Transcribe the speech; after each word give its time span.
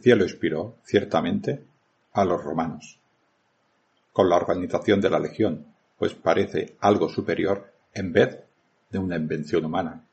Cielo 0.00 0.24
inspiró, 0.24 0.76
ciertamente, 0.84 1.64
a 2.12 2.24
los 2.24 2.42
romanos, 2.42 2.98
con 4.12 4.28
la 4.28 4.36
organización 4.36 5.00
de 5.00 5.10
la 5.10 5.18
legión, 5.18 5.66
pues 5.98 6.14
parece 6.14 6.76
algo 6.80 7.08
superior 7.08 7.72
en 7.94 8.12
vez 8.12 8.40
de 8.90 8.98
una 8.98 9.16
invención 9.16 9.64
humana. 9.64 10.04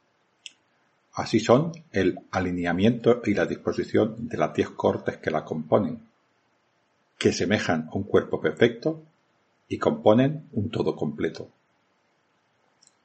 Así 1.14 1.40
son 1.40 1.72
el 1.92 2.20
alineamiento 2.32 3.22
y 3.26 3.34
la 3.34 3.46
disposición 3.46 4.28
de 4.28 4.38
las 4.38 4.54
diez 4.54 4.70
cortes 4.70 5.18
que 5.18 5.32
la 5.32 5.44
componen, 5.44 6.02
que 7.18 7.34
semejan 7.34 7.90
a 7.92 7.96
un 7.96 8.04
cuerpo 8.04 8.40
perfecto 8.40 9.02
y 9.68 9.80
componen 9.80 10.48
un 10.52 10.70
todo 10.70 10.96
completo. 10.96 11.50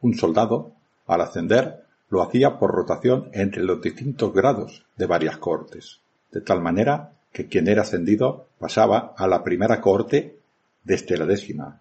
Un 0.03 0.15
soldado, 0.15 0.73
al 1.07 1.23
ascender, 1.23 1.87
lo 2.11 2.21
hacía 2.21 2.59
por 2.59 2.73
rotación 2.73 3.31
entre 3.33 3.63
los 3.63 3.81
distintos 3.81 4.35
grados 4.35 4.85
de 4.97 5.07
varias 5.07 5.39
cortes 5.39 6.02
de 6.33 6.41
tal 6.41 6.61
manera 6.61 7.13
que 7.33 7.47
quien 7.47 7.69
era 7.69 7.83
ascendido 7.83 8.49
pasaba 8.59 9.15
a 9.17 9.27
la 9.27 9.45
primera 9.45 9.81
cohorte 9.81 10.39
desde 10.83 11.17
la 11.17 11.27
décima, 11.27 11.81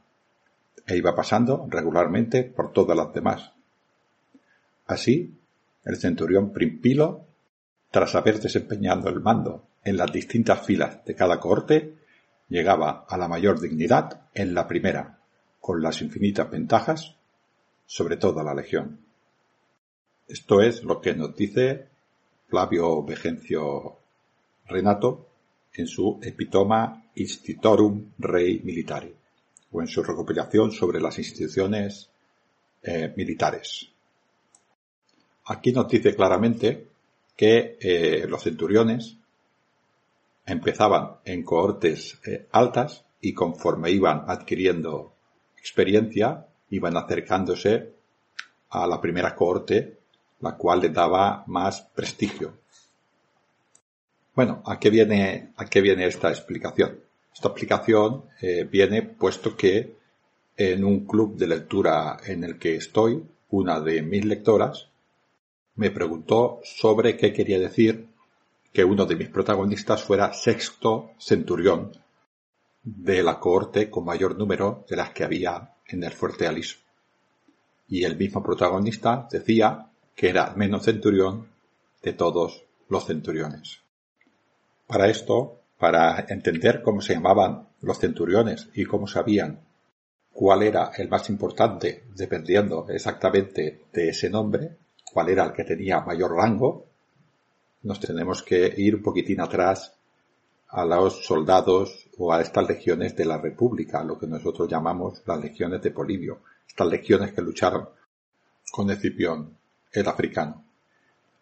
e 0.86 0.98
iba 0.98 1.16
pasando 1.16 1.66
regularmente 1.70 2.44
por 2.44 2.72
todas 2.72 2.96
las 2.96 3.14
demás. 3.14 3.54
Así, 4.86 5.34
el 5.84 5.98
centurión 5.98 6.52
Primpilo, 6.52 7.26
tras 7.90 8.16
haber 8.16 8.40
desempeñado 8.40 9.10
el 9.10 9.20
mando 9.20 9.68
en 9.84 9.98
las 9.98 10.12
distintas 10.12 10.66
filas 10.66 11.04
de 11.06 11.16
cada 11.16 11.40
cohorte, 11.40 11.96
llegaba 12.50 13.06
a 13.08 13.18
la 13.18 13.28
mayor 13.28 13.60
dignidad 13.60 14.22
en 14.34 14.54
la 14.54 14.68
primera, 14.68 15.20
con 15.60 15.82
las 15.82 16.02
infinitas 16.02 16.50
ventajas 16.50 17.16
sobre 17.86 18.18
toda 18.18 18.44
la 18.44 18.54
legión. 18.54 19.00
Esto 20.28 20.62
es 20.62 20.84
lo 20.84 21.02
que 21.02 21.14
nos 21.14 21.36
dice 21.36 21.88
Flavio 22.48 23.04
Vegencio 23.04 24.01
Renato 24.68 25.28
en 25.74 25.88
su 25.88 26.20
Epitoma 26.22 27.06
Institutorum 27.16 28.12
Rei 28.18 28.62
Militari, 28.64 29.14
o 29.72 29.82
en 29.82 29.88
su 29.88 30.04
recopilación 30.04 30.72
sobre 30.72 31.00
las 31.00 31.18
instituciones 31.18 32.10
eh, 32.84 33.14
militares. 33.16 33.88
Aquí 35.46 35.72
nos 35.72 35.88
dice 35.88 36.16
claramente 36.16 36.88
que 37.36 37.78
eh, 37.80 38.26
los 38.28 38.44
centuriones 38.44 39.18
empezaban 40.46 41.18
en 41.26 41.44
cohortes 41.44 42.20
eh, 42.26 42.48
altas 42.52 43.06
y 43.22 43.34
conforme 43.34 43.92
iban 43.92 44.26
adquiriendo 44.28 45.14
experiencia, 45.58 46.48
iban 46.70 46.98
acercándose 46.98 47.94
a 48.70 48.88
la 48.88 49.00
primera 49.00 49.36
cohorte, 49.36 50.00
la 50.40 50.56
cual 50.56 50.82
les 50.82 50.94
daba 50.94 51.44
más 51.48 51.82
prestigio, 51.82 52.61
bueno, 54.34 54.62
¿a 54.66 54.80
qué 54.80 54.90
viene, 54.90 55.52
esta 56.06 56.30
explicación? 56.30 57.00
Esta 57.34 57.50
explicación 57.50 58.26
eh, 58.42 58.68
viene 58.70 59.02
puesto 59.02 59.56
que 59.56 59.96
en 60.58 60.84
un 60.84 61.06
club 61.06 61.36
de 61.38 61.48
lectura 61.48 62.18
en 62.26 62.44
el 62.44 62.58
que 62.58 62.76
estoy, 62.76 63.24
una 63.50 63.80
de 63.80 64.02
mis 64.02 64.24
lectoras 64.26 64.88
me 65.76 65.92
preguntó 65.92 66.60
sobre 66.64 67.18
qué 67.18 67.34
quería 67.34 67.60
decir 67.60 68.08
que 68.72 68.84
uno 68.86 69.06
de 69.06 69.16
mis 69.16 69.30
protagonistas 69.30 70.04
fuera 70.04 70.34
sexto 70.34 71.12
centurión 71.18 71.92
de 72.84 73.24
la 73.24 73.40
cohorte 73.40 73.90
con 73.90 74.06
mayor 74.06 74.38
número 74.38 74.86
de 74.90 74.96
las 74.96 75.12
que 75.12 75.24
había 75.24 75.74
en 75.88 76.04
el 76.04 76.12
fuerte 76.12 76.48
Aliso. 76.48 76.78
Y 77.88 78.04
el 78.06 78.18
mismo 78.18 78.42
protagonista 78.42 79.28
decía 79.30 79.88
que 80.16 80.30
era 80.30 80.54
menos 80.56 80.84
centurión 80.84 81.48
de 82.02 82.14
todos 82.14 82.64
los 82.88 83.06
centuriones. 83.06 83.81
Para 84.92 85.08
esto, 85.08 85.62
para 85.80 86.26
entender 86.28 86.82
cómo 86.82 87.00
se 87.00 87.14
llamaban 87.14 87.66
los 87.80 87.98
centuriones 87.98 88.68
y 88.74 88.84
cómo 88.84 89.08
sabían 89.08 89.62
cuál 90.34 90.64
era 90.64 90.92
el 90.98 91.08
más 91.08 91.30
importante 91.30 92.04
dependiendo 92.14 92.86
exactamente 92.90 93.86
de 93.94 94.10
ese 94.10 94.30
nombre, 94.30 94.76
cuál 95.14 95.30
era 95.30 95.46
el 95.46 95.54
que 95.54 95.64
tenía 95.64 96.02
mayor 96.02 96.36
rango, 96.36 96.88
nos 97.84 98.02
tenemos 98.02 98.44
que 98.44 98.74
ir 98.76 98.96
un 98.96 99.02
poquitín 99.02 99.40
atrás 99.40 99.94
a 100.68 100.84
los 100.84 101.26
soldados 101.26 102.10
o 102.18 102.34
a 102.34 102.42
estas 102.42 102.68
legiones 102.68 103.16
de 103.16 103.24
la 103.24 103.38
República, 103.38 104.04
lo 104.04 104.20
que 104.20 104.28
nosotros 104.28 104.68
llamamos 104.68 105.24
las 105.26 105.40
legiones 105.40 105.82
de 105.82 105.92
Polibio, 105.92 106.42
estas 106.68 106.88
legiones 106.88 107.32
que 107.32 107.42
lucharon 107.42 107.88
con 108.70 108.92
Escipión, 108.92 109.56
el 109.94 110.08
africano. 110.10 110.66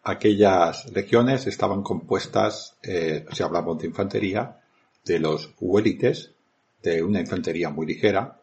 Aquellas 0.03 0.91
legiones 0.93 1.45
estaban 1.47 1.83
compuestas, 1.83 2.77
eh, 2.83 3.25
si 3.31 3.43
hablamos 3.43 3.77
de 3.79 3.87
infantería, 3.87 4.59
de 5.05 5.19
los 5.19 5.53
huélites, 5.59 6.31
de 6.81 7.03
una 7.03 7.19
infantería 7.19 7.69
muy 7.69 7.85
ligera, 7.85 8.39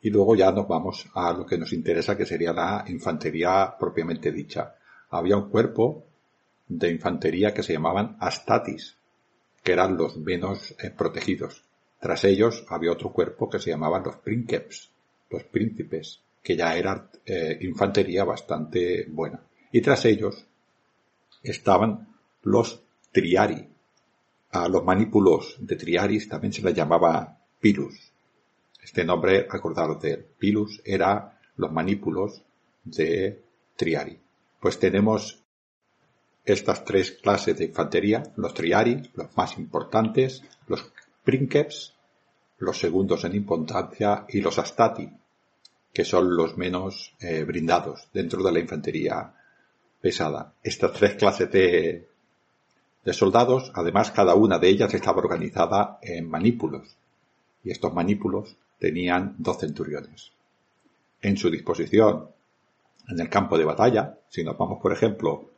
y 0.00 0.10
luego 0.10 0.34
ya 0.34 0.50
nos 0.50 0.68
vamos 0.68 1.06
a 1.14 1.32
lo 1.32 1.46
que 1.46 1.58
nos 1.58 1.72
interesa, 1.72 2.16
que 2.16 2.26
sería 2.26 2.52
la 2.52 2.84
infantería 2.88 3.74
propiamente 3.78 4.32
dicha. 4.32 4.74
Había 5.10 5.36
un 5.36 5.50
cuerpo 5.50 6.04
de 6.68 6.90
infantería 6.90 7.52
que 7.52 7.62
se 7.62 7.72
llamaban 7.72 8.16
astatis, 8.20 8.96
que 9.62 9.72
eran 9.72 9.96
los 9.96 10.16
menos 10.16 10.74
eh, 10.82 10.90
protegidos. 10.90 11.62
Tras 12.00 12.24
ellos 12.24 12.64
había 12.68 12.92
otro 12.92 13.12
cuerpo 13.12 13.48
que 13.48 13.58
se 13.58 13.70
llamaban 13.70 14.02
los 14.02 14.16
princeps, 14.16 14.90
los 15.30 15.44
príncipes, 15.44 16.20
que 16.42 16.56
ya 16.56 16.76
eran 16.76 17.08
eh, 17.24 17.58
infantería 17.62 18.24
bastante 18.24 19.06
buena. 19.08 19.40
Y 19.72 19.80
tras 19.80 20.04
ellos 20.04 20.46
estaban 21.44 22.08
los 22.42 22.82
triari. 23.12 23.68
A 24.50 24.68
los 24.68 24.84
manípulos 24.84 25.56
de 25.60 25.76
triaris 25.76 26.28
también 26.28 26.52
se 26.52 26.62
les 26.62 26.74
llamaba 26.74 27.38
pilus. 27.60 28.12
Este 28.82 29.04
nombre, 29.04 29.46
acordaros 29.50 30.00
de 30.00 30.16
pilus, 30.16 30.80
era 30.84 31.38
los 31.56 31.70
manípulos 31.72 32.42
de 32.84 33.42
triari. 33.76 34.18
Pues 34.60 34.78
tenemos 34.78 35.42
estas 36.44 36.84
tres 36.84 37.12
clases 37.12 37.56
de 37.56 37.64
infantería, 37.64 38.22
los 38.36 38.54
triari, 38.54 39.10
los 39.14 39.36
más 39.36 39.56
importantes, 39.58 40.42
los 40.66 40.92
princeps, 41.24 41.94
los 42.58 42.78
segundos 42.78 43.24
en 43.24 43.34
importancia, 43.34 44.26
y 44.28 44.40
los 44.40 44.58
astati, 44.58 45.10
que 45.92 46.04
son 46.04 46.36
los 46.36 46.56
menos 46.56 47.14
eh, 47.20 47.44
brindados 47.44 48.08
dentro 48.12 48.42
de 48.42 48.52
la 48.52 48.60
infantería 48.60 49.34
pesada. 50.04 50.52
Estas 50.62 50.92
tres 50.92 51.14
clases 51.14 51.50
de, 51.50 52.06
soldados, 53.10 53.72
además 53.74 54.10
cada 54.10 54.34
una 54.34 54.58
de 54.58 54.68
ellas 54.68 54.92
estaba 54.92 55.16
organizada 55.16 55.98
en 56.02 56.28
manípulos, 56.28 56.94
y 57.62 57.70
estos 57.70 57.94
manípulos 57.94 58.54
tenían 58.78 59.34
dos 59.38 59.60
centuriones. 59.60 60.30
En 61.22 61.38
su 61.38 61.48
disposición 61.48 62.28
en 63.08 63.18
el 63.18 63.30
campo 63.30 63.56
de 63.56 63.64
batalla, 63.64 64.18
si 64.28 64.44
nos 64.44 64.58
vamos 64.58 64.78
por 64.82 64.92
ejemplo 64.92 65.48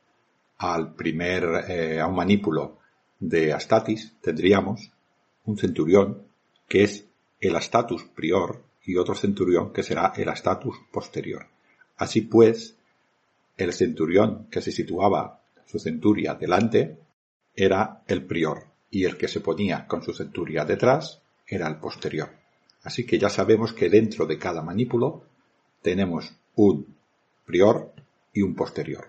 al 0.58 0.94
primer, 0.94 1.64
eh, 1.68 2.00
a 2.00 2.06
un 2.06 2.14
manípulo 2.14 2.78
de 3.18 3.52
Astatis, 3.52 4.14
tendríamos 4.20 4.92
un 5.46 5.58
centurión 5.58 6.22
que 6.68 6.84
es 6.84 7.04
el 7.40 7.56
Astatus 7.56 8.04
prior 8.14 8.62
y 8.84 8.96
otro 8.96 9.16
centurión 9.16 9.72
que 9.72 9.82
será 9.82 10.12
el 10.16 10.28
Astatus 10.28 10.76
posterior. 10.92 11.48
Así 11.96 12.20
pues, 12.20 12.76
el 13.56 13.72
centurión 13.72 14.46
que 14.50 14.60
se 14.60 14.72
situaba 14.72 15.40
su 15.66 15.78
centuria 15.78 16.34
delante 16.34 16.98
era 17.54 18.02
el 18.06 18.24
prior 18.24 18.64
y 18.90 19.04
el 19.04 19.16
que 19.16 19.28
se 19.28 19.40
ponía 19.40 19.86
con 19.86 20.02
su 20.02 20.12
centuria 20.12 20.64
detrás 20.64 21.22
era 21.46 21.66
el 21.68 21.76
posterior. 21.76 22.30
Así 22.82 23.04
que 23.04 23.18
ya 23.18 23.28
sabemos 23.28 23.72
que 23.72 23.88
dentro 23.88 24.26
de 24.26 24.38
cada 24.38 24.62
manípulo 24.62 25.24
tenemos 25.82 26.32
un 26.54 26.94
prior 27.44 27.92
y 28.32 28.42
un 28.42 28.54
posterior. 28.54 29.08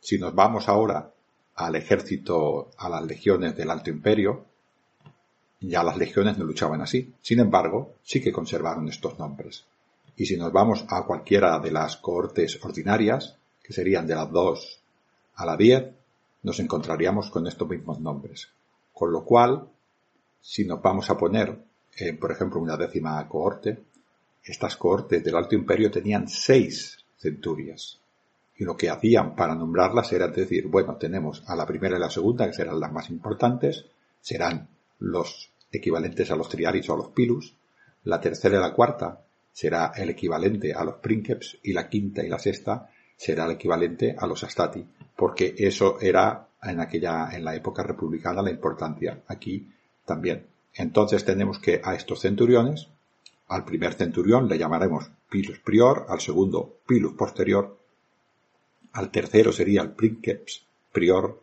Si 0.00 0.18
nos 0.18 0.34
vamos 0.34 0.68
ahora 0.68 1.12
al 1.56 1.76
ejército, 1.76 2.70
a 2.78 2.88
las 2.88 3.04
legiones 3.04 3.54
del 3.54 3.70
Alto 3.70 3.90
Imperio, 3.90 4.46
ya 5.60 5.82
las 5.82 5.98
legiones 5.98 6.38
no 6.38 6.44
luchaban 6.44 6.80
así. 6.80 7.12
Sin 7.20 7.38
embargo, 7.38 7.96
sí 8.02 8.22
que 8.22 8.32
conservaron 8.32 8.88
estos 8.88 9.18
nombres. 9.18 9.66
Y 10.16 10.26
si 10.26 10.36
nos 10.36 10.52
vamos 10.52 10.84
a 10.88 11.04
cualquiera 11.04 11.58
de 11.58 11.70
las 11.70 11.96
cohortes 11.96 12.58
ordinarias, 12.62 13.36
que 13.62 13.72
serían 13.72 14.06
de 14.06 14.14
las 14.14 14.30
2 14.30 14.80
a 15.36 15.46
la 15.46 15.56
10, 15.56 15.92
nos 16.42 16.58
encontraríamos 16.60 17.30
con 17.30 17.46
estos 17.46 17.68
mismos 17.68 18.00
nombres. 18.00 18.48
Con 18.92 19.12
lo 19.12 19.24
cual, 19.24 19.68
si 20.40 20.64
nos 20.64 20.82
vamos 20.82 21.08
a 21.10 21.16
poner, 21.16 21.56
eh, 21.96 22.12
por 22.14 22.32
ejemplo, 22.32 22.60
una 22.60 22.76
décima 22.76 23.26
cohorte, 23.28 23.82
estas 24.44 24.76
cohortes 24.76 25.22
del 25.22 25.36
Alto 25.36 25.54
Imperio 25.54 25.90
tenían 25.90 26.28
seis 26.28 26.98
centurias. 27.18 27.98
Y 28.56 28.64
lo 28.64 28.76
que 28.76 28.90
hacían 28.90 29.34
para 29.34 29.54
nombrarlas 29.54 30.12
era 30.12 30.28
decir, 30.28 30.66
bueno, 30.66 30.96
tenemos 30.96 31.42
a 31.46 31.56
la 31.56 31.66
primera 31.66 31.96
y 31.96 32.00
la 32.00 32.10
segunda, 32.10 32.46
que 32.46 32.52
serán 32.52 32.80
las 32.80 32.92
más 32.92 33.08
importantes, 33.10 33.86
serán 34.20 34.68
los 34.98 35.50
equivalentes 35.72 36.30
a 36.30 36.36
los 36.36 36.48
triaris 36.48 36.88
o 36.90 36.94
a 36.94 36.96
los 36.96 37.08
pilus, 37.08 37.54
la 38.04 38.20
tercera 38.20 38.58
y 38.58 38.60
la 38.60 38.74
cuarta 38.74 39.20
será 39.52 39.92
el 39.96 40.10
equivalente 40.10 40.72
a 40.72 40.84
los 40.84 40.96
princeps 40.96 41.58
y 41.62 41.72
la 41.72 41.88
quinta 41.88 42.24
y 42.24 42.28
la 42.28 42.38
sexta 42.38 42.90
será 43.16 43.44
el 43.44 43.52
equivalente 43.52 44.16
a 44.18 44.26
los 44.26 44.42
astati, 44.44 44.86
porque 45.16 45.54
eso 45.58 45.98
era 46.00 46.48
en 46.62 46.80
aquella, 46.80 47.28
en 47.32 47.44
la 47.44 47.54
época 47.54 47.82
republicana 47.82 48.42
la 48.42 48.50
importancia. 48.50 49.22
Aquí 49.26 49.68
también. 50.04 50.46
Entonces 50.74 51.24
tenemos 51.24 51.58
que 51.58 51.80
a 51.84 51.94
estos 51.94 52.20
centuriones, 52.20 52.88
al 53.48 53.64
primer 53.64 53.94
centurión 53.94 54.48
le 54.48 54.58
llamaremos 54.58 55.10
pilus 55.28 55.58
prior, 55.58 56.06
al 56.08 56.20
segundo 56.20 56.78
pilus 56.86 57.14
posterior, 57.14 57.78
al 58.92 59.10
tercero 59.10 59.52
sería 59.52 59.82
el 59.82 59.92
princeps 59.92 60.64
prior, 60.92 61.40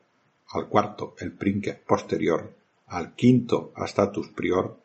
al 0.50 0.68
cuarto 0.68 1.16
el 1.20 1.34
princeps 1.34 1.82
posterior, 1.86 2.54
al 2.88 3.14
quinto 3.16 3.72
a 3.76 3.86
status 3.86 4.30
prior 4.30 4.80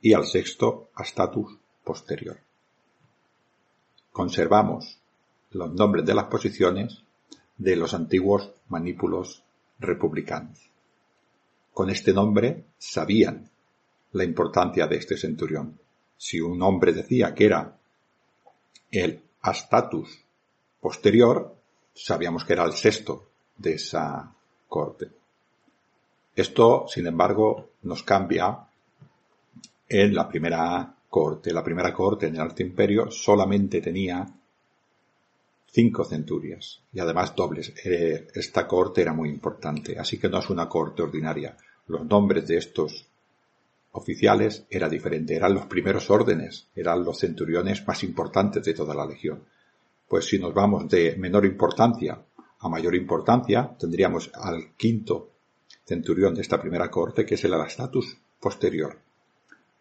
y 0.00 0.12
al 0.12 0.26
sexto 0.26 0.90
a 0.94 1.02
status 1.02 1.58
posterior. 1.84 2.38
Conservamos 4.10 4.98
los 5.50 5.72
nombres 5.72 6.04
de 6.04 6.14
las 6.14 6.24
posiciones 6.24 7.02
de 7.56 7.76
los 7.76 7.94
antiguos 7.94 8.50
manípulos 8.68 9.44
republicanos. 9.78 10.70
Con 11.72 11.90
este 11.90 12.12
nombre 12.12 12.64
sabían 12.78 13.50
la 14.12 14.24
importancia 14.24 14.86
de 14.86 14.96
este 14.96 15.16
centurión. 15.16 15.78
Si 16.16 16.40
un 16.40 16.62
hombre 16.62 16.92
decía 16.92 17.34
que 17.34 17.46
era 17.46 17.76
el 18.90 19.20
astatus 19.42 20.24
posterior, 20.80 21.56
sabíamos 21.92 22.44
que 22.44 22.52
era 22.52 22.64
el 22.64 22.72
sexto 22.72 23.28
de 23.56 23.74
esa 23.74 24.32
corte. 24.68 25.10
Esto, 26.34 26.86
sin 26.88 27.06
embargo, 27.06 27.70
nos 27.82 28.02
cambia 28.02 28.66
en 29.88 30.14
la 30.14 30.28
primera 30.28 30.94
corte. 31.14 31.52
La 31.52 31.62
primera 31.62 31.92
corte 31.92 32.26
en 32.26 32.34
el 32.34 32.40
Alto 32.40 32.64
Imperio 32.64 33.08
solamente 33.08 33.80
tenía 33.80 34.26
cinco 35.70 36.04
centurias 36.04 36.80
y 36.92 36.98
además 36.98 37.36
dobles. 37.36 37.72
Eh, 37.84 38.26
esta 38.34 38.66
corte 38.66 39.02
era 39.02 39.12
muy 39.12 39.28
importante, 39.28 39.96
así 39.96 40.18
que 40.18 40.28
no 40.28 40.40
es 40.40 40.50
una 40.50 40.68
corte 40.68 41.02
ordinaria. 41.02 41.56
Los 41.86 42.04
nombres 42.04 42.48
de 42.48 42.56
estos 42.56 43.06
oficiales 43.92 44.66
era 44.68 44.88
diferente, 44.88 45.36
eran 45.36 45.54
los 45.54 45.66
primeros 45.66 46.10
órdenes, 46.10 46.66
eran 46.74 47.04
los 47.04 47.20
centuriones 47.20 47.86
más 47.86 48.02
importantes 48.02 48.64
de 48.64 48.74
toda 48.74 48.92
la 48.92 49.06
legión. 49.06 49.44
Pues 50.08 50.24
si 50.24 50.40
nos 50.40 50.52
vamos 50.52 50.88
de 50.88 51.14
menor 51.16 51.44
importancia 51.46 52.20
a 52.58 52.68
mayor 52.68 52.96
importancia, 52.96 53.70
tendríamos 53.78 54.32
al 54.34 54.74
quinto 54.76 55.30
centurión 55.84 56.34
de 56.34 56.42
esta 56.42 56.60
primera 56.60 56.90
corte, 56.90 57.24
que 57.24 57.36
es 57.36 57.44
el 57.44 57.54
Arastatus 57.54 58.16
posterior. 58.40 58.98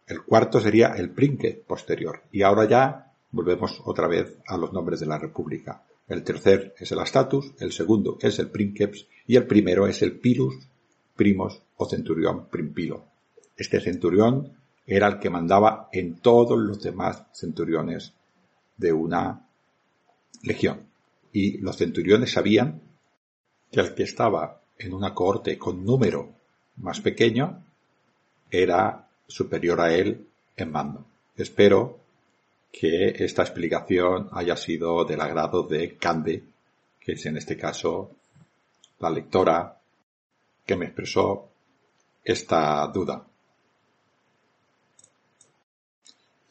El 0.08 0.24
cuarto 0.24 0.60
sería 0.60 0.94
el 0.96 1.12
Prinque 1.12 1.64
posterior. 1.66 2.24
Y 2.32 2.42
ahora 2.42 2.68
ya 2.68 3.14
volvemos 3.32 3.82
otra 3.86 4.08
vez 4.08 4.38
a 4.48 4.58
los 4.58 4.74
nombres 4.74 5.00
de 5.00 5.06
la 5.06 5.18
República. 5.18 5.84
El 6.08 6.24
tercer 6.24 6.76
es 6.78 6.92
el 6.92 7.00
Astatus, 7.00 7.54
el 7.60 7.72
segundo 7.72 8.18
es 8.22 8.38
el 8.40 8.50
Princeps 8.50 9.08
y 9.26 9.38
el 9.38 9.48
primero 9.48 9.88
es 9.88 10.02
el 10.02 10.20
Pilus, 10.20 10.56
Primos 11.16 11.62
o 11.78 11.88
Centurión 11.88 12.48
Primpilo. 12.48 13.06
Este 13.56 13.80
centurión 13.80 14.54
era 14.86 15.08
el 15.08 15.20
que 15.20 15.30
mandaba 15.30 15.90
en 15.92 16.16
todos 16.16 16.60
los 16.60 16.82
demás 16.82 17.24
centuriones 17.34 18.14
de 18.78 18.92
una 18.92 19.48
legión. 20.42 20.88
Y 21.32 21.60
los 21.60 21.78
centuriones 21.78 22.34
sabían 22.34 22.82
que 23.72 23.80
el 23.80 23.96
que 23.96 24.04
estaba 24.04 24.62
en 24.78 24.94
una 24.94 25.14
cohorte 25.14 25.58
con 25.58 25.86
número 25.86 26.34
más 26.78 27.00
pequeño 27.00 27.64
era 28.52 29.08
superior 29.28 29.82
a 29.82 29.94
él 29.94 30.28
en 30.56 30.72
mando. 30.72 31.06
Espero 31.36 32.00
que 32.72 33.10
esta 33.24 33.44
explicación 33.44 34.30
haya 34.32 34.58
sido 34.58 35.06
del 35.06 35.22
agrado 35.22 35.64
de 35.64 35.96
Cande, 35.98 36.44
que 37.00 37.14
es 37.14 37.26
en 37.26 37.38
este 37.38 37.58
caso 37.58 38.12
la 39.00 39.10
lectora 39.10 39.78
que 40.66 40.76
me 40.76 40.86
expresó 40.86 41.50
esta 42.24 42.88
duda. 42.88 43.26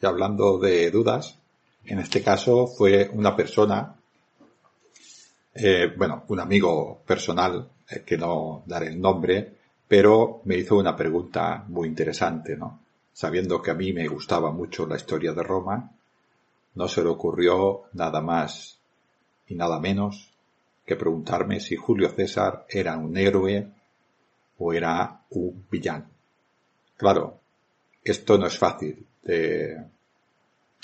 Y 0.01 0.05
hablando 0.05 0.59
de 0.59 0.91
dudas, 0.91 1.37
en 1.85 1.99
este 1.99 2.21
caso 2.21 2.67
fue 2.67 3.09
una 3.11 3.35
persona, 3.35 3.95
eh, 5.55 5.93
bueno, 5.97 6.23
un 6.27 6.39
amigo 6.39 7.01
personal 7.05 7.69
eh, 7.89 8.03
que 8.05 8.17
no 8.17 8.63
daré 8.65 8.87
el 8.87 9.01
nombre, 9.01 9.52
pero 9.87 10.41
me 10.45 10.57
hizo 10.57 10.77
una 10.77 10.95
pregunta 10.95 11.65
muy 11.67 11.87
interesante, 11.87 12.55
¿no? 12.55 12.79
Sabiendo 13.11 13.61
que 13.61 13.71
a 13.71 13.75
mí 13.75 13.93
me 13.93 14.07
gustaba 14.07 14.51
mucho 14.51 14.87
la 14.87 14.95
historia 14.95 15.33
de 15.33 15.43
Roma, 15.43 15.91
no 16.75 16.87
se 16.87 17.03
le 17.03 17.09
ocurrió 17.09 17.83
nada 17.93 18.21
más 18.21 18.79
y 19.47 19.55
nada 19.55 19.79
menos 19.79 20.31
que 20.85 20.95
preguntarme 20.95 21.59
si 21.59 21.75
Julio 21.75 22.09
César 22.09 22.65
era 22.67 22.97
un 22.97 23.15
héroe 23.15 23.67
o 24.57 24.73
era 24.73 25.21
un 25.29 25.65
villano. 25.69 26.05
Claro, 26.97 27.39
esto 28.03 28.37
no 28.37 28.47
es 28.47 28.57
fácil 28.57 29.05
de 29.23 29.77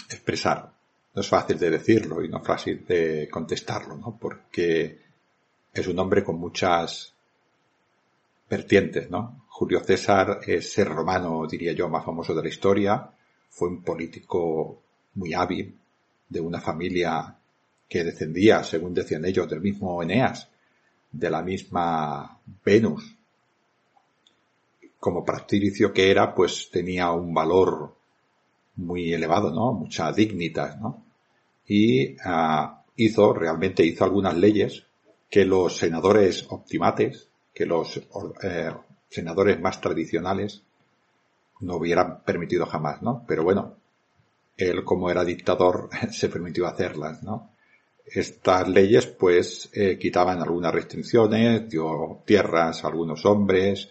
expresar, 0.10 0.72
no 1.14 1.22
es 1.22 1.28
fácil 1.28 1.58
de 1.58 1.70
decirlo 1.70 2.24
y 2.24 2.30
no 2.30 2.38
es 2.38 2.48
fácil 2.48 2.86
de 2.86 3.28
contestarlo, 3.30 3.96
¿no? 3.98 4.18
Porque 4.20 5.00
es 5.74 5.88
un 5.88 6.00
hombre 6.00 6.24
con 6.24 6.40
muchas 6.40 7.14
¿no? 9.10 9.46
Julio 9.48 9.82
César 9.84 10.40
es 10.46 10.72
ser 10.72 10.88
romano, 10.88 11.46
diría 11.48 11.74
yo, 11.74 11.90
más 11.90 12.04
famoso 12.04 12.34
de 12.34 12.44
la 12.44 12.50
historia, 12.50 13.10
fue 13.50 13.68
un 13.68 13.84
político 13.84 14.82
muy 15.16 15.34
hábil, 15.34 15.76
de 16.30 16.40
una 16.40 16.62
familia 16.62 17.36
que 17.88 18.04
descendía, 18.04 18.64
según 18.64 18.94
decían 18.94 19.26
ellos, 19.26 19.50
del 19.50 19.62
mismo 19.62 20.02
Eneas, 20.02 20.48
de 21.12 21.30
la 21.30 21.42
misma 21.42 22.40
Venus. 22.64 23.16
Como 25.00 25.26
patricio 25.26 25.92
que 25.92 26.12
era, 26.12 26.36
pues 26.36 26.70
tenía 26.72 27.12
un 27.12 27.34
valor 27.34 27.96
muy 28.76 29.14
elevado, 29.14 29.52
¿no? 29.52 29.74
Mucha 29.74 30.12
dignidad, 30.12 30.78
¿no? 30.80 31.04
Y 31.68 32.16
ah, 32.24 32.84
hizo, 32.96 33.34
realmente 33.34 33.84
hizo 33.86 34.04
algunas 34.04 34.38
leyes 34.38 34.84
que 35.30 35.46
los 35.46 35.78
senadores 35.78 36.46
optimates, 36.50 37.29
que 37.60 37.66
los 37.66 37.98
eh, 38.42 38.72
senadores 39.10 39.60
más 39.60 39.82
tradicionales 39.82 40.64
no 41.60 41.76
hubieran 41.76 42.24
permitido 42.24 42.66
jamás, 42.66 43.02
¿no? 43.02 43.26
Pero 43.28 43.44
bueno, 43.44 43.76
él 44.56 44.86
como 44.86 45.12
era 45.12 45.26
dictador 45.26 45.90
se 46.14 46.30
permitió 46.30 46.68
hacerlas, 46.68 47.22
¿no? 47.22 47.52
Estas 48.06 48.70
leyes 48.70 49.08
pues 49.08 49.70
eh, 49.74 49.98
quitaban 50.00 50.42
algunas 50.42 50.74
restricciones, 50.74 51.70
dio 51.70 52.22
tierras 52.26 52.86
a 52.86 52.88
algunos 52.88 53.26
hombres, 53.26 53.90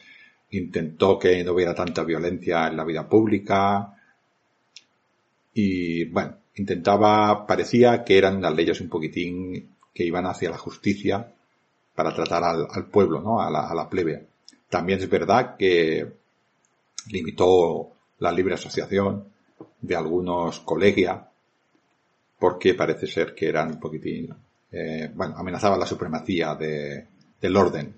intentó 0.53 1.19
que 1.19 1.45
no 1.45 1.53
hubiera 1.53 1.75
tanta 1.75 2.05
violencia 2.05 2.69
en 2.69 2.77
la 2.79 2.85
vida 2.85 3.07
pública 3.07 3.95
y 5.53 6.07
bueno, 6.07 6.39
intentaba, 6.55 7.47
parecía 7.47 8.03
que 8.03 8.17
eran 8.17 8.39
unas 8.39 8.55
leyes 8.55 8.81
un 8.81 8.89
poquitín 8.89 9.77
que 9.93 10.05
iban 10.05 10.25
hacia 10.25 10.49
la 10.49 10.57
justicia 10.57 11.35
para 11.99 12.15
tratar 12.15 12.45
al, 12.45 12.85
pueblo, 12.85 13.21
¿no? 13.21 13.41
A 13.41 13.51
la, 13.51 13.67
a 13.69 13.75
la 13.75 13.89
plebe. 13.89 14.29
También 14.69 15.01
es 15.01 15.11
verdad 15.11 15.57
que 15.57 16.07
limitó 17.09 17.91
la 18.21 18.31
libre 18.31 18.55
asociación 18.55 19.25
de 19.81 19.97
algunos 19.97 20.61
colegia 20.61 21.29
porque 22.39 22.75
parece 22.75 23.09
ser 23.09 23.35
que 23.35 23.49
eran 23.49 23.73
un 23.73 23.81
poquitín 23.81 24.33
eh, 24.71 25.11
bueno, 25.13 25.35
amenazaba 25.37 25.77
la 25.77 25.87
supremacía 25.87 26.55
del 26.55 27.57
orden 27.57 27.97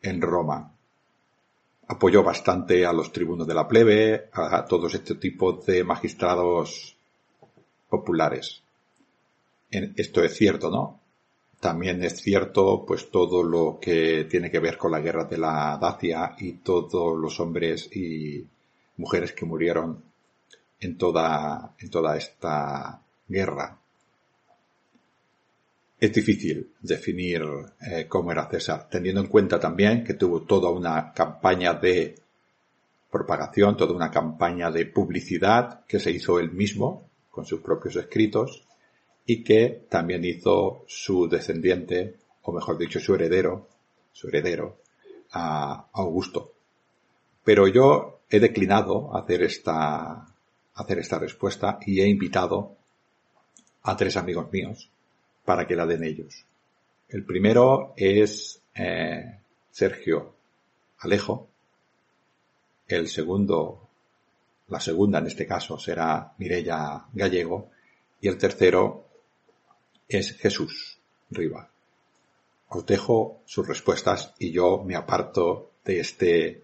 en 0.00 0.22
Roma. 0.22 0.72
Apoyó 1.88 2.22
bastante 2.22 2.86
a 2.86 2.94
los 2.94 3.12
tribunos 3.12 3.46
de 3.46 3.54
la 3.54 3.68
plebe, 3.68 4.30
a, 4.32 4.64
todos 4.64 4.94
este 4.94 5.16
tipo 5.16 5.52
de 5.52 5.84
magistrados 5.84 6.96
populares. 7.90 8.62
esto 9.70 10.24
es 10.24 10.34
cierto, 10.34 10.70
¿no? 10.70 10.98
También 11.60 12.04
es 12.04 12.20
cierto, 12.20 12.84
pues, 12.86 13.10
todo 13.10 13.42
lo 13.42 13.78
que 13.80 14.26
tiene 14.30 14.50
que 14.50 14.60
ver 14.60 14.78
con 14.78 14.92
la 14.92 15.00
guerra 15.00 15.24
de 15.24 15.38
la 15.38 15.76
Dacia 15.80 16.36
y 16.38 16.52
todos 16.54 17.18
los 17.18 17.40
hombres 17.40 17.88
y 17.94 18.46
mujeres 18.96 19.32
que 19.32 19.44
murieron 19.44 20.02
en 20.80 20.96
toda, 20.96 21.74
en 21.78 21.90
toda 21.90 22.16
esta 22.16 23.02
guerra. 23.26 23.76
Es 25.98 26.12
difícil 26.12 26.74
definir 26.80 27.42
eh, 27.80 28.06
cómo 28.08 28.30
era 28.30 28.48
César, 28.48 28.88
teniendo 28.88 29.20
en 29.20 29.26
cuenta 29.26 29.58
también 29.58 30.04
que 30.04 30.14
tuvo 30.14 30.42
toda 30.42 30.70
una 30.70 31.12
campaña 31.12 31.74
de 31.74 32.14
propagación, 33.10 33.76
toda 33.76 33.94
una 33.94 34.12
campaña 34.12 34.70
de 34.70 34.86
publicidad 34.86 35.84
que 35.86 35.98
se 35.98 36.12
hizo 36.12 36.38
él 36.38 36.52
mismo 36.52 37.08
con 37.30 37.44
sus 37.46 37.60
propios 37.60 37.96
escritos 37.96 38.67
y 39.30 39.44
que 39.44 39.84
también 39.90 40.24
hizo 40.24 40.84
su 40.86 41.28
descendiente, 41.28 42.16
o 42.44 42.50
mejor 42.50 42.78
dicho, 42.78 42.98
su 42.98 43.14
heredero, 43.14 43.68
su 44.10 44.28
heredero, 44.28 44.78
a 45.32 45.90
Augusto. 45.92 46.54
Pero 47.44 47.68
yo 47.68 48.20
he 48.30 48.40
declinado 48.40 49.14
hacer 49.14 49.42
esta, 49.42 50.34
hacer 50.72 50.98
esta 51.00 51.18
respuesta 51.18 51.78
y 51.84 52.00
he 52.00 52.08
invitado 52.08 52.74
a 53.82 53.94
tres 53.98 54.16
amigos 54.16 54.50
míos 54.50 54.88
para 55.44 55.66
que 55.66 55.76
la 55.76 55.84
den 55.84 56.04
ellos. 56.04 56.46
El 57.10 57.22
primero 57.26 57.92
es 57.98 58.62
eh, 58.74 59.40
Sergio 59.70 60.36
Alejo. 61.00 61.48
El 62.86 63.08
segundo, 63.08 63.90
la 64.68 64.80
segunda 64.80 65.18
en 65.18 65.26
este 65.26 65.46
caso 65.46 65.78
será 65.78 66.32
Mirella 66.38 67.04
Gallego. 67.12 67.68
Y 68.22 68.28
el 68.28 68.38
tercero 68.38 69.07
es 70.08 70.36
Jesús 70.38 70.98
Riva. 71.30 71.68
Os 72.68 72.86
dejo 72.86 73.40
sus 73.46 73.66
respuestas 73.66 74.34
y 74.38 74.50
yo 74.50 74.82
me 74.84 74.96
aparto 74.96 75.70
de 75.84 76.00
este 76.00 76.62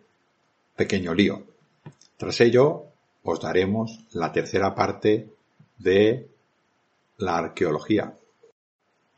pequeño 0.76 1.14
lío. 1.14 1.44
Tras 2.16 2.40
ello, 2.40 2.86
os 3.22 3.40
daremos 3.40 4.06
la 4.12 4.32
tercera 4.32 4.74
parte 4.74 5.30
de 5.78 6.28
la 7.18 7.38
arqueología, 7.38 8.16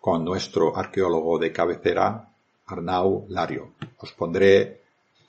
con 0.00 0.24
nuestro 0.24 0.76
arqueólogo 0.76 1.38
de 1.38 1.52
cabecera, 1.52 2.28
Arnau 2.66 3.26
Lario. 3.28 3.72
Os 3.98 4.12
pondré 4.12 4.82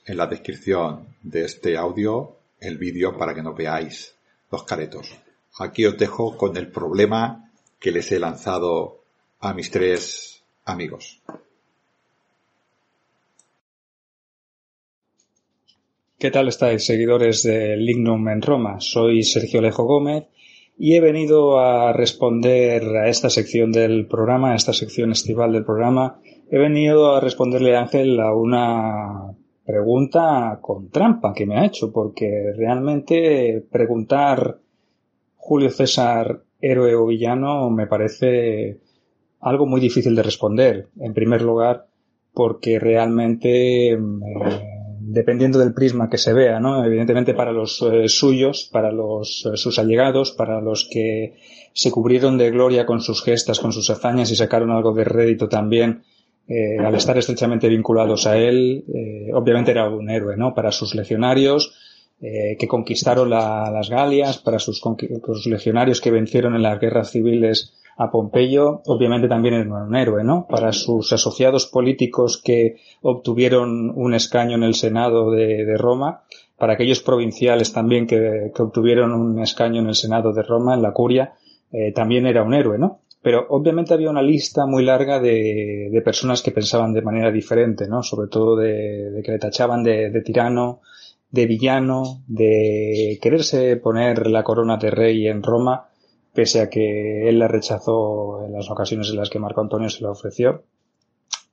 en 0.04 0.16
la 0.16 0.26
descripción 0.26 1.16
de 1.22 1.44
este 1.44 1.76
audio 1.76 2.36
el 2.60 2.78
vídeo 2.78 3.16
para 3.16 3.34
que 3.34 3.42
no 3.42 3.54
veáis 3.54 4.14
los 4.50 4.62
caretos. 4.64 5.16
Aquí 5.58 5.86
os 5.86 5.98
dejo 5.98 6.36
con 6.36 6.56
el 6.56 6.70
problema 6.70 7.47
que 7.78 7.92
les 7.92 8.10
he 8.12 8.18
lanzado 8.18 9.04
a 9.40 9.54
mis 9.54 9.70
tres 9.70 10.44
amigos. 10.64 11.22
¿Qué 16.18 16.32
tal 16.32 16.48
estáis, 16.48 16.84
seguidores 16.84 17.44
de 17.44 17.76
Lignum 17.76 18.28
en 18.28 18.42
Roma? 18.42 18.80
Soy 18.80 19.22
Sergio 19.22 19.60
Alejo 19.60 19.84
Gómez 19.84 20.24
y 20.76 20.94
he 20.94 21.00
venido 21.00 21.60
a 21.60 21.92
responder 21.92 22.84
a 22.96 23.08
esta 23.08 23.30
sección 23.30 23.70
del 23.70 24.06
programa, 24.06 24.52
a 24.52 24.56
esta 24.56 24.72
sección 24.72 25.12
estival 25.12 25.52
del 25.52 25.64
programa. 25.64 26.20
He 26.50 26.58
venido 26.58 27.14
a 27.14 27.20
responderle 27.20 27.76
Ángel 27.76 28.18
a 28.18 28.34
una 28.34 29.32
pregunta 29.64 30.58
con 30.60 30.88
trampa 30.90 31.32
que 31.32 31.46
me 31.46 31.58
ha 31.58 31.66
hecho, 31.66 31.92
porque 31.92 32.52
realmente 32.56 33.64
preguntar 33.70 34.58
Julio 35.36 35.70
César 35.70 36.42
héroe 36.60 36.94
o 36.94 37.06
villano 37.06 37.70
me 37.70 37.86
parece 37.86 38.80
algo 39.40 39.66
muy 39.66 39.80
difícil 39.80 40.14
de 40.14 40.22
responder. 40.22 40.88
En 40.98 41.14
primer 41.14 41.42
lugar, 41.42 41.86
porque 42.34 42.78
realmente 42.78 43.92
eh, 43.92 43.98
dependiendo 45.00 45.58
del 45.58 45.74
prisma 45.74 46.08
que 46.08 46.18
se 46.18 46.32
vea, 46.32 46.60
¿no? 46.60 46.84
Evidentemente 46.84 47.34
para 47.34 47.52
los 47.52 47.82
eh, 47.82 48.08
suyos, 48.08 48.68
para 48.72 48.92
los 48.92 49.46
eh, 49.46 49.56
sus 49.56 49.78
allegados, 49.78 50.32
para 50.32 50.60
los 50.60 50.88
que 50.90 51.34
se 51.72 51.90
cubrieron 51.90 52.38
de 52.38 52.50
gloria 52.50 52.86
con 52.86 53.00
sus 53.00 53.22
gestas, 53.22 53.60
con 53.60 53.72
sus 53.72 53.90
hazañas 53.90 54.30
y 54.30 54.36
sacaron 54.36 54.70
algo 54.70 54.92
de 54.92 55.04
rédito 55.04 55.48
también, 55.48 56.02
al 56.82 56.94
estar 56.94 57.18
estrechamente 57.18 57.68
vinculados 57.68 58.26
a 58.26 58.38
él, 58.38 58.82
obviamente 59.34 59.70
era 59.70 59.90
un 59.90 60.08
héroe, 60.08 60.34
¿no? 60.36 60.54
Para 60.54 60.72
sus 60.72 60.94
legionarios, 60.94 61.74
que 62.20 62.66
conquistaron 62.66 63.30
las 63.30 63.88
Galias, 63.88 64.38
para 64.38 64.58
sus, 64.58 64.82
legionarios 65.46 66.00
que 66.00 66.10
vencieron 66.10 66.56
en 66.56 66.62
las 66.62 66.80
guerras 66.80 67.10
civiles 67.12 67.74
a 67.98 68.10
Pompeyo, 68.10 68.80
obviamente 68.86 69.28
también 69.28 69.54
era 69.54 69.84
un 69.84 69.96
héroe, 69.96 70.22
¿no? 70.22 70.46
Para 70.48 70.72
sus 70.72 71.12
asociados 71.12 71.66
políticos 71.66 72.40
que 72.42 72.76
obtuvieron 73.02 73.90
un 73.90 74.14
escaño 74.14 74.56
en 74.56 74.62
el 74.62 74.74
Senado 74.74 75.32
de, 75.32 75.76
Roma, 75.76 76.22
para 76.56 76.74
aquellos 76.74 77.02
provinciales 77.02 77.72
también 77.72 78.06
que, 78.06 78.52
obtuvieron 78.56 79.12
un 79.12 79.40
escaño 79.40 79.80
en 79.80 79.88
el 79.88 79.96
Senado 79.96 80.32
de 80.32 80.44
Roma, 80.44 80.74
en 80.74 80.82
la 80.82 80.92
curia, 80.92 81.34
eh, 81.72 81.92
también 81.92 82.26
era 82.26 82.44
un 82.44 82.54
héroe, 82.54 82.78
¿no? 82.78 83.00
Pero 83.20 83.46
obviamente 83.48 83.94
había 83.94 84.10
una 84.10 84.22
lista 84.22 84.64
muy 84.64 84.84
larga 84.84 85.18
de, 85.18 85.88
de 85.90 86.02
personas 86.02 86.40
que 86.40 86.52
pensaban 86.52 86.92
de 86.92 87.02
manera 87.02 87.32
diferente, 87.32 87.88
¿no? 87.88 88.04
Sobre 88.04 88.28
todo 88.28 88.54
de, 88.54 89.20
que 89.24 89.32
le 89.32 89.38
tachaban 89.40 89.82
de 89.82 90.22
tirano, 90.24 90.82
de 91.30 91.46
villano, 91.46 92.22
de 92.26 93.18
quererse 93.20 93.76
poner 93.76 94.26
la 94.28 94.42
corona 94.42 94.76
de 94.76 94.90
rey 94.90 95.26
en 95.26 95.42
Roma 95.42 95.88
pese 96.38 96.60
a 96.60 96.70
que 96.70 97.28
él 97.28 97.40
la 97.40 97.48
rechazó 97.48 98.44
en 98.46 98.52
las 98.52 98.70
ocasiones 98.70 99.10
en 99.10 99.16
las 99.16 99.28
que 99.28 99.40
Marco 99.40 99.60
Antonio 99.60 99.90
se 99.90 100.04
la 100.04 100.12
ofreció. 100.12 100.62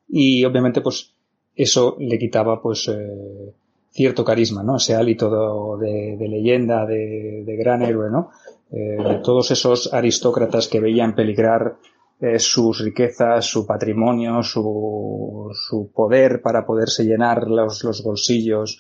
Y 0.08 0.46
obviamente, 0.46 0.82
pues, 0.82 1.16
eso 1.56 1.96
le 2.00 2.20
quitaba, 2.20 2.62
pues, 2.62 2.88
eh, 2.90 3.54
cierto 3.90 4.24
carisma, 4.24 4.62
¿no? 4.62 4.78
Ese 4.78 4.94
hálito 4.94 5.78
de, 5.78 6.18
leyenda, 6.30 6.86
de, 6.86 7.56
gran 7.58 7.82
héroe, 7.82 8.12
¿no? 8.12 8.30
Eh, 8.72 9.22
todos 9.24 9.50
esos 9.50 9.92
aristócratas 9.92 10.68
que 10.68 10.80
veían 10.80 11.16
peligrar 11.16 11.78
eh, 12.22 12.38
sus 12.38 12.80
riquezas, 12.80 13.46
su 13.46 13.66
patrimonio, 13.66 14.44
su, 14.44 15.50
su, 15.52 15.92
poder 15.94 16.42
para 16.44 16.66
poderse 16.66 17.06
llenar 17.06 17.48
los, 17.48 17.84
los 17.84 18.04
bolsillos 18.04 18.78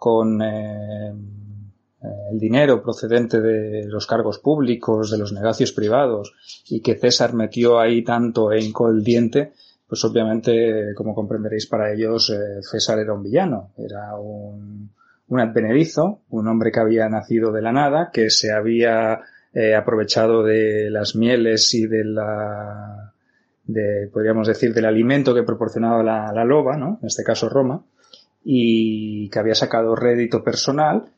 con 0.00 0.40
el 2.32 2.38
dinero 2.40 2.82
procedente 2.82 3.40
de 3.40 3.84
los 3.86 4.06
cargos 4.06 4.38
públicos, 4.38 5.10
de 5.10 5.18
los 5.18 5.32
negocios 5.32 5.72
privados, 5.72 6.32
y 6.68 6.80
que 6.80 6.96
César 6.96 7.34
metió 7.34 7.78
ahí 7.78 8.02
tanto 8.02 8.50
e 8.50 8.60
hincó 8.60 8.88
el 8.88 9.04
diente, 9.04 9.52
pues 9.86 10.02
obviamente, 10.04 10.94
como 10.94 11.14
comprenderéis 11.14 11.66
para 11.66 11.92
ellos, 11.92 12.30
eh, 12.30 12.62
César 12.62 12.98
era 12.98 13.12
un 13.12 13.22
villano, 13.22 13.72
era 13.76 14.16
un, 14.16 14.90
un 15.28 15.40
advenedizo, 15.40 16.20
un 16.30 16.48
hombre 16.48 16.72
que 16.72 16.80
había 16.80 17.08
nacido 17.10 17.52
de 17.52 17.60
la 17.60 17.72
nada, 17.72 18.10
que 18.10 18.30
se 18.30 18.52
había 18.52 19.20
eh, 19.52 19.74
aprovechado 19.74 20.42
de 20.42 20.88
las 20.90 21.14
mieles 21.14 21.74
y 21.74 21.86
de 21.86 22.04
la, 22.04 23.12
de, 23.64 24.08
podríamos 24.10 24.48
decir, 24.48 24.72
del 24.72 24.86
alimento 24.86 25.34
que 25.34 25.42
proporcionaba 25.42 26.02
la, 26.02 26.32
la 26.32 26.44
loba, 26.44 26.78
¿no? 26.78 26.98
En 27.02 27.08
este 27.08 27.24
caso 27.24 27.50
Roma, 27.50 27.84
y 28.42 29.28
que 29.30 29.38
había 29.38 29.54
sacado 29.54 29.94
rédito 29.94 30.42
personal 30.42 31.12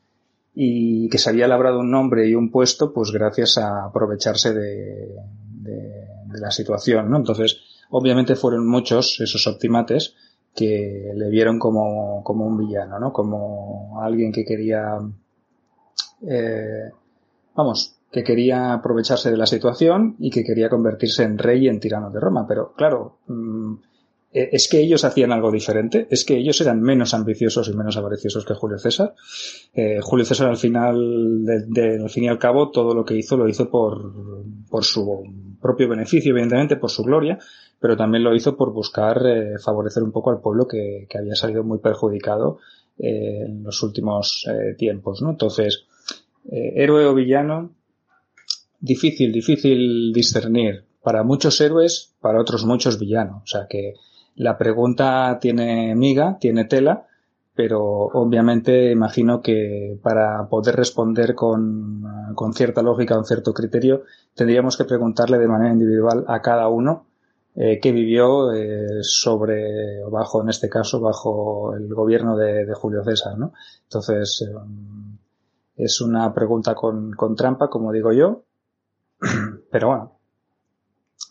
y 0.53 1.09
que 1.09 1.17
se 1.17 1.29
había 1.29 1.47
labrado 1.47 1.79
un 1.79 1.91
nombre 1.91 2.27
y 2.27 2.35
un 2.35 2.51
puesto 2.51 2.93
pues 2.93 3.11
gracias 3.11 3.57
a 3.57 3.85
aprovecharse 3.85 4.53
de, 4.53 5.15
la 6.39 6.49
situación, 6.49 7.11
¿no? 7.11 7.17
Entonces, 7.17 7.61
obviamente 7.91 8.35
fueron 8.35 8.67
muchos 8.67 9.19
esos 9.19 9.45
optimates 9.45 10.15
que 10.55 11.11
le 11.15 11.29
vieron 11.29 11.59
como, 11.59 12.23
como 12.23 12.47
un 12.47 12.57
villano, 12.57 12.99
¿no? 12.99 13.13
Como 13.13 14.01
alguien 14.01 14.31
que 14.31 14.43
quería, 14.43 14.97
eh, 16.27 16.91
vamos, 17.55 17.97
que 18.11 18.23
quería 18.23 18.73
aprovecharse 18.73 19.29
de 19.29 19.37
la 19.37 19.45
situación 19.45 20.15
y 20.19 20.31
que 20.31 20.43
quería 20.43 20.69
convertirse 20.69 21.23
en 21.23 21.37
rey 21.37 21.65
y 21.65 21.69
en 21.69 21.79
tirano 21.79 22.09
de 22.09 22.19
Roma. 22.19 22.45
Pero 22.47 22.73
claro, 22.73 23.19
mm, 23.27 23.73
es 24.33 24.67
que 24.67 24.79
ellos 24.79 25.03
hacían 25.05 25.31
algo 25.31 25.51
diferente, 25.51 26.07
es 26.09 26.25
que 26.25 26.37
ellos 26.37 26.59
eran 26.61 26.81
menos 26.81 27.13
ambiciosos 27.13 27.69
y 27.69 27.73
menos 27.73 27.97
avariciosos 27.97 28.45
que 28.45 28.53
Julio 28.53 28.79
César. 28.79 29.13
Eh, 29.73 29.99
Julio 30.01 30.25
César 30.25 30.49
al 30.49 30.57
final, 30.57 31.45
de, 31.45 31.99
al 32.01 32.09
fin 32.09 32.23
y 32.23 32.27
al 32.27 32.39
cabo, 32.39 32.71
todo 32.71 32.93
lo 32.93 33.05
que 33.05 33.15
hizo 33.15 33.37
lo 33.37 33.47
hizo 33.47 33.69
por, 33.69 34.11
por 34.69 34.83
su 34.83 35.23
propio 35.61 35.87
beneficio, 35.87 36.31
evidentemente, 36.31 36.77
por 36.77 36.89
su 36.89 37.03
gloria, 37.03 37.37
pero 37.79 37.95
también 37.95 38.23
lo 38.23 38.35
hizo 38.35 38.57
por 38.57 38.73
buscar 38.73 39.21
eh, 39.25 39.59
favorecer 39.63 40.01
un 40.01 40.11
poco 40.11 40.31
al 40.31 40.41
pueblo 40.41 40.67
que, 40.67 41.05
que 41.07 41.17
había 41.19 41.35
salido 41.35 41.63
muy 41.63 41.77
perjudicado 41.77 42.59
en 42.97 43.63
los 43.63 43.81
últimos 43.81 44.47
tiempos, 44.77 45.23
¿no? 45.23 45.31
Entonces, 45.31 45.87
héroe 46.45 47.07
o 47.07 47.15
villano, 47.15 47.71
difícil, 48.79 49.31
difícil 49.31 50.13
discernir 50.13 50.85
para 51.01 51.23
muchos 51.23 51.59
héroes, 51.59 52.13
para 52.21 52.39
otros 52.39 52.65
muchos 52.65 52.99
villanos. 52.99 53.43
O 53.43 53.47
sea 53.47 53.67
que 53.67 53.95
la 54.35 54.57
pregunta 54.57 55.37
tiene 55.39 55.95
miga, 55.95 56.37
tiene 56.39 56.65
tela, 56.65 57.07
pero 57.55 57.81
obviamente 57.83 58.91
imagino 58.91 59.41
que 59.41 59.99
para 60.01 60.47
poder 60.49 60.75
responder 60.75 61.35
con, 61.35 62.33
con 62.35 62.53
cierta 62.53 62.81
lógica, 62.81 63.15
con 63.15 63.25
cierto 63.25 63.53
criterio, 63.53 64.03
tendríamos 64.35 64.77
que 64.77 64.85
preguntarle 64.85 65.37
de 65.37 65.47
manera 65.47 65.71
individual 65.71 66.25
a 66.27 66.41
cada 66.41 66.67
uno 66.67 67.05
eh, 67.55 67.79
que 67.79 67.91
vivió 67.91 68.51
eh, 68.51 69.03
sobre, 69.03 70.03
o 70.03 70.09
bajo, 70.09 70.41
en 70.41 70.49
este 70.49 70.69
caso, 70.69 70.99
bajo 70.99 71.75
el 71.75 71.93
gobierno 71.93 72.35
de, 72.35 72.73
Julio 72.73 73.03
César, 73.03 73.37
¿no? 73.37 73.53
Entonces, 73.83 74.41
eh, 74.41 74.55
es 75.75 76.01
una 76.01 76.33
pregunta 76.33 76.73
con, 76.73 77.11
con, 77.11 77.35
trampa, 77.35 77.69
como 77.69 77.91
digo 77.91 78.11
yo, 78.11 78.45
pero 79.71 79.87
bueno, 79.87 80.12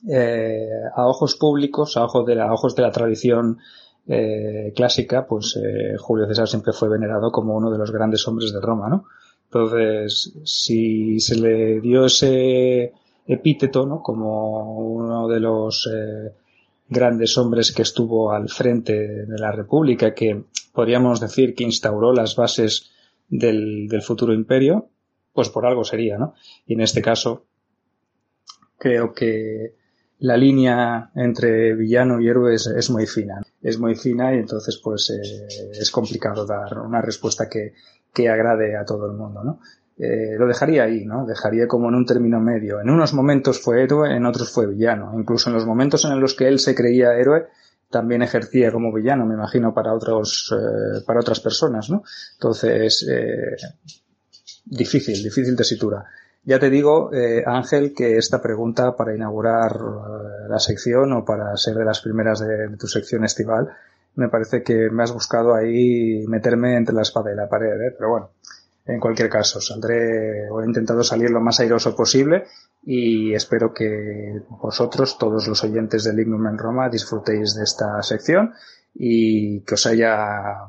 eh, 0.09 0.69
a 0.95 1.07
ojos 1.07 1.37
públicos, 1.37 1.97
a 1.97 2.05
ojos 2.05 2.27
de 2.27 2.35
la, 2.35 2.49
a 2.49 2.53
ojos 2.53 2.75
de 2.75 2.83
la 2.83 2.91
tradición 2.91 3.59
eh, 4.07 4.73
clásica, 4.75 5.27
pues 5.27 5.57
eh, 5.63 5.97
Julio 5.99 6.27
César 6.27 6.49
siempre 6.49 6.73
fue 6.73 6.89
venerado 6.89 7.31
como 7.31 7.57
uno 7.57 7.71
de 7.71 7.79
los 7.79 7.93
grandes 7.93 8.27
hombres 8.27 8.53
de 8.53 8.61
Roma, 8.61 8.89
¿no? 8.89 9.05
Entonces, 9.45 10.33
si 10.45 11.21
se 11.21 11.37
le 11.37 11.81
dio 11.81 12.07
ese 12.07 12.93
epíteto, 13.27 13.87
¿no? 13.87 14.03
Como 14.03 14.77
uno 14.79 15.29
de 15.29 15.41
los 15.41 15.89
grandes 16.89 17.37
hombres 17.37 17.71
que 17.71 17.83
estuvo 17.83 18.33
al 18.33 18.49
frente 18.49 19.27
de 19.27 19.39
la 19.39 19.53
República, 19.53 20.15
que 20.15 20.45
podríamos 20.73 21.21
decir 21.21 21.55
que 21.55 21.65
instauró 21.65 22.13
las 22.13 22.35
bases 22.35 22.91
del, 23.29 23.89
del 23.89 24.03
futuro 24.03 24.33
imperio, 24.33 24.89
pues 25.33 25.49
por 25.51 25.67
algo 25.67 25.85
sería, 25.85 26.19
¿no? 26.19 26.35
Y 26.67 26.75
en 26.75 26.81
este 26.81 27.03
caso, 27.03 27.45
creo 28.79 29.13
que 29.13 29.82
la 30.23 30.37
línea 30.37 31.11
entre 31.17 31.75
villano 31.75 32.21
y 32.21 32.29
héroe 32.29 32.55
es, 32.55 32.91
muy 32.91 33.07
fina. 33.07 33.43
Es 33.61 33.79
muy 33.79 33.97
fina 33.97 34.33
y 34.35 34.39
entonces 34.39 34.81
pues 34.83 35.11
eh, 35.11 35.49
es 35.73 35.91
complicado 35.91 36.47
dar 36.47 36.79
una 36.79 37.03
respuesta 37.03 37.49
que, 37.49 37.75
que 38.15 38.29
agrade 38.29 38.77
a 38.77 38.85
todo 38.85 39.07
el 39.07 39.17
mundo, 39.17 39.43
¿no? 39.43 39.61
Eh, 39.99 40.37
lo 40.39 40.47
dejaría 40.47 40.85
ahí, 40.85 41.05
¿no? 41.05 41.27
Dejaría 41.27 41.67
como 41.67 41.89
en 41.89 41.97
un 41.97 42.07
término 42.07 42.41
medio. 42.41 42.81
En 42.81 42.91
unos 42.91 43.13
momentos 43.15 43.61
fue 43.61 43.83
héroe, 43.83 44.17
en 44.17 44.25
otros 44.25 44.51
fue 44.51 44.67
villano. 44.67 45.13
Incluso 45.19 45.51
en 45.51 45.55
los 45.55 45.67
momentos 45.67 46.05
en 46.05 46.21
los 46.21 46.35
que 46.35 46.47
él 46.47 46.61
se 46.61 46.75
creía 46.75 47.15
héroe, 47.15 47.49
también 47.91 48.23
ejercía 48.23 48.71
como 48.71 48.93
villano, 48.93 49.27
me 49.27 49.35
imagino, 49.35 49.75
para 49.75 49.93
otros, 49.93 50.55
eh, 50.57 51.03
para 51.05 51.21
otras 51.21 51.41
personas, 51.41 51.91
¿no? 51.91 52.05
Entonces, 52.35 53.07
eh, 53.11 53.57
difícil, 54.65 55.23
difícil 55.23 55.57
tesitura. 55.57 56.05
Ya 56.45 56.59
te 56.59 56.71
digo, 56.71 57.13
eh, 57.13 57.45
Ángel, 57.47 57.95
que 57.95 58.17
esta 58.17 58.43
pregunta 58.43 58.97
para 58.97 59.15
inaugurar 59.15 59.79
la 60.49 60.59
sección 60.59 61.13
o 61.13 61.25
para 61.25 61.57
ser 61.57 61.77
de 61.77 61.85
las 61.85 62.01
primeras 62.01 62.41
de, 62.41 62.69
de, 62.69 62.77
tu 62.77 62.89
sección 62.89 63.25
estival, 63.25 63.69
me 64.17 64.29
parece 64.29 64.63
que 64.63 64.91
me 64.91 65.05
has 65.05 65.13
buscado 65.13 65.55
ahí 65.55 66.25
meterme 66.27 66.77
entre 66.77 66.95
la 66.95 67.03
espada 67.03 67.33
y 67.33 67.37
la 67.37 67.49
pared, 67.49 67.81
¿eh? 67.81 67.95
pero 67.97 68.11
bueno, 68.11 68.31
en 68.85 68.99
cualquier 68.99 69.29
caso, 69.29 69.61
saldré 69.61 70.51
o 70.51 70.61
he 70.61 70.67
intentado 70.67 71.05
salir 71.05 71.31
lo 71.31 71.41
más 71.41 71.61
airoso 71.61 71.95
posible 71.95 72.47
y 72.83 73.33
espero 73.33 73.73
que 73.73 74.43
vosotros, 74.49 75.19
todos 75.19 75.47
los 75.47 75.63
oyentes 75.63 76.03
del 76.03 76.17
Lignum 76.17 76.49
en 76.49 76.59
Roma, 76.59 76.89
disfrutéis 76.89 77.55
de 77.55 77.63
esta 77.63 78.03
sección 78.03 78.55
y 78.95 79.61
que 79.61 79.75
os 79.75 79.87
haya 79.87 80.67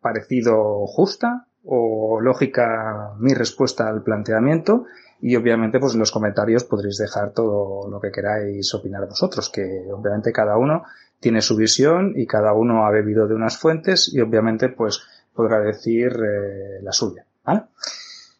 parecido 0.00 0.86
justa 0.88 1.46
o 1.64 2.20
lógica 2.20 3.14
mi 3.18 3.32
respuesta 3.32 3.88
al 3.88 4.02
planteamiento 4.02 4.86
y 5.22 5.36
obviamente 5.36 5.78
pues 5.78 5.94
en 5.94 6.00
los 6.00 6.10
comentarios 6.10 6.64
podréis 6.64 6.98
dejar 6.98 7.32
todo 7.32 7.88
lo 7.88 8.00
que 8.00 8.10
queráis 8.10 8.74
opinar 8.74 9.06
vosotros, 9.08 9.48
que 9.50 9.86
obviamente 9.90 10.32
cada 10.32 10.58
uno 10.58 10.82
tiene 11.20 11.40
su 11.40 11.56
visión 11.56 12.12
y 12.16 12.26
cada 12.26 12.52
uno 12.52 12.84
ha 12.84 12.90
bebido 12.90 13.28
de 13.28 13.36
unas 13.36 13.56
fuentes 13.56 14.12
y 14.12 14.20
obviamente 14.20 14.68
pues 14.68 15.00
podrá 15.32 15.60
decir 15.60 16.12
eh, 16.12 16.82
la 16.82 16.90
suya. 16.90 17.24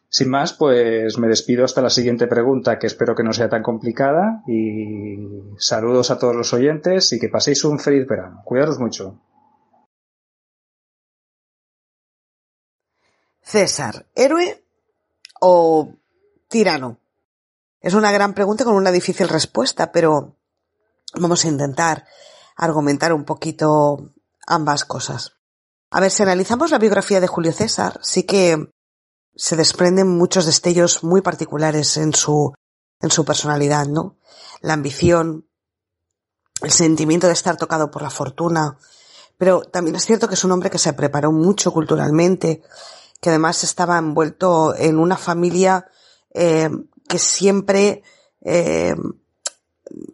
Sin 0.09 0.29
más, 0.29 0.53
pues 0.53 1.17
me 1.17 1.27
despido 1.27 1.63
hasta 1.65 1.81
la 1.81 1.89
siguiente 1.89 2.27
pregunta, 2.27 2.77
que 2.77 2.85
espero 2.85 3.15
que 3.15 3.23
no 3.23 3.33
sea 3.33 3.49
tan 3.49 3.63
complicada. 3.63 4.43
Y 4.45 5.17
saludos 5.57 6.11
a 6.11 6.19
todos 6.19 6.35
los 6.35 6.53
oyentes 6.53 7.11
y 7.13 7.19
que 7.19 7.29
paséis 7.29 7.63
un 7.63 7.79
feliz 7.79 8.05
verano. 8.07 8.43
Cuidaros 8.45 8.77
mucho. 8.77 9.19
César, 13.41 14.05
¿héroe 14.13 14.63
o 15.41 15.95
tirano? 16.53 16.99
Es 17.81 17.95
una 17.95 18.11
gran 18.11 18.35
pregunta 18.35 18.63
con 18.63 18.75
una 18.75 18.91
difícil 18.91 19.27
respuesta, 19.27 19.91
pero 19.91 20.37
vamos 21.15 21.43
a 21.43 21.47
intentar 21.47 22.05
argumentar 22.55 23.11
un 23.11 23.25
poquito 23.25 24.13
ambas 24.45 24.85
cosas. 24.85 25.33
A 25.89 25.99
ver, 25.99 26.11
si 26.11 26.21
analizamos 26.21 26.69
la 26.69 26.77
biografía 26.77 27.19
de 27.19 27.27
Julio 27.27 27.51
César, 27.51 27.99
sí 28.03 28.23
que 28.23 28.71
se 29.35 29.55
desprenden 29.55 30.07
muchos 30.07 30.45
destellos 30.45 31.03
muy 31.03 31.21
particulares 31.21 31.97
en 31.97 32.13
su, 32.13 32.53
en 33.01 33.09
su 33.09 33.25
personalidad, 33.25 33.87
¿no? 33.87 34.17
La 34.61 34.73
ambición, 34.73 35.47
el 36.61 36.71
sentimiento 36.71 37.25
de 37.25 37.33
estar 37.33 37.57
tocado 37.57 37.89
por 37.89 38.03
la 38.03 38.11
fortuna, 38.11 38.77
pero 39.39 39.61
también 39.61 39.95
es 39.95 40.05
cierto 40.05 40.27
que 40.27 40.35
es 40.35 40.43
un 40.43 40.51
hombre 40.51 40.69
que 40.69 40.77
se 40.77 40.93
preparó 40.93 41.31
mucho 41.31 41.73
culturalmente, 41.73 42.61
que 43.19 43.29
además 43.29 43.63
estaba 43.63 43.97
envuelto 43.97 44.75
en 44.75 44.99
una 44.99 45.17
familia 45.17 45.87
eh, 46.33 46.69
que 47.07 47.19
siempre 47.19 48.03
eh, 48.41 48.95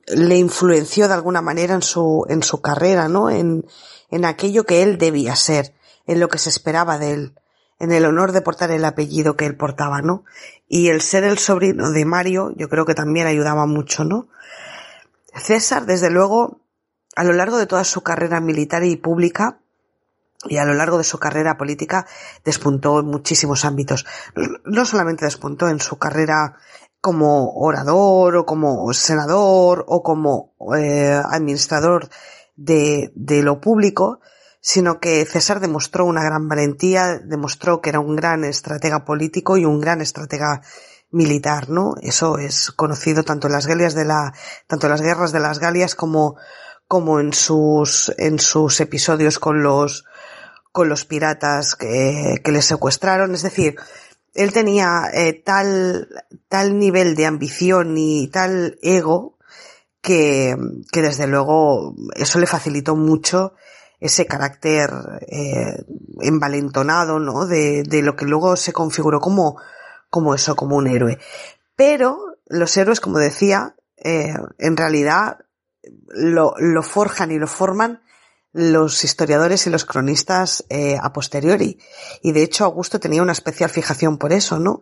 le 0.07 0.37
influenció 0.37 1.07
de 1.07 1.13
alguna 1.13 1.41
manera 1.41 1.73
en 1.75 1.81
su, 1.81 2.25
en 2.29 2.43
su 2.43 2.61
carrera, 2.61 3.07
¿no? 3.07 3.29
En, 3.29 3.65
en 4.09 4.25
aquello 4.25 4.65
que 4.65 4.83
él 4.83 4.97
debía 4.97 5.35
ser, 5.35 5.73
en 6.05 6.19
lo 6.19 6.27
que 6.27 6.39
se 6.39 6.49
esperaba 6.49 6.97
de 6.97 7.13
él 7.13 7.33
en 7.79 7.93
el 7.93 8.05
honor 8.05 8.33
de 8.33 8.41
portar 8.41 8.71
el 8.71 8.85
apellido 8.85 9.35
que 9.35 9.45
él 9.45 9.55
portaba, 9.55 10.01
¿no? 10.01 10.25
Y 10.67 10.89
el 10.89 11.01
ser 11.01 11.23
el 11.23 11.37
sobrino 11.37 11.91
de 11.91 12.05
Mario, 12.05 12.53
yo 12.55 12.69
creo 12.69 12.85
que 12.85 12.93
también 12.93 13.25
ayudaba 13.25 13.65
mucho, 13.65 14.03
¿no? 14.03 14.27
César, 15.33 15.85
desde 15.85 16.09
luego, 16.09 16.59
a 17.15 17.23
lo 17.23 17.33
largo 17.33 17.57
de 17.57 17.67
toda 17.67 17.85
su 17.85 18.01
carrera 18.01 18.41
militar 18.41 18.83
y 18.83 18.97
pública, 18.97 19.61
y 20.47 20.57
a 20.57 20.65
lo 20.65 20.73
largo 20.73 20.97
de 20.97 21.03
su 21.03 21.19
carrera 21.19 21.57
política, 21.57 22.05
despuntó 22.45 22.99
en 22.99 23.07
muchísimos 23.07 23.65
ámbitos. 23.65 24.05
No 24.65 24.85
solamente 24.85 25.25
despuntó 25.25 25.67
en 25.67 25.79
su 25.79 25.97
carrera 25.97 26.55
como 27.01 27.53
orador 27.55 28.37
o 28.37 28.45
como 28.45 28.91
senador 28.93 29.85
o 29.87 30.03
como 30.03 30.53
eh, 30.77 31.21
administrador 31.23 32.09
de, 32.55 33.11
de 33.15 33.41
lo 33.41 33.59
público, 33.59 34.19
sino 34.61 34.99
que 34.99 35.25
César 35.25 35.59
demostró 35.59 36.05
una 36.05 36.23
gran 36.23 36.47
valentía, 36.47 37.19
demostró 37.19 37.81
que 37.81 37.89
era 37.89 37.99
un 37.99 38.15
gran 38.15 38.43
estratega 38.43 39.05
político 39.05 39.57
y 39.57 39.65
un 39.65 39.79
gran 39.79 40.01
estratega 40.01 40.61
militar, 41.11 41.69
¿no? 41.69 41.95
Eso 42.01 42.37
es 42.37 42.71
conocido 42.71 43.23
tanto 43.23 43.47
en 43.47 43.53
las 43.53 43.67
Galias 43.67 43.95
de 43.95 44.05
la, 44.05 44.33
tanto 44.67 44.87
en 44.87 44.91
las 44.91 45.01
guerras 45.01 45.31
de 45.31 45.39
las 45.39 45.59
Galias 45.59 45.95
como, 45.95 46.35
como 46.87 47.19
en 47.19 47.33
sus, 47.33 48.13
en 48.17 48.39
sus 48.39 48.79
episodios 48.81 49.39
con 49.39 49.63
los, 49.63 50.05
con 50.71 50.89
los 50.89 51.05
piratas 51.05 51.75
que, 51.75 52.41
que 52.43 52.51
le 52.51 52.61
secuestraron. 52.61 53.33
Es 53.33 53.43
decir, 53.43 53.75
él 54.33 54.53
tenía 54.53 55.03
eh, 55.13 55.33
tal, 55.33 56.07
tal 56.47 56.77
nivel 56.77 57.15
de 57.15 57.25
ambición 57.25 57.97
y 57.97 58.27
tal 58.27 58.77
ego 58.81 59.37
que, 60.01 60.55
que 60.91 61.01
desde 61.01 61.27
luego 61.27 61.95
eso 62.15 62.39
le 62.39 62.45
facilitó 62.45 62.95
mucho 62.95 63.53
ese 63.99 64.25
carácter 64.25 64.89
eh, 65.27 65.83
envalentonado, 66.21 67.19
¿no? 67.19 67.45
De, 67.45 67.83
de, 67.83 68.01
lo 68.01 68.15
que 68.15 68.25
luego 68.25 68.55
se 68.55 68.71
configuró 68.71 69.19
como, 69.19 69.57
como 70.09 70.33
eso, 70.33 70.55
como 70.55 70.77
un 70.77 70.87
héroe. 70.87 71.19
Pero 71.75 72.37
los 72.47 72.75
héroes, 72.77 73.01
como 73.01 73.19
decía, 73.19 73.75
eh, 73.97 74.33
en 74.57 74.77
realidad 74.77 75.39
lo, 76.09 76.53
lo, 76.57 76.81
forjan 76.81 77.31
y 77.31 77.39
lo 77.39 77.47
forman 77.47 78.01
los 78.51 79.03
historiadores 79.03 79.67
y 79.67 79.69
los 79.69 79.85
cronistas 79.85 80.65
eh, 80.69 80.97
a 81.01 81.13
posteriori. 81.13 81.79
Y 82.21 82.31
de 82.31 82.43
hecho 82.43 82.65
Augusto 82.65 82.99
tenía 82.99 83.21
una 83.21 83.31
especial 83.31 83.69
fijación 83.69 84.17
por 84.17 84.33
eso, 84.33 84.59
¿no? 84.59 84.81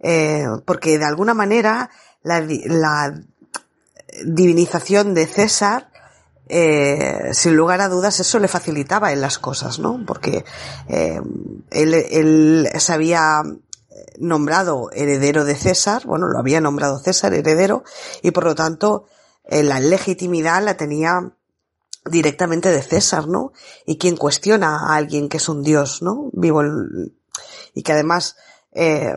Eh, 0.00 0.44
porque 0.64 0.98
de 0.98 1.04
alguna 1.04 1.34
manera 1.34 1.90
la, 2.22 2.40
la 2.40 3.20
divinización 4.24 5.14
de 5.14 5.26
César 5.26 5.90
eh, 6.50 7.30
sin 7.32 7.56
lugar 7.56 7.82
a 7.82 7.88
dudas 7.88 8.20
eso 8.20 8.38
le 8.38 8.48
facilitaba 8.48 9.12
en 9.12 9.20
las 9.20 9.38
cosas, 9.38 9.78
¿no? 9.78 10.02
Porque 10.06 10.44
eh, 10.88 11.20
él, 11.70 11.94
él 11.94 12.68
se 12.78 12.92
había 12.92 13.42
nombrado 14.18 14.90
heredero 14.92 15.44
de 15.44 15.54
César, 15.54 16.06
bueno, 16.06 16.26
lo 16.26 16.38
había 16.38 16.60
nombrado 16.60 16.98
César 16.98 17.34
heredero, 17.34 17.84
y 18.22 18.30
por 18.30 18.44
lo 18.44 18.54
tanto 18.54 19.04
eh, 19.44 19.62
la 19.62 19.80
legitimidad 19.80 20.62
la 20.62 20.76
tenía 20.76 21.32
directamente 22.10 22.70
de 22.70 22.82
César, 22.82 23.28
¿no? 23.28 23.52
Y 23.86 23.98
quien 23.98 24.16
cuestiona 24.16 24.78
a 24.86 24.96
alguien 24.96 25.28
que 25.28 25.38
es 25.38 25.48
un 25.48 25.62
dios, 25.62 26.02
¿no? 26.02 26.30
Vivo 26.32 26.62
y 27.74 27.82
que 27.82 27.92
además 27.92 28.36
eh, 28.72 29.16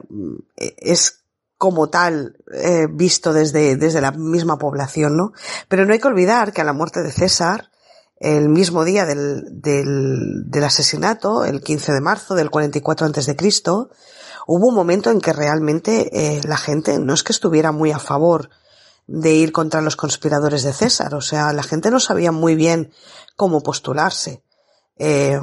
es 0.55 1.21
como 1.57 1.89
tal 1.89 2.37
eh, 2.51 2.87
visto 2.89 3.33
desde, 3.33 3.75
desde 3.75 4.01
la 4.01 4.11
misma 4.11 4.57
población, 4.57 5.15
¿no? 5.15 5.31
Pero 5.67 5.85
no 5.85 5.93
hay 5.93 5.99
que 5.99 6.07
olvidar 6.07 6.53
que 6.53 6.61
a 6.61 6.63
la 6.63 6.73
muerte 6.73 7.01
de 7.03 7.11
César, 7.11 7.69
el 8.17 8.49
mismo 8.49 8.83
día 8.83 9.05
del, 9.05 9.61
del, 9.61 10.49
del 10.49 10.63
asesinato, 10.63 11.45
el 11.45 11.61
15 11.61 11.93
de 11.93 12.01
marzo 12.01 12.33
del 12.33 12.49
44 12.49 13.05
antes 13.05 13.25
de 13.27 13.35
Cristo, 13.35 13.91
hubo 14.47 14.69
un 14.69 14.75
momento 14.75 15.11
en 15.11 15.21
que 15.21 15.33
realmente 15.33 16.09
eh, 16.11 16.41
la 16.43 16.57
gente 16.57 16.97
no 16.99 17.13
es 17.13 17.23
que 17.23 17.33
estuviera 17.33 17.71
muy 17.71 17.91
a 17.91 17.99
favor 17.99 18.49
de 19.11 19.33
ir 19.33 19.51
contra 19.51 19.81
los 19.81 19.97
conspiradores 19.97 20.63
de 20.63 20.71
César, 20.71 21.13
o 21.15 21.21
sea, 21.21 21.51
la 21.51 21.63
gente 21.63 21.91
no 21.91 21.99
sabía 21.99 22.31
muy 22.31 22.55
bien 22.55 22.93
cómo 23.35 23.61
postularse. 23.61 24.41
Eh, 24.95 25.37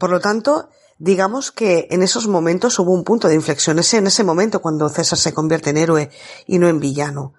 por 0.00 0.10
lo 0.10 0.18
tanto, 0.18 0.68
digamos 0.98 1.52
que 1.52 1.86
en 1.90 2.02
esos 2.02 2.26
momentos 2.26 2.76
hubo 2.80 2.92
un 2.92 3.04
punto 3.04 3.28
de 3.28 3.36
inflexión, 3.36 3.78
ese 3.78 3.98
en 3.98 4.08
ese 4.08 4.24
momento 4.24 4.60
cuando 4.60 4.88
César 4.88 5.16
se 5.16 5.32
convierte 5.32 5.70
en 5.70 5.76
héroe 5.76 6.10
y 6.46 6.58
no 6.58 6.68
en 6.68 6.80
villano. 6.80 7.34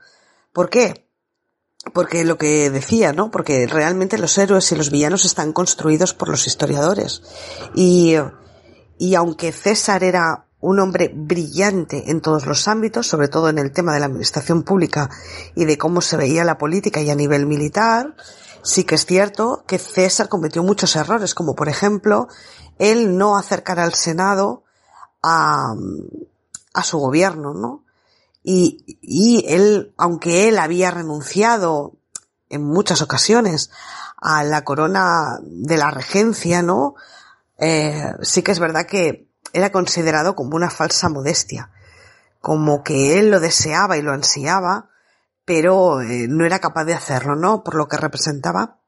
¿Por 0.53 0.69
qué? 0.69 1.09
Porque 1.93 2.23
lo 2.23 2.37
que 2.37 2.69
decía, 2.69 3.11
¿no? 3.11 3.29
Porque 3.29 3.67
realmente 3.67 4.17
los 4.17 4.37
héroes 4.37 4.71
y 4.71 4.75
los 4.75 4.89
villanos 4.89 5.25
están 5.25 5.51
construidos 5.51 6.13
por 6.13 6.29
los 6.29 6.47
historiadores. 6.47 7.21
Y, 7.75 8.15
y 8.97 9.15
aunque 9.15 9.51
César 9.51 10.03
era 10.03 10.48
un 10.61 10.79
hombre 10.79 11.11
brillante 11.13 12.11
en 12.11 12.21
todos 12.21 12.45
los 12.45 12.67
ámbitos, 12.67 13.07
sobre 13.07 13.29
todo 13.29 13.49
en 13.49 13.57
el 13.57 13.71
tema 13.71 13.93
de 13.93 14.01
la 14.01 14.07
administración 14.07 14.63
pública 14.63 15.09
y 15.55 15.65
de 15.65 15.77
cómo 15.77 16.01
se 16.01 16.17
veía 16.17 16.43
la 16.43 16.57
política 16.57 17.01
y 17.01 17.09
a 17.09 17.15
nivel 17.15 17.45
militar, 17.45 18.15
sí 18.61 18.83
que 18.83 18.95
es 18.95 19.05
cierto 19.05 19.63
que 19.67 19.79
César 19.79 20.27
cometió 20.27 20.63
muchos 20.63 20.95
errores, 20.95 21.33
como 21.33 21.55
por 21.55 21.69
ejemplo 21.69 22.27
el 22.77 23.17
no 23.17 23.37
acercar 23.37 23.79
al 23.79 23.93
Senado 23.93 24.63
a, 25.23 25.73
a 26.73 26.83
su 26.83 26.97
gobierno, 26.97 27.53
¿no? 27.53 27.85
Y, 28.43 28.97
y 29.01 29.45
él, 29.47 29.93
aunque 29.97 30.47
él 30.47 30.59
había 30.59 30.91
renunciado 30.91 31.93
en 32.49 32.63
muchas 32.63 33.01
ocasiones 33.01 33.69
a 34.17 34.43
la 34.43 34.63
corona 34.63 35.39
de 35.41 35.77
la 35.77 35.91
regencia, 35.91 36.61
¿no? 36.61 36.95
Eh, 37.57 38.13
sí 38.21 38.41
que 38.41 38.51
es 38.51 38.59
verdad 38.59 38.85
que 38.85 39.28
era 39.53 39.71
considerado 39.71 40.35
como 40.35 40.55
una 40.55 40.69
falsa 40.69 41.09
modestia, 41.09 41.71
como 42.39 42.83
que 42.83 43.19
él 43.19 43.31
lo 43.31 43.39
deseaba 43.39 43.97
y 43.97 44.01
lo 44.01 44.13
ansiaba, 44.13 44.89
pero 45.45 46.01
eh, 46.01 46.27
no 46.29 46.45
era 46.45 46.59
capaz 46.59 46.85
de 46.85 46.93
hacerlo, 46.93 47.35
¿no? 47.35 47.63
Por 47.63 47.75
lo 47.75 47.87
que 47.87 47.97
representaba. 47.97 48.79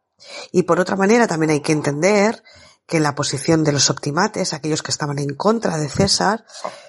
Y 0.51 0.63
por 0.63 0.79
otra 0.79 0.95
manera 0.95 1.27
también 1.27 1.49
hay 1.49 1.61
que 1.61 1.71
entender 1.71 2.43
que 2.85 2.99
la 2.99 3.15
posición 3.15 3.63
de 3.63 3.71
los 3.71 3.89
optimates, 3.89 4.53
aquellos 4.53 4.83
que 4.83 4.91
estaban 4.91 5.17
en 5.17 5.35
contra 5.35 5.77
de 5.77 5.89
César, 5.89 6.45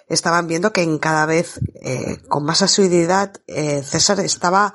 estaban 0.09 0.47
viendo 0.47 0.73
que 0.73 0.83
en 0.83 0.99
cada 0.99 1.27
vez 1.27 1.61
eh, 1.83 2.19
con 2.29 2.45
más 2.45 2.63
asiduidad 2.63 3.33
eh, 3.47 3.83
César 3.83 4.21
estaba 4.21 4.75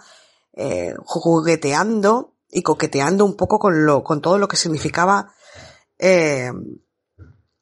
jugueteando 1.06 2.34
y 2.50 2.64
coqueteando 2.64 3.24
un 3.24 3.38
poco 3.38 3.60
con 3.60 3.86
lo, 3.86 4.04
con 4.04 4.22
todo 4.22 4.40
lo 4.40 4.48
que 4.48 4.58
significaba 4.58 5.32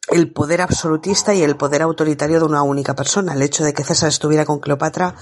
el 0.10 0.32
poder 0.32 0.62
absolutista 0.62 1.34
y 1.34 1.41
el 1.41 1.58
poder 1.58 1.82
autoritario 1.82 2.39
de 2.39 2.46
una 2.46 2.63
única 2.63 2.96
persona. 2.96 3.34
El 3.34 3.41
hecho 3.41 3.63
de 3.63 3.74
que 3.74 3.84
César 3.84 4.10
estuviera 4.10 4.46
con 4.46 4.60
Cleopatra 4.60 5.15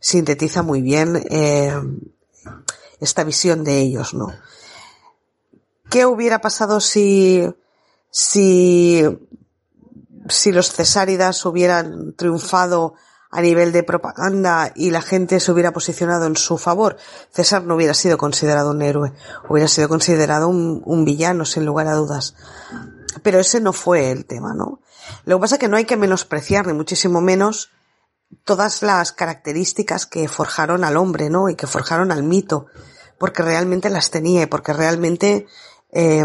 sintetiza 0.00 0.62
muy 0.62 0.82
bien 0.82 1.24
eh, 1.30 1.72
esta 3.00 3.24
visión 3.24 3.64
de 3.64 3.78
ellos, 3.78 4.14
¿no? 4.14 4.32
¿Qué 5.90 6.06
hubiera 6.06 6.40
pasado 6.40 6.80
si, 6.80 7.48
si, 8.10 9.04
si 10.28 10.52
los 10.52 10.72
cesáridas 10.72 11.44
hubieran 11.46 12.14
triunfado 12.16 12.94
a 13.30 13.40
nivel 13.40 13.72
de 13.72 13.82
propaganda 13.82 14.72
y 14.74 14.90
la 14.90 15.02
gente 15.02 15.40
se 15.40 15.52
hubiera 15.52 15.72
posicionado 15.72 16.26
en 16.26 16.36
su 16.36 16.58
favor? 16.58 16.96
César 17.30 17.64
no 17.64 17.76
hubiera 17.76 17.94
sido 17.94 18.18
considerado 18.18 18.70
un 18.70 18.82
héroe, 18.82 19.12
hubiera 19.48 19.68
sido 19.68 19.88
considerado 19.88 20.48
un, 20.48 20.82
un 20.84 21.04
villano, 21.04 21.44
sin 21.44 21.64
lugar 21.64 21.86
a 21.86 21.94
dudas. 21.94 22.34
Pero 23.22 23.38
ese 23.38 23.60
no 23.60 23.72
fue 23.72 24.10
el 24.10 24.26
tema, 24.26 24.54
¿no? 24.54 24.80
Lo 25.24 25.36
que 25.36 25.40
pasa 25.40 25.54
es 25.56 25.58
que 25.58 25.68
no 25.68 25.76
hay 25.76 25.84
que 25.84 25.96
menospreciar, 25.96 26.66
ni 26.66 26.72
muchísimo 26.72 27.20
menos, 27.20 27.70
todas 28.44 28.82
las 28.82 29.12
características 29.12 30.06
que 30.06 30.28
forjaron 30.28 30.84
al 30.84 30.96
hombre, 30.96 31.30
¿no? 31.30 31.48
Y 31.48 31.54
que 31.54 31.66
forjaron 31.66 32.10
al 32.10 32.22
mito, 32.22 32.66
porque 33.18 33.42
realmente 33.42 33.90
las 33.90 34.10
tenía 34.10 34.42
y 34.42 34.46
porque 34.46 34.72
realmente 34.72 35.46
eh, 35.92 36.24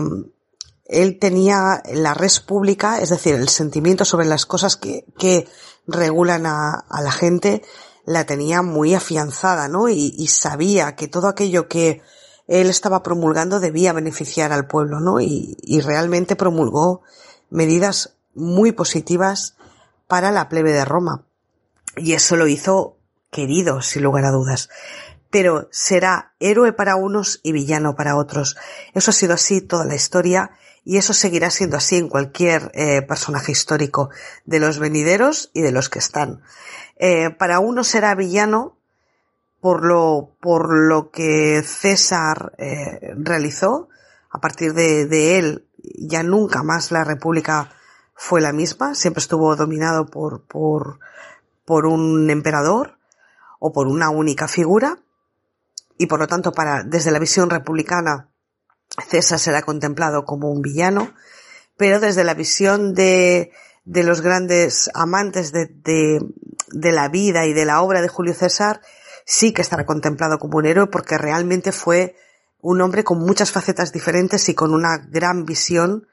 él 0.85 1.19
tenía 1.19 1.83
la 1.93 2.13
res 2.13 2.39
pública, 2.39 2.99
es 2.99 3.09
decir, 3.09 3.35
el 3.35 3.49
sentimiento 3.49 4.05
sobre 4.05 4.25
las 4.25 4.45
cosas 4.45 4.75
que, 4.75 5.05
que 5.17 5.47
regulan 5.87 6.45
a, 6.45 6.85
a, 6.89 7.01
la 7.01 7.11
gente, 7.11 7.61
la 8.05 8.25
tenía 8.25 8.63
muy 8.63 8.95
afianzada, 8.95 9.67
¿no? 9.67 9.87
Y, 9.87 10.15
y 10.17 10.27
sabía 10.27 10.95
que 10.95 11.07
todo 11.07 11.27
aquello 11.27 11.67
que 11.67 12.01
él 12.49 12.69
estaba 12.69 13.03
promulgando 13.03 13.59
debía 13.59 13.93
beneficiar 13.93 14.51
al 14.51 14.67
pueblo, 14.67 14.99
¿no? 14.99 15.21
Y, 15.21 15.55
y 15.61 15.81
realmente 15.81 16.35
promulgó 16.35 17.03
medidas 17.51 18.15
muy 18.33 18.71
positivas 18.71 19.55
para 20.07 20.31
la 20.31 20.49
plebe 20.49 20.73
de 20.73 20.83
Roma. 20.83 21.25
Y 21.95 22.13
eso 22.13 22.35
lo 22.35 22.47
hizo 22.47 22.97
querido, 23.29 23.81
sin 23.83 24.01
lugar 24.01 24.25
a 24.25 24.31
dudas. 24.31 24.69
Pero 25.29 25.69
será 25.71 26.33
héroe 26.39 26.73
para 26.73 26.95
unos 26.95 27.39
y 27.43 27.51
villano 27.51 27.95
para 27.95 28.17
otros. 28.17 28.57
Eso 28.95 29.11
ha 29.11 29.13
sido 29.13 29.35
así 29.35 29.61
toda 29.61 29.85
la 29.85 29.93
historia 29.95 30.51
y 30.83 30.97
eso 30.97 31.13
seguirá 31.13 31.51
siendo 31.51 31.77
así 31.77 31.97
en 31.97 32.09
cualquier 32.09 32.71
eh, 32.73 33.03
personaje 33.03 33.51
histórico, 33.51 34.09
de 34.45 34.59
los 34.59 34.79
venideros 34.79 35.51
y 35.53 35.61
de 35.61 35.71
los 35.71 35.87
que 35.87 35.99
están. 35.99 36.41
Eh, 36.95 37.29
para 37.29 37.59
unos 37.59 37.87
será 37.87 38.15
villano 38.15 38.78
por 39.61 39.85
lo, 39.85 40.35
por 40.39 40.73
lo 40.73 41.11
que 41.11 41.61
César 41.63 42.53
eh, 42.57 43.13
realizó. 43.17 43.89
A 44.31 44.39
partir 44.39 44.73
de, 44.73 45.05
de 45.07 45.39
él 45.39 45.67
ya 45.83 46.23
nunca 46.23 46.63
más 46.63 46.91
la 46.91 47.03
República 47.03 47.71
fue 48.13 48.41
la 48.41 48.51
misma, 48.51 48.95
siempre 48.95 49.21
estuvo 49.21 49.55
dominado 49.55 50.05
por, 50.05 50.43
por, 50.43 50.99
por 51.65 51.85
un 51.85 52.29
emperador 52.29 52.97
o 53.59 53.71
por 53.71 53.87
una 53.87 54.09
única 54.09 54.47
figura 54.47 54.99
y 55.97 56.07
por 56.07 56.19
lo 56.19 56.27
tanto 56.27 56.51
para 56.51 56.83
desde 56.83 57.11
la 57.11 57.19
visión 57.19 57.49
republicana 57.49 58.29
César 59.07 59.39
será 59.39 59.61
contemplado 59.61 60.25
como 60.25 60.49
un 60.51 60.61
villano, 60.61 61.13
pero 61.77 61.99
desde 61.99 62.23
la 62.23 62.33
visión 62.33 62.93
de, 62.93 63.51
de 63.85 64.03
los 64.03 64.21
grandes 64.21 64.89
amantes 64.93 65.51
de, 65.51 65.67
de, 65.67 66.19
de, 66.71 66.91
la 66.91 67.07
vida 67.07 67.45
y 67.45 67.53
de 67.53 67.65
la 67.65 67.81
obra 67.81 68.01
de 68.01 68.07
Julio 68.07 68.33
César, 68.33 68.81
sí 69.29 69.53
que 69.53 69.61
estará 69.61 69.85
contemplado 69.85 70.39
como 70.39 70.57
un 70.57 70.65
héroe 70.65 70.87
porque 70.87 71.15
realmente 71.15 71.71
fue 71.71 72.15
un 72.61 72.81
hombre 72.81 73.03
con 73.03 73.19
muchas 73.19 73.51
facetas 73.51 73.91
diferentes 73.91 74.49
y 74.49 74.55
con 74.55 74.73
una 74.73 74.97
gran 74.97 75.45
visión 75.45 76.07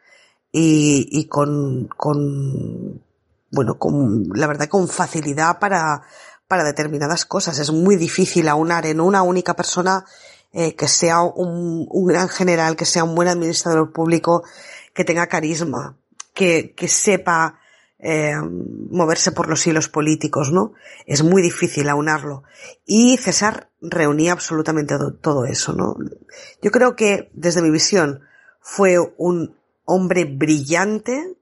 y, 0.52 1.08
y 1.10 1.26
con, 1.26 1.88
con, 1.96 3.02
bueno, 3.50 3.78
con, 3.78 4.28
la 4.34 4.46
verdad, 4.46 4.68
con 4.68 4.86
facilidad 4.86 5.58
para, 5.58 6.02
para 6.46 6.62
determinadas 6.62 7.24
cosas. 7.24 7.58
Es 7.58 7.72
muy 7.72 7.96
difícil 7.96 8.48
aunar 8.48 8.84
en 8.84 9.00
una 9.00 9.22
única 9.22 9.56
persona 9.56 10.04
eh, 10.52 10.76
que 10.76 10.86
sea 10.86 11.22
un, 11.22 11.86
un, 11.90 12.06
gran 12.06 12.28
general, 12.28 12.76
que 12.76 12.84
sea 12.84 13.04
un 13.04 13.14
buen 13.14 13.28
administrador 13.28 13.94
público, 13.94 14.44
que 14.92 15.04
tenga 15.04 15.26
carisma, 15.26 15.96
que, 16.34 16.74
que 16.74 16.86
sepa 16.86 17.60
eh, 18.08 18.36
moverse 18.40 19.32
por 19.32 19.48
los 19.48 19.66
hilos 19.66 19.88
políticos, 19.88 20.52
¿no? 20.52 20.74
Es 21.06 21.24
muy 21.24 21.42
difícil 21.42 21.88
aunarlo. 21.88 22.44
Y 22.86 23.16
César 23.16 23.68
reunía 23.80 24.30
absolutamente 24.30 24.94
todo 25.20 25.44
eso, 25.44 25.72
¿no? 25.72 25.96
Yo 26.62 26.70
creo 26.70 26.94
que, 26.94 27.30
desde 27.34 27.62
mi 27.62 27.70
visión, 27.70 28.20
fue 28.60 28.96
un 29.16 29.56
hombre 29.84 30.24
brillante, 30.24 31.34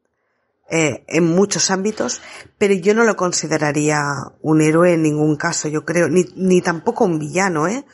eh, 0.70 1.05
en 1.07 1.27
muchos 1.27 1.70
ámbitos, 1.70 2.22
pero 2.57 2.72
yo 2.72 2.94
no 2.94 3.05
lo 3.05 3.14
consideraría 3.14 4.03
un 4.40 4.62
héroe 4.62 4.94
en 4.94 5.03
ningún 5.03 5.37
caso, 5.37 5.68
yo 5.68 5.85
creo, 5.85 6.09
ni, 6.09 6.24
ni 6.35 6.62
tampoco 6.62 7.05
un 7.05 7.18
villano, 7.18 7.68
¿eh? 7.68 7.85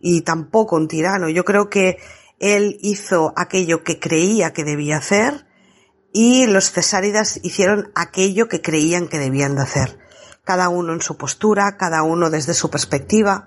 Y 0.00 0.22
tampoco 0.22 0.74
un 0.74 0.88
tirano. 0.88 1.28
Yo 1.28 1.44
creo 1.44 1.70
que 1.70 1.98
él 2.40 2.78
hizo 2.80 3.32
aquello 3.36 3.84
que 3.84 4.00
creía 4.00 4.52
que 4.52 4.64
debía 4.64 4.96
hacer 4.96 5.46
y 6.20 6.48
los 6.48 6.72
cesáridas 6.72 7.38
hicieron 7.44 7.92
aquello 7.94 8.48
que 8.48 8.60
creían 8.60 9.06
que 9.06 9.20
debían 9.20 9.54
de 9.54 9.62
hacer. 9.62 10.00
Cada 10.42 10.68
uno 10.68 10.92
en 10.92 11.00
su 11.00 11.16
postura, 11.16 11.76
cada 11.76 12.02
uno 12.02 12.28
desde 12.28 12.54
su 12.54 12.70
perspectiva. 12.70 13.46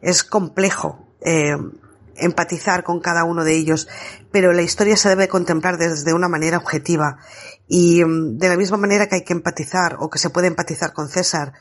Es 0.00 0.24
complejo. 0.24 1.14
Eh, 1.20 1.58
empatizar 2.16 2.84
con 2.84 3.00
cada 3.00 3.24
uno 3.24 3.44
de 3.44 3.54
ellos, 3.54 3.86
pero 4.32 4.54
la 4.54 4.62
historia 4.62 4.96
se 4.96 5.10
debe 5.10 5.28
contemplar 5.28 5.76
desde 5.76 6.14
una 6.14 6.30
manera 6.30 6.56
objetiva 6.56 7.18
y 7.68 8.02
mm, 8.02 8.38
de 8.38 8.48
la 8.48 8.56
misma 8.56 8.78
manera 8.78 9.08
que 9.08 9.16
hay 9.16 9.24
que 9.24 9.34
empatizar 9.34 9.96
o 9.98 10.08
que 10.08 10.18
se 10.18 10.30
puede 10.30 10.46
empatizar 10.46 10.94
con 10.94 11.10
César 11.10 11.52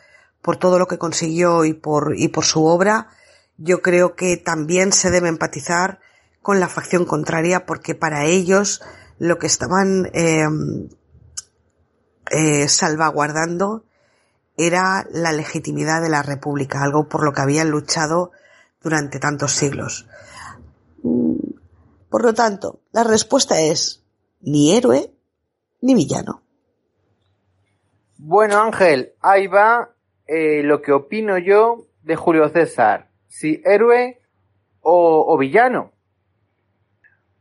por 0.41 0.55
todo 0.55 0.79
lo 0.79 0.87
que 0.87 0.97
consiguió 0.97 1.65
y 1.65 1.73
por, 1.73 2.13
y 2.15 2.29
por 2.29 2.45
su 2.45 2.63
obra, 2.63 3.09
yo 3.57 3.81
creo 3.81 4.15
que 4.15 4.37
también 4.37 4.93
se 4.93 5.11
debe 5.11 5.27
empatizar 5.27 5.99
con 6.41 6.61
la 6.61 6.69
facción 6.69 7.03
contraria 7.03 7.65
porque 7.65 7.93
para 7.93 8.23
ellos 8.23 8.81
lo 9.19 9.38
que 9.38 9.47
estaban 9.47 10.10
eh, 10.13 10.45
eh, 12.32 12.67
salvaguardando 12.67 13.86
era 14.58 15.06
la 15.12 15.32
legitimidad 15.32 16.01
de 16.01 16.10
la 16.10 16.23
República, 16.23 16.82
algo 16.82 17.08
por 17.08 17.23
lo 17.23 17.34
que 17.34 17.41
habían 17.41 17.69
luchado 17.69 18.32
durante 18.82 19.19
tantos 19.19 19.51
siglos. 19.51 20.08
Mm, 21.04 21.36
por 22.10 22.23
lo 22.23 22.34
tanto, 22.34 22.80
la 22.91 23.04
respuesta 23.04 23.60
es 23.62 24.04
ni 24.41 24.75
héroe 24.75 25.12
ni 25.82 25.93
villano. 25.93 26.41
Bueno, 28.17 28.60
Ángel, 28.62 29.13
ahí 29.21 29.47
va 29.47 29.93
eh, 30.25 30.63
lo 30.63 30.82
que 30.82 30.93
opino 30.93 31.38
yo 31.38 31.86
de 32.04 32.15
Julio 32.15 32.49
César. 32.49 33.10
Si 33.28 33.62
héroe 33.65 34.21
o 34.82 35.36
villano. 35.38 35.94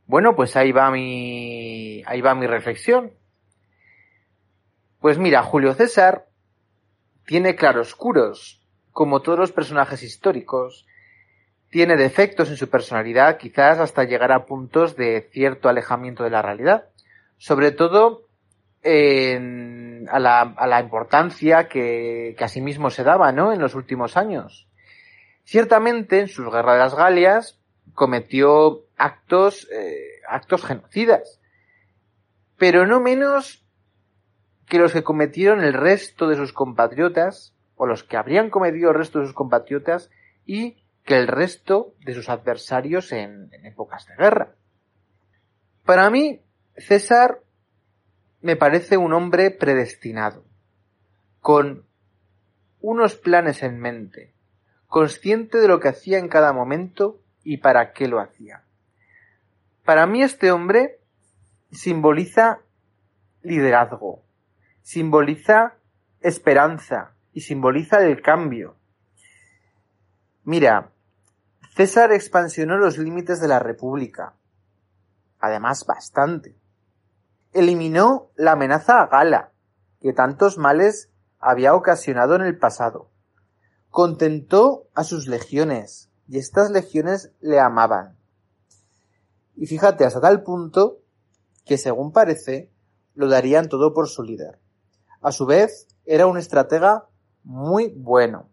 Bueno, 0.07 0.37
pues 0.37 0.55
ahí 0.57 0.73
va 0.73 0.91
mi, 0.91 2.03
ahí 2.07 2.21
va 2.21 2.35
mi 2.35 2.47
reflexión. 2.47 3.13
Pues 5.01 5.19
mira, 5.19 5.43
Julio 5.43 5.75
César 5.75 6.27
tiene 7.27 7.57
claroscuros, 7.57 8.63
como 8.93 9.23
todos 9.23 9.39
los 9.39 9.53
personajes 9.53 10.03
históricos. 10.03 10.87
Tiene 11.71 11.97
defectos 11.97 12.51
en 12.51 12.57
su 12.57 12.69
personalidad, 12.69 13.39
quizás 13.39 13.79
hasta 13.79 14.05
llegar 14.05 14.31
a 14.31 14.47
puntos 14.47 14.95
de 14.97 15.29
cierto 15.33 15.69
alejamiento 15.69 16.23
de 16.23 16.31
la 16.31 16.43
realidad. 16.43 16.89
Sobre 17.37 17.73
todo 17.73 18.29
en, 18.83 20.07
a, 20.11 20.19
la, 20.19 20.41
a, 20.41 20.67
la, 20.67 20.81
importancia 20.81 21.67
que, 21.69 22.37
que 22.39 22.61
mismo 22.61 22.91
se 22.91 23.03
daba, 23.03 23.33
¿no? 23.33 23.53
En 23.53 23.61
los 23.61 23.75
últimos 23.75 24.17
años. 24.17 24.69
Ciertamente, 25.45 26.21
en 26.21 26.29
sus 26.29 26.51
guerras 26.51 26.75
de 26.75 26.79
las 26.79 26.95
Galias, 26.95 27.61
cometió 27.95 28.84
actos, 28.97 29.69
eh, 29.71 30.21
actos 30.29 30.65
genocidas. 30.65 31.41
Pero 32.57 32.87
no 32.87 33.01
menos 33.01 33.65
que 34.67 34.79
los 34.79 34.93
que 34.93 35.03
cometieron 35.03 35.63
el 35.63 35.75
resto 35.75 36.29
de 36.29 36.37
sus 36.37 36.53
compatriotas, 36.53 37.55
o 37.77 37.87
los 37.87 38.05
que 38.05 38.17
habrían 38.17 38.51
cometido 38.51 38.91
el 38.91 38.97
resto 38.97 39.21
de 39.21 39.27
sus 39.27 39.35
compatriotas, 39.35 40.11
y 40.47 40.83
que 41.05 41.19
el 41.19 41.27
resto 41.27 41.95
de 42.05 42.15
sus 42.15 42.29
adversarios 42.29 43.13
en, 43.13 43.53
en 43.53 43.67
épocas 43.67 44.07
de 44.07 44.17
guerra. 44.17 44.55
Para 45.85 46.09
mí, 46.09 46.41
César 46.77 47.41
me 48.41 48.57
parece 48.57 48.97
un 48.97 49.13
hombre 49.13 49.51
predestinado, 49.51 50.45
con 51.41 51.87
unos 52.81 53.17
planes 53.17 53.63
en 53.63 53.81
mente, 53.81 54.35
consciente 54.87 55.59
de 55.59 55.69
lo 55.69 55.81
que 55.81 55.89
hacía 55.89 56.19
en 56.19 56.29
cada 56.29 56.53
momento 56.53 57.21
y 57.43 57.59
para 57.59 57.93
qué 57.93 58.09
lo 58.09 58.21
hacía. 58.21 58.65
Para 59.85 60.07
mí 60.07 60.23
este 60.23 60.51
hombre 60.51 60.99
simboliza 61.71 62.61
liderazgo, 63.43 64.25
simboliza 64.83 65.75
esperanza 66.21 67.15
y 67.33 67.43
simboliza 67.43 68.03
el 68.03 68.23
cambio. 68.23 68.77
Mira, 70.43 70.91
César 71.75 72.13
expansionó 72.13 72.79
los 72.79 72.97
límites 72.97 73.41
de 73.41 73.49
la 73.49 73.59
República, 73.59 74.37
además 75.39 75.85
bastante. 75.87 76.57
Eliminó 77.53 78.31
la 78.37 78.53
amenaza 78.53 79.03
a 79.03 79.07
Gala, 79.09 79.53
que 80.01 80.15
tantos 80.15 80.57
males 80.57 81.11
había 81.39 81.75
ocasionado 81.75 82.37
en 82.37 82.43
el 82.43 82.57
pasado. 82.57 83.11
Contentó 83.91 84.89
a 84.95 85.05
sus 85.05 85.29
legiones, 85.29 86.11
y 86.27 86.39
estas 86.39 86.71
legiones 86.71 87.33
le 87.41 87.61
amaban. 87.61 88.17
Y 89.57 89.67
fíjate, 89.67 90.05
hasta 90.05 90.21
tal 90.21 90.43
punto 90.43 90.99
que, 91.65 91.79
según 91.79 92.13
parece, 92.13 92.71
lo 93.15 93.29
darían 93.29 93.69
todo 93.69 93.95
por 93.95 94.09
su 94.09 94.23
líder. 94.23 94.59
A 95.21 95.33
su 95.33 95.47
vez, 95.47 95.87
era 96.05 96.27
un 96.27 96.37
estratega 96.37 97.07
muy 97.45 97.93
bueno. 97.97 98.49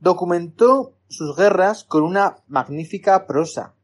Documentó 0.00 0.94
sus 1.08 1.36
guerras 1.36 1.84
con 1.84 2.02
una 2.02 2.36
magnífica 2.46 3.26
prosa. 3.26 3.74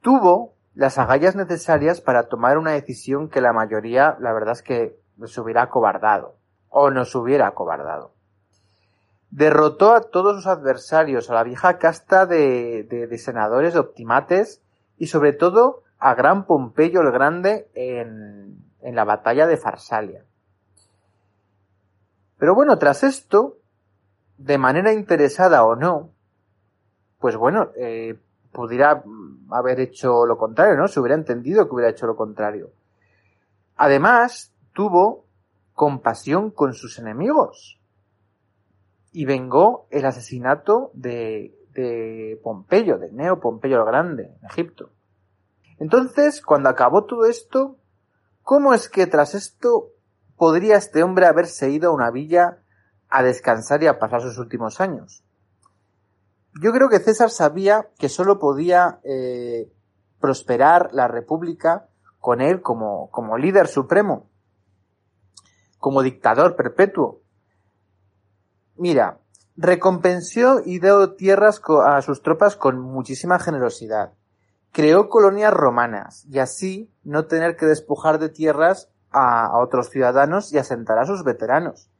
Tuvo 0.00 0.54
las 0.74 0.98
agallas 0.98 1.36
necesarias 1.36 2.00
para 2.00 2.28
tomar 2.28 2.58
una 2.58 2.72
decisión 2.72 3.28
que 3.28 3.40
la 3.40 3.52
mayoría, 3.52 4.16
la 4.20 4.32
verdad 4.32 4.52
es 4.52 4.62
que 4.62 5.00
se 5.26 5.40
hubiera 5.40 5.62
acobardado, 5.62 6.36
o 6.68 6.90
nos 6.90 7.14
hubiera 7.14 7.48
acobardado. 7.48 8.14
Derrotó 9.30 9.94
a 9.94 10.02
todos 10.10 10.36
sus 10.36 10.46
adversarios, 10.46 11.30
a 11.30 11.34
la 11.34 11.44
vieja 11.44 11.78
casta 11.78 12.26
de, 12.26 12.84
de, 12.84 13.18
senadores 13.18 13.76
optimates 13.76 14.60
y 14.98 15.06
sobre 15.06 15.32
todo 15.32 15.82
a 15.98 16.14
Gran 16.14 16.46
Pompeyo 16.46 17.00
el 17.00 17.12
Grande 17.12 17.68
en, 17.74 18.64
en 18.80 18.94
la 18.96 19.04
batalla 19.04 19.46
de 19.46 19.56
Farsalia. 19.56 20.24
Pero 22.38 22.54
bueno, 22.54 22.78
tras 22.78 23.04
esto, 23.04 23.58
de 24.38 24.58
manera 24.58 24.92
interesada 24.92 25.64
o 25.64 25.76
no, 25.76 26.10
pues 27.18 27.36
bueno, 27.36 27.70
eh, 27.76 28.18
pudiera 28.52 29.02
haber 29.50 29.80
hecho 29.80 30.26
lo 30.26 30.38
contrario, 30.38 30.76
¿no? 30.76 30.88
Se 30.88 31.00
hubiera 31.00 31.14
entendido 31.14 31.68
que 31.68 31.74
hubiera 31.74 31.90
hecho 31.90 32.06
lo 32.06 32.16
contrario. 32.16 32.70
Además, 33.76 34.52
tuvo 34.72 35.24
compasión 35.74 36.50
con 36.50 36.74
sus 36.74 36.98
enemigos 36.98 37.79
y 39.12 39.24
vengó 39.24 39.86
el 39.90 40.04
asesinato 40.06 40.90
de, 40.94 41.56
de 41.72 42.40
Pompeyo, 42.42 42.98
de 42.98 43.10
Neo 43.12 43.40
Pompeyo 43.40 43.78
el 43.78 43.86
Grande, 43.86 44.34
en 44.40 44.46
Egipto. 44.46 44.90
Entonces, 45.78 46.42
cuando 46.42 46.68
acabó 46.68 47.04
todo 47.04 47.24
esto, 47.24 47.78
¿cómo 48.42 48.74
es 48.74 48.88
que 48.88 49.06
tras 49.06 49.34
esto 49.34 49.88
podría 50.36 50.76
este 50.76 51.02
hombre 51.02 51.26
haberse 51.26 51.70
ido 51.70 51.90
a 51.90 51.94
una 51.94 52.10
villa 52.10 52.58
a 53.08 53.22
descansar 53.22 53.82
y 53.82 53.86
a 53.86 53.98
pasar 53.98 54.20
sus 54.22 54.38
últimos 54.38 54.80
años? 54.80 55.24
Yo 56.60 56.72
creo 56.72 56.88
que 56.88 56.98
César 56.98 57.30
sabía 57.30 57.88
que 57.98 58.08
solo 58.08 58.38
podía 58.38 59.00
eh, 59.04 59.72
prosperar 60.20 60.90
la 60.92 61.08
república 61.08 61.88
con 62.18 62.40
él 62.40 62.60
como, 62.60 63.10
como 63.10 63.38
líder 63.38 63.66
supremo, 63.66 64.28
como 65.78 66.02
dictador 66.02 66.56
perpetuo, 66.56 67.19
Mira, 68.80 69.20
recompensó 69.58 70.62
y 70.64 70.78
dio 70.78 71.12
tierras 71.12 71.60
a 71.84 72.00
sus 72.00 72.22
tropas 72.22 72.56
con 72.56 72.80
muchísima 72.80 73.38
generosidad. 73.38 74.14
Creó 74.72 75.10
colonias 75.10 75.52
romanas 75.52 76.24
y 76.30 76.38
así 76.38 76.90
no 77.04 77.26
tener 77.26 77.56
que 77.56 77.66
despojar 77.66 78.18
de 78.18 78.30
tierras 78.30 78.88
a, 79.10 79.58
otros 79.58 79.90
ciudadanos 79.90 80.50
y 80.54 80.56
asentar 80.56 80.98
a 80.98 81.04
sus 81.04 81.24
veteranos. 81.24 81.90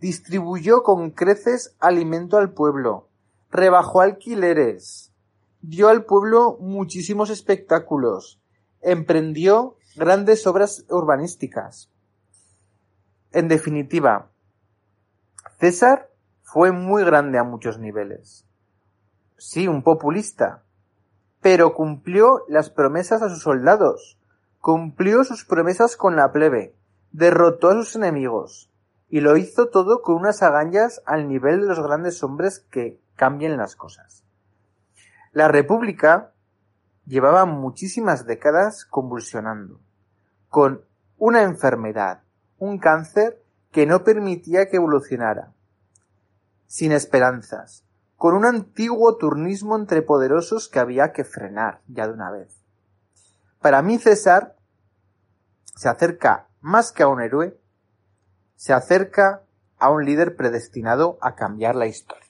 Distribuyó 0.00 0.82
con 0.82 1.12
creces 1.12 1.74
alimento 1.78 2.36
al 2.36 2.52
pueblo, 2.52 3.08
rebajó 3.50 4.02
alquileres, 4.02 5.14
dio 5.62 5.88
al 5.88 6.04
pueblo 6.04 6.58
muchísimos 6.60 7.30
espectáculos, 7.30 8.38
emprendió 8.82 9.78
grandes 9.96 10.46
obras 10.46 10.84
urbanísticas. 10.90 11.90
En 13.32 13.48
definitiva, 13.48 14.30
César 15.58 16.10
fue 16.50 16.72
muy 16.72 17.04
grande 17.04 17.38
a 17.38 17.44
muchos 17.44 17.78
niveles. 17.78 18.46
Sí, 19.36 19.68
un 19.68 19.82
populista, 19.82 20.62
pero 21.42 21.74
cumplió 21.74 22.46
las 22.48 22.70
promesas 22.70 23.20
a 23.20 23.28
sus 23.28 23.42
soldados, 23.42 24.18
cumplió 24.58 25.24
sus 25.24 25.44
promesas 25.44 25.98
con 25.98 26.16
la 26.16 26.32
plebe, 26.32 26.74
derrotó 27.12 27.68
a 27.68 27.74
sus 27.74 27.96
enemigos, 27.96 28.70
y 29.10 29.20
lo 29.20 29.36
hizo 29.36 29.68
todo 29.68 30.00
con 30.00 30.16
unas 30.16 30.42
agallas 30.42 31.02
al 31.04 31.28
nivel 31.28 31.60
de 31.60 31.66
los 31.66 31.82
grandes 31.82 32.22
hombres 32.24 32.60
que 32.70 32.98
cambian 33.14 33.58
las 33.58 33.76
cosas. 33.76 34.24
La 35.32 35.48
República 35.48 36.32
llevaba 37.04 37.44
muchísimas 37.44 38.24
décadas 38.24 38.86
convulsionando, 38.86 39.80
con 40.48 40.80
una 41.18 41.42
enfermedad, 41.42 42.22
un 42.56 42.78
cáncer 42.78 43.42
que 43.70 43.84
no 43.84 44.02
permitía 44.02 44.70
que 44.70 44.76
evolucionara, 44.76 45.52
sin 46.68 46.92
esperanzas, 46.92 47.84
con 48.16 48.34
un 48.34 48.44
antiguo 48.44 49.16
turnismo 49.16 49.76
entre 49.76 50.02
poderosos 50.02 50.68
que 50.68 50.78
había 50.78 51.12
que 51.12 51.24
frenar 51.24 51.80
ya 51.88 52.06
de 52.06 52.12
una 52.12 52.30
vez. 52.30 52.62
Para 53.60 53.82
mí 53.82 53.98
César 53.98 54.54
se 55.74 55.88
acerca 55.88 56.46
más 56.60 56.92
que 56.92 57.02
a 57.02 57.08
un 57.08 57.20
héroe, 57.20 57.58
se 58.54 58.72
acerca 58.72 59.42
a 59.78 59.90
un 59.90 60.04
líder 60.04 60.36
predestinado 60.36 61.18
a 61.20 61.34
cambiar 61.34 61.74
la 61.74 61.86
historia. 61.86 62.27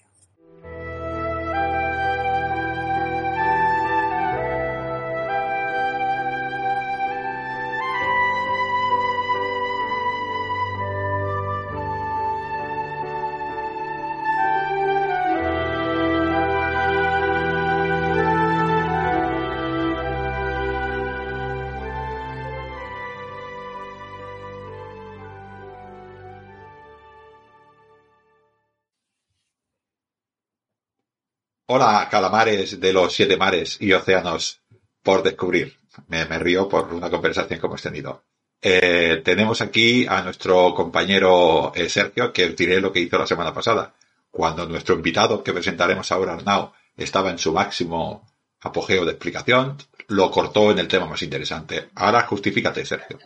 Hola, 31.80 32.08
calamares 32.10 32.80
de 32.80 32.92
los 32.92 33.14
siete 33.14 33.36
mares 33.36 33.76
y 33.80 33.92
océanos 33.92 34.60
por 35.00 35.22
descubrir. 35.22 35.76
Me, 36.08 36.24
me 36.24 36.36
río 36.36 36.68
por 36.68 36.92
una 36.92 37.08
conversación 37.08 37.60
que 37.60 37.66
hemos 37.66 37.80
tenido. 37.80 38.24
Eh, 38.60 39.22
tenemos 39.24 39.60
aquí 39.60 40.04
a 40.04 40.20
nuestro 40.22 40.74
compañero 40.74 41.70
eh, 41.76 41.88
Sergio, 41.88 42.32
que 42.32 42.48
diré 42.48 42.80
lo 42.80 42.90
que 42.90 42.98
hizo 42.98 43.16
la 43.16 43.28
semana 43.28 43.54
pasada. 43.54 43.94
Cuando 44.28 44.66
nuestro 44.66 44.96
invitado, 44.96 45.44
que 45.44 45.52
presentaremos 45.52 46.10
ahora, 46.10 46.34
Arnau, 46.34 46.72
estaba 46.96 47.30
en 47.30 47.38
su 47.38 47.52
máximo 47.52 48.26
apogeo 48.60 49.04
de 49.04 49.12
explicación, 49.12 49.76
lo 50.08 50.32
cortó 50.32 50.72
en 50.72 50.80
el 50.80 50.88
tema 50.88 51.06
más 51.06 51.22
interesante. 51.22 51.90
Ahora 51.94 52.22
justifícate, 52.22 52.84
Sergio. 52.84 53.20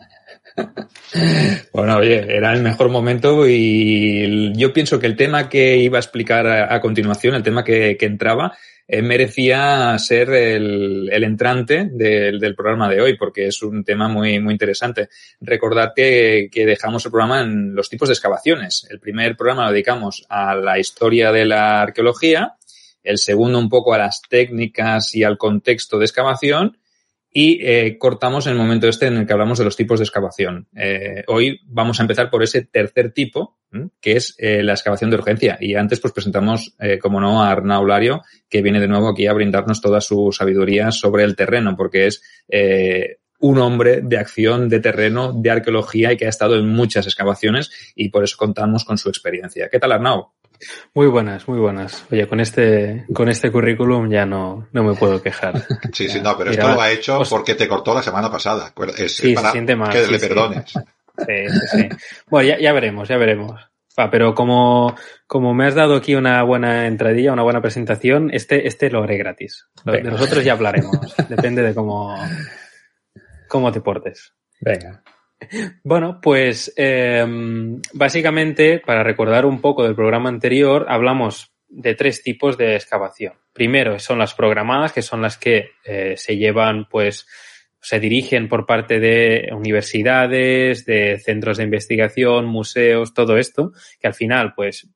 Bueno, 1.73 1.97
oye, 1.97 2.25
era 2.35 2.53
el 2.53 2.61
mejor 2.61 2.89
momento 2.89 3.47
y 3.47 4.51
yo 4.55 4.73
pienso 4.73 4.99
que 4.99 5.07
el 5.07 5.15
tema 5.15 5.49
que 5.49 5.77
iba 5.77 5.97
a 5.97 6.01
explicar 6.01 6.47
a, 6.47 6.79
continuación, 6.81 7.35
el 7.35 7.43
tema 7.43 7.63
que, 7.63 7.97
entraba, 7.99 8.55
eh, 8.87 9.01
merecía 9.01 9.97
ser 9.99 10.29
el, 10.31 11.09
entrante 11.11 11.89
del, 11.91 12.55
programa 12.55 12.89
de 12.89 13.01
hoy, 13.01 13.17
porque 13.17 13.47
es 13.47 13.61
un 13.61 13.83
tema 13.83 14.07
muy, 14.07 14.35
interesante. 14.35 15.09
Recordad 15.41 15.93
que 15.95 16.49
dejamos 16.53 17.05
el 17.05 17.11
programa 17.11 17.41
en 17.41 17.75
los 17.75 17.89
tipos 17.89 18.09
de 18.09 18.13
excavaciones. 18.13 18.87
El 18.89 18.99
primer 18.99 19.35
programa 19.35 19.65
lo 19.65 19.71
dedicamos 19.71 20.25
a 20.29 20.55
la 20.55 20.79
historia 20.79 21.31
de 21.31 21.45
la 21.45 21.81
arqueología, 21.81 22.55
el 23.03 23.17
segundo 23.17 23.59
un 23.59 23.69
poco 23.69 23.93
a 23.93 23.97
las 23.97 24.21
técnicas 24.21 25.13
y 25.15 25.23
al 25.23 25.37
contexto 25.37 25.99
de 25.99 26.05
excavación, 26.05 26.77
y 27.33 27.59
eh, 27.65 27.97
cortamos 27.97 28.45
en 28.45 28.53
el 28.53 28.59
momento 28.59 28.87
este 28.87 29.07
en 29.07 29.17
el 29.17 29.25
que 29.25 29.33
hablamos 29.33 29.57
de 29.57 29.65
los 29.65 29.75
tipos 29.75 29.99
de 29.99 30.05
excavación. 30.05 30.67
Eh, 30.75 31.23
hoy 31.27 31.59
vamos 31.65 31.99
a 31.99 32.03
empezar 32.03 32.29
por 32.29 32.43
ese 32.43 32.61
tercer 32.61 33.11
tipo, 33.11 33.57
que 33.99 34.13
es 34.13 34.35
eh, 34.37 34.61
la 34.63 34.73
excavación 34.73 35.09
de 35.09 35.17
urgencia. 35.17 35.57
Y 35.59 35.75
antes 35.75 35.99
pues 35.99 36.13
presentamos, 36.13 36.75
eh, 36.79 36.99
como 36.99 37.19
no, 37.19 37.43
a 37.43 37.51
Arnau 37.51 37.85
Lario, 37.85 38.21
que 38.47 38.61
viene 38.61 38.79
de 38.79 38.87
nuevo 38.87 39.09
aquí 39.09 39.27
a 39.27 39.33
brindarnos 39.33 39.81
toda 39.81 39.99
su 39.99 40.31
sabiduría 40.31 40.91
sobre 40.91 41.23
el 41.23 41.35
terreno, 41.35 41.75
porque 41.75 42.07
es 42.07 42.21
eh, 42.47 43.17
un 43.39 43.57
hombre 43.57 44.01
de 44.01 44.17
acción, 44.17 44.69
de 44.69 44.79
terreno, 44.79 45.33
de 45.33 45.49
arqueología 45.49 46.13
y 46.13 46.17
que 46.17 46.27
ha 46.27 46.29
estado 46.29 46.55
en 46.55 46.69
muchas 46.69 47.07
excavaciones 47.07 47.93
y 47.95 48.09
por 48.09 48.23
eso 48.23 48.37
contamos 48.37 48.85
con 48.85 48.97
su 48.97 49.09
experiencia. 49.09 49.69
¿Qué 49.69 49.79
tal, 49.79 49.91
Arnau? 49.91 50.33
Muy 50.93 51.07
buenas, 51.07 51.47
muy 51.47 51.59
buenas. 51.59 52.05
Oye, 52.11 52.27
con 52.27 52.39
este, 52.39 53.05
con 53.13 53.29
este 53.29 53.51
currículum 53.51 54.09
ya 54.09 54.25
no, 54.25 54.67
no 54.71 54.83
me 54.83 54.93
puedo 54.95 55.21
quejar. 55.21 55.61
Sí, 55.93 56.09
sí, 56.09 56.21
no, 56.21 56.37
pero 56.37 56.49
Mira, 56.51 56.63
esto 56.63 56.75
lo 56.75 56.81
ha 56.81 56.91
hecho 56.91 57.19
os... 57.19 57.29
porque 57.29 57.55
te 57.55 57.67
cortó 57.67 57.93
la 57.93 58.01
semana 58.01 58.31
pasada. 58.31 58.73
Es, 58.97 59.17
sí, 59.17 59.33
para 59.33 59.49
se 59.49 59.53
siente 59.53 59.75
mal. 59.75 59.91
que 59.91 60.05
sí, 60.05 60.11
le 60.11 60.19
sí. 60.19 60.27
perdones. 60.27 60.73
Sí, 61.15 61.47
sí, 61.47 61.77
sí. 61.77 61.89
Bueno, 62.27 62.49
ya, 62.49 62.59
ya 62.59 62.73
veremos, 62.73 63.07
ya 63.07 63.17
veremos. 63.17 63.61
Ah, 63.95 64.09
pero 64.09 64.33
como, 64.33 64.95
como 65.27 65.53
me 65.53 65.67
has 65.67 65.75
dado 65.75 65.95
aquí 65.95 66.15
una 66.15 66.41
buena 66.41 66.87
entradilla, 66.87 67.33
una 67.33 67.43
buena 67.43 67.61
presentación, 67.61 68.31
este, 68.33 68.67
este 68.67 68.89
lo 68.89 69.03
haré 69.03 69.17
gratis. 69.17 69.67
De 69.85 70.01
nosotros 70.01 70.43
ya 70.43 70.53
hablaremos. 70.53 70.97
Depende 71.29 71.61
de 71.61 71.75
cómo, 71.75 72.15
cómo 73.47 73.71
te 73.71 73.81
portes. 73.81 74.33
Venga. 74.59 75.03
Bueno, 75.83 76.19
pues 76.21 76.73
eh, 76.77 77.25
básicamente, 77.93 78.79
para 78.79 79.03
recordar 79.03 79.45
un 79.45 79.61
poco 79.61 79.83
del 79.83 79.95
programa 79.95 80.29
anterior, 80.29 80.85
hablamos 80.89 81.53
de 81.73 81.95
tres 81.95 82.21
tipos 82.23 82.57
de 82.57 82.75
excavación. 82.75 83.33
Primero 83.51 83.99
son 83.99 84.19
las 84.19 84.33
programadas, 84.33 84.93
que 84.93 85.01
son 85.01 85.21
las 85.21 85.37
que 85.37 85.71
eh, 85.85 86.13
se 86.17 86.37
llevan, 86.37 86.87
pues, 86.89 87.27
se 87.81 87.99
dirigen 87.99 88.47
por 88.47 88.65
parte 88.65 88.99
de 88.99 89.49
universidades, 89.51 90.85
de 90.85 91.19
centros 91.19 91.57
de 91.57 91.65
investigación, 91.65 92.45
museos, 92.45 93.13
todo 93.13 93.37
esto, 93.37 93.73
que 93.99 94.07
al 94.07 94.13
final, 94.13 94.53
pues, 94.55 94.87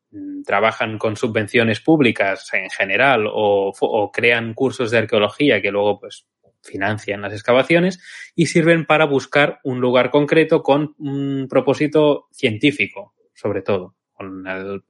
trabajan 0.45 0.97
con 0.97 1.15
subvenciones 1.15 1.81
públicas 1.81 2.49
en 2.53 2.69
general 2.69 3.27
o, 3.27 3.73
o 3.79 4.11
crean 4.11 4.53
cursos 4.53 4.91
de 4.91 4.99
arqueología 4.99 5.61
que 5.61 5.71
luego, 5.71 5.99
pues, 5.99 6.25
financian 6.67 7.21
las 7.21 7.33
excavaciones 7.33 7.99
y 8.35 8.47
sirven 8.47 8.85
para 8.85 9.05
buscar 9.05 9.59
un 9.63 9.79
lugar 9.79 10.11
concreto 10.11 10.61
con 10.61 10.93
un 10.99 11.47
propósito 11.49 12.27
científico, 12.31 13.15
sobre 13.33 13.61
todo, 13.61 13.95
con 14.13 14.45
el 14.47 14.83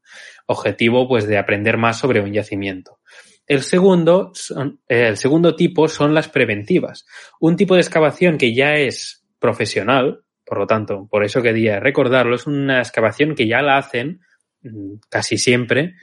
objetivo 0.48 1.08
pues 1.08 1.28
de 1.28 1.38
aprender 1.38 1.78
más 1.78 2.00
sobre 2.00 2.20
un 2.20 2.34
yacimiento. 2.34 3.00
El 3.46 3.62
segundo, 3.62 4.32
son, 4.34 4.82
eh, 4.90 5.08
el 5.08 5.18
segundo 5.18 5.56
tipo 5.56 5.88
son 5.88 6.14
las 6.14 6.28
preventivas. 6.28 7.06
Un 7.40 7.56
tipo 7.56 7.76
de 7.76 7.82
excavación 7.82 8.38
que 8.38 8.54
ya 8.54 8.76
es 8.76 9.26
profesional, 9.40 10.24
por 10.46 10.60
lo 10.60 10.68
tanto, 10.68 11.08
por 11.10 11.24
eso 11.24 11.42
quería 11.42 11.80
recordarlo, 11.80 12.36
es 12.36 12.46
una 12.46 12.80
excavación 12.80 13.36
que 13.36 13.48
ya 13.48 13.62
la 13.62 13.78
hacen 13.78 14.20
mm, 14.64 14.96
casi 15.10 15.38
siempre 15.38 15.96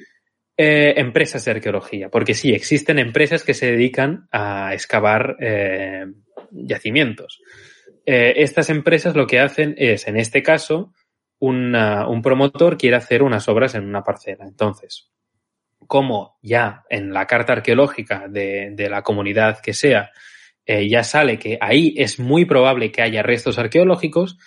eh, 0.57 0.95
empresas 0.97 1.45
de 1.45 1.51
arqueología, 1.53 2.09
porque 2.09 2.35
sí, 2.35 2.53
existen 2.53 2.99
empresas 2.99 3.43
que 3.43 3.55
se 3.55 3.73
dedican 3.73 4.29
a 4.31 4.73
excavar 4.75 5.37
eh, 5.41 6.07
yacimientos. 6.51 7.41
Eh, 8.07 8.35
estas 8.37 8.71
empresas 8.71 9.17
lo 9.17 9.27
que 9.27 9.41
hacen 9.41 9.75
es, 9.79 10.07
en 10.07 10.17
este 10.17 10.43
caso, 10.43 10.93
un 11.41 12.21
promotor 12.23 12.79
quiere 12.79 12.97
hacer 12.97 13.23
unas 13.23 13.49
obras 13.49 13.75
en 13.75 13.85
una 13.85 14.03
parcela. 14.03 14.47
Entonces, 14.47 15.11
como 15.87 16.39
ya 16.41 16.85
en 16.89 17.13
la 17.13 17.27
carta 17.27 17.53
arqueológica 17.53 18.29
de, 18.29 18.71
de 18.73 18.89
la 18.89 19.03
comunidad 19.03 19.61
que 19.61 19.75
sea, 19.75 20.11
eh, 20.67 20.89
ya 20.89 21.05
sale 21.05 21.39
que 21.39 21.59
ahí 21.61 21.95
es 21.97 22.19
muy 22.19 22.47
probable 22.47 22.91
que 22.91 23.03
haya 23.03 23.23
restos 23.23 23.59
arqueológicos, 23.59 24.39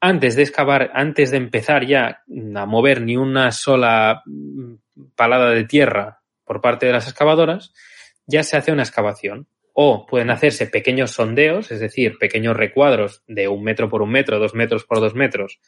antes 0.00 0.36
de 0.36 0.42
excavar, 0.42 0.90
antes 0.94 1.30
de 1.30 1.38
empezar 1.38 1.86
ya 1.86 2.22
a 2.56 2.66
mover 2.66 3.00
ni 3.00 3.16
una 3.16 3.50
sola 3.50 4.22
palada 5.16 5.50
de 5.50 5.64
tierra 5.64 6.22
por 6.44 6.60
parte 6.60 6.86
de 6.86 6.92
las 6.92 7.08
excavadoras, 7.08 7.72
ya 8.26 8.42
se 8.42 8.56
hace 8.56 8.72
una 8.72 8.82
excavación. 8.82 9.48
O 9.76 10.06
pueden 10.06 10.30
hacerse 10.30 10.68
pequeños 10.68 11.10
sondeos, 11.10 11.72
es 11.72 11.80
decir, 11.80 12.16
pequeños 12.18 12.56
recuadros 12.56 13.24
de 13.26 13.48
un 13.48 13.64
metro 13.64 13.88
por 13.88 14.02
un 14.02 14.10
metro, 14.10 14.38
dos 14.38 14.54
metros 14.54 14.84
por 14.84 15.00
dos 15.00 15.16
metros, 15.16 15.58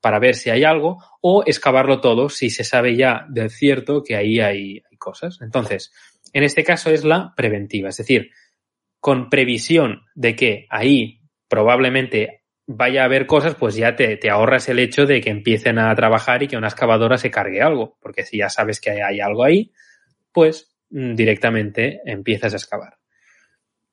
para 0.00 0.20
ver 0.20 0.36
si 0.36 0.50
hay 0.50 0.62
algo, 0.62 1.02
o 1.20 1.42
excavarlo 1.44 2.00
todo 2.00 2.28
si 2.28 2.50
se 2.50 2.62
sabe 2.62 2.94
ya 2.94 3.26
de 3.28 3.48
cierto 3.48 4.04
que 4.04 4.14
ahí 4.14 4.38
hay, 4.38 4.82
hay 4.88 4.96
cosas. 4.96 5.40
Entonces, 5.40 5.92
en 6.32 6.44
este 6.44 6.62
caso 6.62 6.90
es 6.90 7.04
la 7.04 7.34
preventiva, 7.36 7.88
es 7.88 7.96
decir, 7.96 8.30
con 9.00 9.28
previsión 9.28 10.02
de 10.14 10.36
que 10.36 10.66
ahí 10.70 11.20
probablemente 11.48 12.37
vaya 12.68 13.02
a 13.02 13.06
haber 13.06 13.26
cosas, 13.26 13.54
pues 13.54 13.74
ya 13.74 13.96
te, 13.96 14.18
te, 14.18 14.28
ahorras 14.28 14.68
el 14.68 14.78
hecho 14.78 15.06
de 15.06 15.22
que 15.22 15.30
empiecen 15.30 15.78
a 15.78 15.94
trabajar 15.94 16.42
y 16.42 16.48
que 16.48 16.56
una 16.58 16.68
excavadora 16.68 17.16
se 17.16 17.30
cargue 17.30 17.62
algo, 17.62 17.96
porque 18.00 18.24
si 18.24 18.38
ya 18.38 18.50
sabes 18.50 18.78
que 18.78 18.90
hay 19.02 19.20
algo 19.20 19.42
ahí, 19.42 19.72
pues 20.32 20.76
mm, 20.90 21.14
directamente 21.14 22.02
empiezas 22.04 22.52
a 22.52 22.56
excavar. 22.56 22.98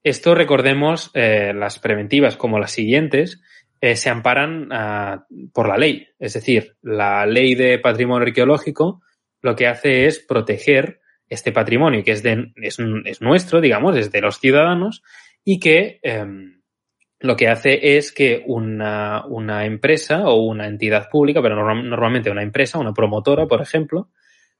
Esto, 0.04 0.36
recordemos, 0.36 1.10
eh, 1.14 1.54
las 1.56 1.80
preventivas 1.80 2.36
como 2.36 2.60
las 2.60 2.72
siguientes, 2.72 3.42
eh, 3.80 3.96
se 3.96 4.10
amparan 4.10 4.70
uh, 4.72 5.52
por 5.54 5.70
la 5.70 5.78
ley. 5.78 6.08
Es 6.20 6.34
decir, 6.34 6.76
la 6.82 7.26
ley 7.26 7.56
de 7.56 7.80
patrimonio 7.80 8.28
arqueológico 8.28 9.02
lo 9.42 9.56
que 9.56 9.68
hace 9.68 10.06
es 10.06 10.20
proteger 10.20 11.00
este 11.30 11.52
patrimonio, 11.52 12.04
que 12.04 12.12
es, 12.12 12.24
de, 12.24 12.52
es, 12.58 12.78
es 13.06 13.22
nuestro, 13.22 13.62
digamos, 13.62 13.96
es 13.96 14.12
de 14.12 14.22
los 14.22 14.40
ciudadanos, 14.40 15.02
y 15.44 15.60
que 15.60 16.00
eh, 16.04 16.26
lo 17.26 17.36
que 17.36 17.48
hace 17.48 17.98
es 17.98 18.12
que 18.12 18.44
una, 18.46 19.24
empresa 19.66 20.28
o 20.28 20.44
una 20.44 20.68
entidad 20.68 21.10
pública, 21.10 21.42
pero 21.42 21.56
norm 21.56 21.90
normalmente 21.90 22.32
una 22.32 22.44
empresa, 22.44 22.80
una 22.80 22.94
promotora, 22.94 23.48
por 23.48 23.62
ejemplo, 23.62 24.10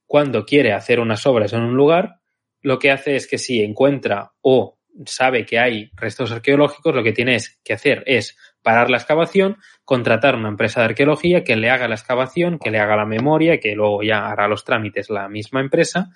cuando 0.06 0.46
quiere 0.46 0.74
hacer 0.74 1.00
unas 1.00 1.26
obras 1.26 1.54
en 1.54 1.62
un 1.62 1.76
lugar, 1.76 2.20
lo 2.62 2.80
que 2.80 2.92
hace 2.92 3.16
es 3.16 3.28
que 3.28 3.38
si 3.38 3.62
encuentra 3.62 4.32
o 4.42 4.78
sabe 5.06 5.46
que 5.46 5.60
hay 5.60 5.92
restos 5.96 6.32
arqueológicos, 6.32 6.96
lo 6.96 7.04
que 7.04 7.12
tiene 7.12 7.38
que 7.64 7.74
hacer 7.74 8.04
es 8.06 8.38
parar 8.62 8.90
la 8.90 8.98
excavación, 8.98 9.58
contratar 9.84 10.36
una 10.36 10.50
empresa 10.50 10.80
de 10.80 10.88
arqueología 10.88 11.44
que 11.44 11.56
le 11.56 11.70
haga 11.70 11.88
la 11.88 11.96
excavación, 11.96 12.58
que 12.58 12.72
le 12.72 12.80
haga 12.80 12.96
la 12.96 13.06
memoria, 13.06 13.60
que 13.60 13.76
luego 13.76 14.02
ya 14.04 14.28
hará 14.28 14.48
los 14.48 14.64
trámites 14.64 15.10
la 15.10 15.28
misma 15.30 15.60
empresa, 15.60 16.10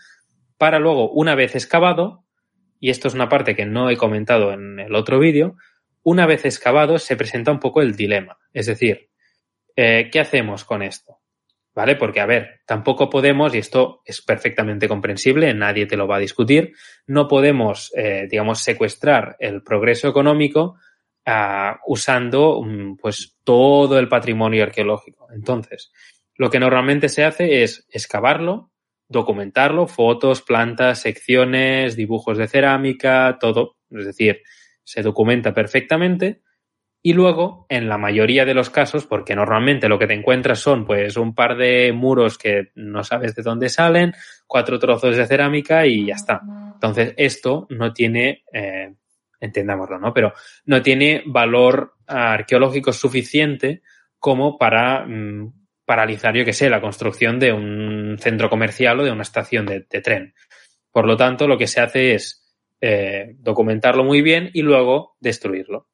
para 0.58 0.80
luego, 0.80 1.12
una 1.12 1.36
vez 1.36 1.56
excavado, 1.56 2.26
y 2.80 2.90
esto 2.90 3.08
es 3.08 3.14
una 3.14 3.30
parte 3.30 3.56
que 3.56 3.66
no 3.66 3.90
he 3.90 3.98
comentado 3.98 4.52
en 4.54 4.80
el 4.80 4.96
otro 4.96 5.20
vídeo, 5.20 5.56
una 6.04 6.26
vez 6.26 6.46
excavado 6.46 6.98
se 6.98 7.16
presenta 7.16 7.52
un 7.52 7.60
poco 7.60 7.82
el 7.82 7.96
dilema. 7.96 8.38
Es 8.54 8.66
decir, 8.66 9.10
eh, 9.76 10.10
¿qué 10.12 10.20
hacemos 10.20 10.66
con 10.66 10.82
esto? 10.82 11.20
¿Vale? 11.74 11.96
Porque, 11.96 12.20
a 12.20 12.26
ver, 12.26 12.62
tampoco 12.66 13.10
podemos, 13.10 13.56
y 13.56 13.60
esto 13.60 14.02
es 14.04 14.22
perfectamente 14.22 14.88
comprensible, 14.88 15.54
nadie 15.54 15.86
te 15.86 15.96
lo 15.96 16.08
va 16.08 16.18
a 16.18 16.20
discutir, 16.20 16.74
no 17.08 17.28
podemos, 17.28 17.92
eh, 17.96 18.28
digamos, 18.30 18.60
secuestrar 18.60 19.38
el 19.40 19.64
progreso 19.64 20.10
económico 20.10 20.78
uh, 21.26 21.76
usando, 21.86 22.58
um, 22.58 22.98
pues, 22.98 23.38
todo 23.44 23.98
el 24.00 24.10
patrimonio 24.10 24.64
arqueológico. 24.64 25.28
Entonces, 25.32 25.92
lo 26.36 26.50
que 26.50 26.60
normalmente 26.60 27.08
se 27.08 27.24
hace 27.24 27.64
es 27.64 27.88
excavarlo, 27.92 28.72
documentarlo, 29.08 29.88
fotos, 29.88 30.42
plantas, 30.42 31.02
secciones, 31.02 31.96
dibujos 31.96 32.38
de 32.38 32.48
cerámica, 32.48 33.38
todo. 33.40 33.78
Es 33.92 34.06
decir, 34.06 34.42
se 34.90 35.04
documenta 35.04 35.54
perfectamente 35.54 36.42
Y 37.02 37.14
luego, 37.14 37.68
en 37.70 37.88
la 37.88 37.98
mayoría 37.98 38.44
de 38.44 38.56
los 38.56 38.72
casos, 38.72 39.06
porque 39.06 39.36
normalmente 39.36 39.88
lo 39.88 40.00
que 40.00 40.08
te 40.08 40.16
encuentras 40.16 40.60
son 40.60 40.86
pues 40.86 41.16
un 41.16 41.34
par 41.34 41.56
de 41.56 41.94
muros 41.94 42.38
que 42.38 42.72
no 42.76 43.04
sabes 43.04 43.36
de 43.36 43.44
dónde 43.44 43.70
salen, 43.70 44.14
cuatro 44.48 44.80
trozos 44.80 45.16
de 45.16 45.28
cerámica 45.28 45.86
y 45.86 46.08
ya 46.08 46.16
está. 46.16 46.42
Entonces, 46.74 47.14
esto 47.16 47.68
no 47.70 47.94
tiene, 47.94 48.44
eh, 48.52 48.96
entendámoslo, 49.40 50.00
¿no? 50.00 50.12
Pero 50.12 50.34
no 50.66 50.82
tiene 50.82 51.24
valor 51.26 51.94
arqueológico 52.06 52.92
suficiente 52.92 53.82
como 54.18 54.58
para 54.58 55.06
mm, 55.06 55.54
paralizar, 55.86 56.36
yo 56.36 56.44
que 56.44 56.54
sé, 56.54 56.70
la 56.70 56.82
construcción 56.82 57.40
de 57.40 57.54
un 57.54 58.18
centro 58.20 58.50
comercial 58.50 59.00
o 59.00 59.04
de 59.04 59.12
una 59.12 59.22
estación 59.22 59.66
de, 59.68 59.86
de 59.90 60.02
tren. 60.02 60.34
Por 60.92 61.06
lo 61.06 61.16
tanto, 61.16 61.48
lo 61.48 61.58
que 61.58 61.68
se 61.68 61.80
hace 61.80 62.16
es 62.16 62.49
eh, 62.82 63.36
documentarlo 63.40 64.04
muy 64.04 64.22
bien 64.22 64.50
y 64.54 64.62
luego 64.62 65.16
destruirlo. 65.20 65.88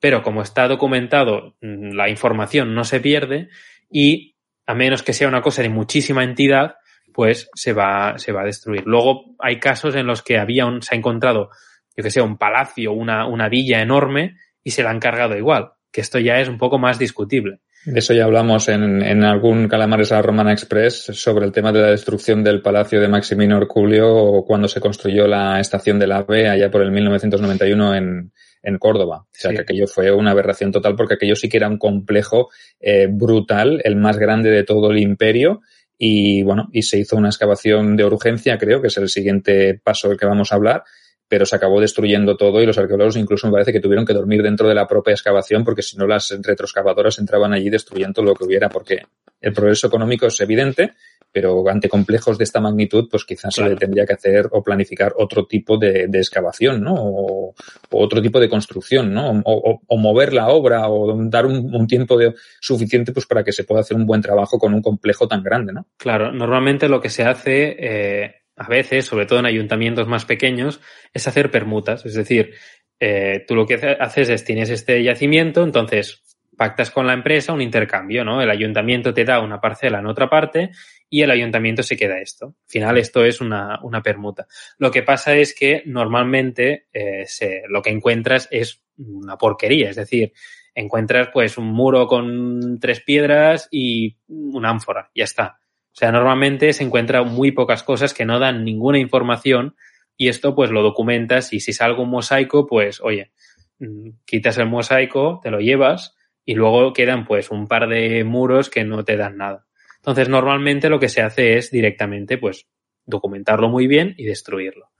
Pero 0.00 0.22
como 0.22 0.42
está 0.42 0.68
documentado, 0.68 1.56
mm, 1.60 1.94
la 1.94 2.08
información 2.08 2.74
no 2.74 2.84
se 2.84 3.00
pierde 3.00 3.48
y 3.90 4.36
a 4.66 4.74
menos 4.74 5.02
que 5.02 5.12
sea 5.12 5.28
una 5.28 5.42
cosa 5.42 5.62
de 5.62 5.68
muchísima 5.68 6.24
entidad, 6.24 6.76
pues 7.12 7.48
se 7.54 7.72
va, 7.72 8.18
se 8.18 8.32
va 8.32 8.42
a 8.42 8.46
destruir. 8.46 8.82
Luego 8.86 9.36
hay 9.38 9.60
casos 9.60 9.94
en 9.94 10.06
los 10.06 10.22
que 10.22 10.38
había 10.38 10.66
un, 10.66 10.82
se 10.82 10.94
ha 10.94 10.98
encontrado, 10.98 11.50
yo 11.96 12.02
que 12.02 12.10
sé, 12.10 12.20
un 12.20 12.38
palacio, 12.38 12.92
una, 12.92 13.26
una 13.26 13.48
villa 13.48 13.80
enorme 13.80 14.36
y 14.62 14.72
se 14.72 14.82
la 14.82 14.90
han 14.90 14.98
cargado 14.98 15.36
igual, 15.36 15.72
que 15.92 16.00
esto 16.00 16.18
ya 16.18 16.40
es 16.40 16.48
un 16.48 16.58
poco 16.58 16.78
más 16.78 16.98
discutible. 16.98 17.60
De 17.86 17.98
eso 17.98 18.14
ya 18.14 18.24
hablamos 18.24 18.68
en, 18.68 19.02
en 19.02 19.24
algún 19.24 19.68
Calamares 19.68 20.10
a 20.10 20.16
la 20.16 20.22
Romana 20.22 20.52
Express 20.52 21.04
sobre 21.12 21.44
el 21.44 21.52
tema 21.52 21.70
de 21.70 21.80
la 21.82 21.90
destrucción 21.90 22.42
del 22.42 22.62
palacio 22.62 23.00
de 23.00 23.08
Maximino 23.08 23.58
Orculio 23.58 24.42
cuando 24.46 24.68
se 24.68 24.80
construyó 24.80 25.26
la 25.26 25.60
estación 25.60 25.98
del 25.98 26.12
AVE 26.12 26.48
allá 26.48 26.70
por 26.70 26.80
el 26.82 26.90
1991 26.90 27.94
en, 27.94 28.32
en 28.62 28.78
Córdoba. 28.78 29.26
O 29.26 29.28
sea, 29.32 29.50
Sí. 29.50 29.56
que 29.56 29.62
aquello 29.62 29.86
fue 29.86 30.10
una 30.10 30.30
aberración 30.30 30.72
total 30.72 30.96
porque 30.96 31.14
aquello 31.14 31.36
sí 31.36 31.48
que 31.50 31.58
era 31.58 31.68
un 31.68 31.76
complejo 31.78 32.48
eh, 32.80 33.06
brutal, 33.10 33.80
el 33.84 33.96
más 33.96 34.16
grande 34.16 34.50
de 34.50 34.64
todo 34.64 34.90
el 34.90 34.98
imperio. 34.98 35.60
Y 35.98 36.42
bueno, 36.42 36.68
y 36.72 36.82
se 36.82 36.98
hizo 36.98 37.16
una 37.16 37.28
excavación 37.28 37.96
de 37.96 38.04
urgencia, 38.04 38.58
creo, 38.58 38.80
que 38.80 38.88
es 38.88 38.96
el 38.96 39.08
siguiente 39.08 39.78
paso 39.84 40.08
del 40.08 40.18
que 40.18 40.26
vamos 40.26 40.50
a 40.52 40.56
hablar, 40.56 40.82
pero 41.28 41.46
se 41.46 41.56
acabó 41.56 41.80
destruyendo 41.80 42.36
todo 42.36 42.60
y 42.62 42.66
los 42.66 42.78
arqueólogos 42.78 43.16
incluso 43.16 43.46
me 43.46 43.52
parece 43.52 43.72
que 43.72 43.80
tuvieron 43.80 44.04
que 44.04 44.12
dormir 44.12 44.42
dentro 44.42 44.68
de 44.68 44.74
la 44.74 44.86
propia 44.86 45.12
excavación 45.12 45.64
porque 45.64 45.82
si 45.82 45.96
no 45.96 46.06
las 46.06 46.30
retroexcavadoras 46.42 47.18
entraban 47.18 47.52
allí 47.52 47.70
destruyendo 47.70 48.22
lo 48.22 48.34
que 48.34 48.44
hubiera 48.44 48.68
porque 48.68 49.02
el 49.40 49.52
progreso 49.52 49.86
económico 49.88 50.26
es 50.26 50.40
evidente, 50.40 50.92
pero 51.30 51.68
ante 51.68 51.88
complejos 51.88 52.38
de 52.38 52.44
esta 52.44 52.60
magnitud, 52.60 53.08
pues 53.10 53.24
quizás 53.24 53.54
Claro. 53.54 53.68
se 53.70 53.74
le 53.74 53.80
tendría 53.80 54.06
que 54.06 54.12
hacer 54.14 54.48
o 54.52 54.62
planificar 54.62 55.12
otro 55.18 55.46
tipo 55.46 55.76
de, 55.76 56.06
de 56.08 56.18
excavación, 56.18 56.80
¿no? 56.82 56.94
O, 56.94 57.48
o 57.48 58.02
otro 58.02 58.22
tipo 58.22 58.38
de 58.40 58.48
construcción, 58.48 59.12
¿no? 59.12 59.30
O, 59.44 59.72
o- 59.72 59.80
o 59.86 59.96
mover 59.98 60.32
la 60.32 60.48
obra 60.48 60.88
o 60.88 61.12
dar 61.28 61.44
un, 61.44 61.74
un 61.74 61.86
tiempo 61.88 62.16
de, 62.16 62.34
suficiente 62.60 63.12
pues 63.12 63.26
para 63.26 63.42
que 63.44 63.52
se 63.52 63.64
pueda 63.64 63.80
hacer 63.80 63.96
un 63.96 64.06
buen 64.06 64.22
trabajo 64.22 64.58
con 64.58 64.72
un 64.72 64.80
complejo 64.80 65.26
tan 65.28 65.42
grande, 65.42 65.72
¿no? 65.72 65.86
Claro, 65.98 66.30
normalmente 66.32 66.88
lo 66.88 67.00
que 67.00 67.10
se 67.10 67.24
hace 67.24 67.76
eh, 67.78 68.34
a 68.56 68.68
veces, 68.68 69.06
sobre 69.06 69.26
todo 69.26 69.38
en 69.40 69.46
ayuntamientos 69.46 70.06
más 70.08 70.24
pequeños, 70.24 70.80
es 71.12 71.26
hacer 71.28 71.50
permutas. 71.50 72.04
Es 72.06 72.14
decir, 72.14 72.54
eh, 73.00 73.44
tú 73.46 73.54
lo 73.54 73.66
que 73.66 73.74
hace- 73.74 73.96
haces 74.00 74.28
es 74.28 74.44
tienes 74.44 74.70
este 74.70 75.02
yacimiento, 75.02 75.62
entonces 75.64 76.22
pactas 76.56 76.90
con 76.90 77.06
la 77.06 77.14
empresa 77.14 77.52
un 77.52 77.60
intercambio, 77.62 78.24
¿no? 78.24 78.40
El 78.40 78.48
ayuntamiento 78.50 79.12
te 79.12 79.24
da 79.24 79.40
una 79.40 79.60
parcela 79.60 79.98
en 79.98 80.06
otra 80.06 80.30
parte 80.30 80.70
y 81.10 81.22
el 81.22 81.30
ayuntamiento 81.32 81.82
se 81.82 81.96
queda 81.96 82.20
esto. 82.20 82.46
Al 82.46 82.68
final 82.68 82.98
esto 82.98 83.24
es 83.24 83.40
una, 83.40 83.80
una 83.82 84.02
permuta. 84.02 84.46
Lo 84.78 84.90
que 84.92 85.02
pasa 85.02 85.34
es 85.34 85.52
que 85.54 85.82
normalmente 85.86 86.86
eh, 86.92 87.24
se, 87.26 87.62
lo 87.68 87.82
que 87.82 87.90
encuentras 87.90 88.46
es 88.52 88.82
una 88.96 89.36
porquería, 89.36 89.90
es 89.90 89.96
decir, 89.96 90.32
encuentras 90.76 91.28
pues 91.32 91.58
un 91.58 91.66
muro 91.66 92.06
con 92.06 92.78
tres 92.80 93.00
piedras 93.00 93.68
y 93.72 94.16
una 94.28 94.70
ánfora, 94.70 95.10
ya 95.14 95.24
está. 95.24 95.58
O 95.94 95.96
sea, 95.96 96.10
normalmente 96.10 96.72
se 96.72 96.82
encuentran 96.82 97.28
muy 97.28 97.52
pocas 97.52 97.84
cosas 97.84 98.12
que 98.14 98.24
no 98.24 98.40
dan 98.40 98.64
ninguna 98.64 98.98
información 98.98 99.76
y 100.16 100.26
esto 100.26 100.56
pues 100.56 100.72
lo 100.72 100.82
documentas 100.82 101.52
y 101.52 101.60
si 101.60 101.72
salga 101.72 102.02
un 102.02 102.10
mosaico, 102.10 102.66
pues 102.66 103.00
oye, 103.00 103.30
mm, 103.78 104.08
quitas 104.24 104.58
el 104.58 104.66
mosaico, 104.66 105.38
te 105.40 105.52
lo 105.52 105.60
llevas 105.60 106.16
y 106.44 106.56
luego 106.56 106.92
quedan 106.92 107.24
pues 107.24 107.52
un 107.52 107.68
par 107.68 107.88
de 107.88 108.24
muros 108.24 108.70
que 108.70 108.82
no 108.82 109.04
te 109.04 109.16
dan 109.16 109.36
nada. 109.36 109.66
Entonces 109.98 110.28
normalmente 110.28 110.90
lo 110.90 110.98
que 110.98 111.08
se 111.08 111.22
hace 111.22 111.58
es 111.58 111.70
directamente 111.70 112.38
pues 112.38 112.66
documentarlo 113.06 113.68
muy 113.68 113.86
bien 113.86 114.16
y 114.18 114.24
destruirlo. 114.24 114.90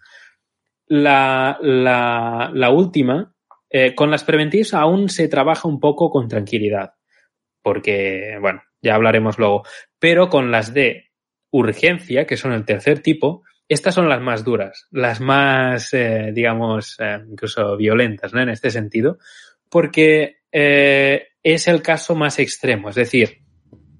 La, 0.86 1.58
la, 1.60 2.52
la 2.54 2.70
última, 2.70 3.34
eh, 3.68 3.96
con 3.96 4.12
las 4.12 4.22
preventivas 4.22 4.74
aún 4.74 5.08
se 5.08 5.26
trabaja 5.26 5.66
un 5.66 5.80
poco 5.80 6.08
con 6.08 6.28
tranquilidad, 6.28 6.92
porque, 7.62 8.38
bueno, 8.40 8.62
ya 8.84 8.94
hablaremos 8.94 9.38
luego, 9.38 9.64
pero 9.98 10.28
con 10.28 10.50
las 10.52 10.72
de 10.72 11.10
urgencia, 11.50 12.26
que 12.26 12.36
son 12.36 12.52
el 12.52 12.64
tercer 12.64 13.00
tipo, 13.00 13.42
estas 13.68 13.94
son 13.94 14.08
las 14.08 14.20
más 14.20 14.44
duras, 14.44 14.86
las 14.90 15.20
más, 15.20 15.92
eh, 15.94 16.30
digamos, 16.32 16.96
eh, 17.00 17.18
incluso 17.28 17.76
violentas, 17.76 18.34
¿no? 18.34 18.42
En 18.42 18.50
este 18.50 18.70
sentido, 18.70 19.18
porque 19.70 20.40
eh, 20.52 21.28
es 21.42 21.66
el 21.66 21.80
caso 21.82 22.14
más 22.14 22.38
extremo, 22.38 22.90
es 22.90 22.94
decir, 22.94 23.38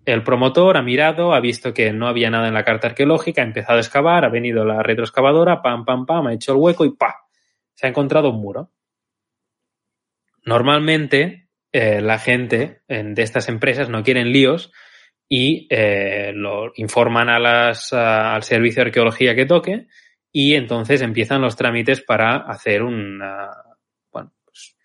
el 0.04 0.22
promotor 0.22 0.76
ha 0.76 0.82
mirado, 0.82 1.32
ha 1.32 1.40
visto 1.40 1.72
que 1.72 1.92
no 1.92 2.08
había 2.08 2.28
nada 2.28 2.48
en 2.48 2.54
la 2.54 2.64
carta 2.64 2.88
arqueológica, 2.88 3.40
ha 3.40 3.46
empezado 3.46 3.78
a 3.78 3.80
excavar, 3.80 4.26
ha 4.26 4.28
venido 4.28 4.64
la 4.64 4.82
retroexcavadora, 4.82 5.62
pam, 5.62 5.86
pam, 5.86 6.04
pam, 6.04 6.26
ha 6.26 6.34
hecho 6.34 6.52
el 6.52 6.58
hueco 6.58 6.84
y 6.84 6.90
¡pa! 6.90 7.26
Se 7.72 7.86
ha 7.86 7.90
encontrado 7.90 8.30
un 8.30 8.40
muro. 8.40 8.70
Normalmente, 10.44 11.43
eh, 11.76 12.00
la 12.00 12.18
gente 12.20 12.82
en- 12.86 13.14
de 13.14 13.22
estas 13.24 13.48
empresas 13.48 13.88
no 13.88 14.04
quieren 14.04 14.30
líos 14.32 14.70
y 15.28 15.66
eh, 15.70 16.30
lo 16.32 16.72
informan 16.76 17.28
a 17.28 17.40
las, 17.40 17.92
a- 17.92 18.32
al 18.36 18.44
servicio 18.44 18.82
de 18.84 18.90
arqueología 18.90 19.34
que 19.34 19.44
toque 19.44 19.88
y 20.30 20.54
entonces 20.54 21.02
empiezan 21.02 21.40
los 21.42 21.56
trámites 21.56 22.00
para 22.00 22.36
hacer 22.36 22.82
una, 22.84 23.50
bueno, 24.12 24.32
pues, 24.44 24.76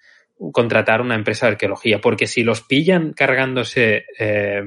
contratar 0.52 1.02
una 1.02 1.14
empresa 1.14 1.46
de 1.46 1.52
arqueología. 1.54 2.02
Porque 2.02 2.26
si 2.26 2.42
los 2.44 2.62
pillan 2.62 3.14
cargándose 3.14 4.06
eh, 4.18 4.64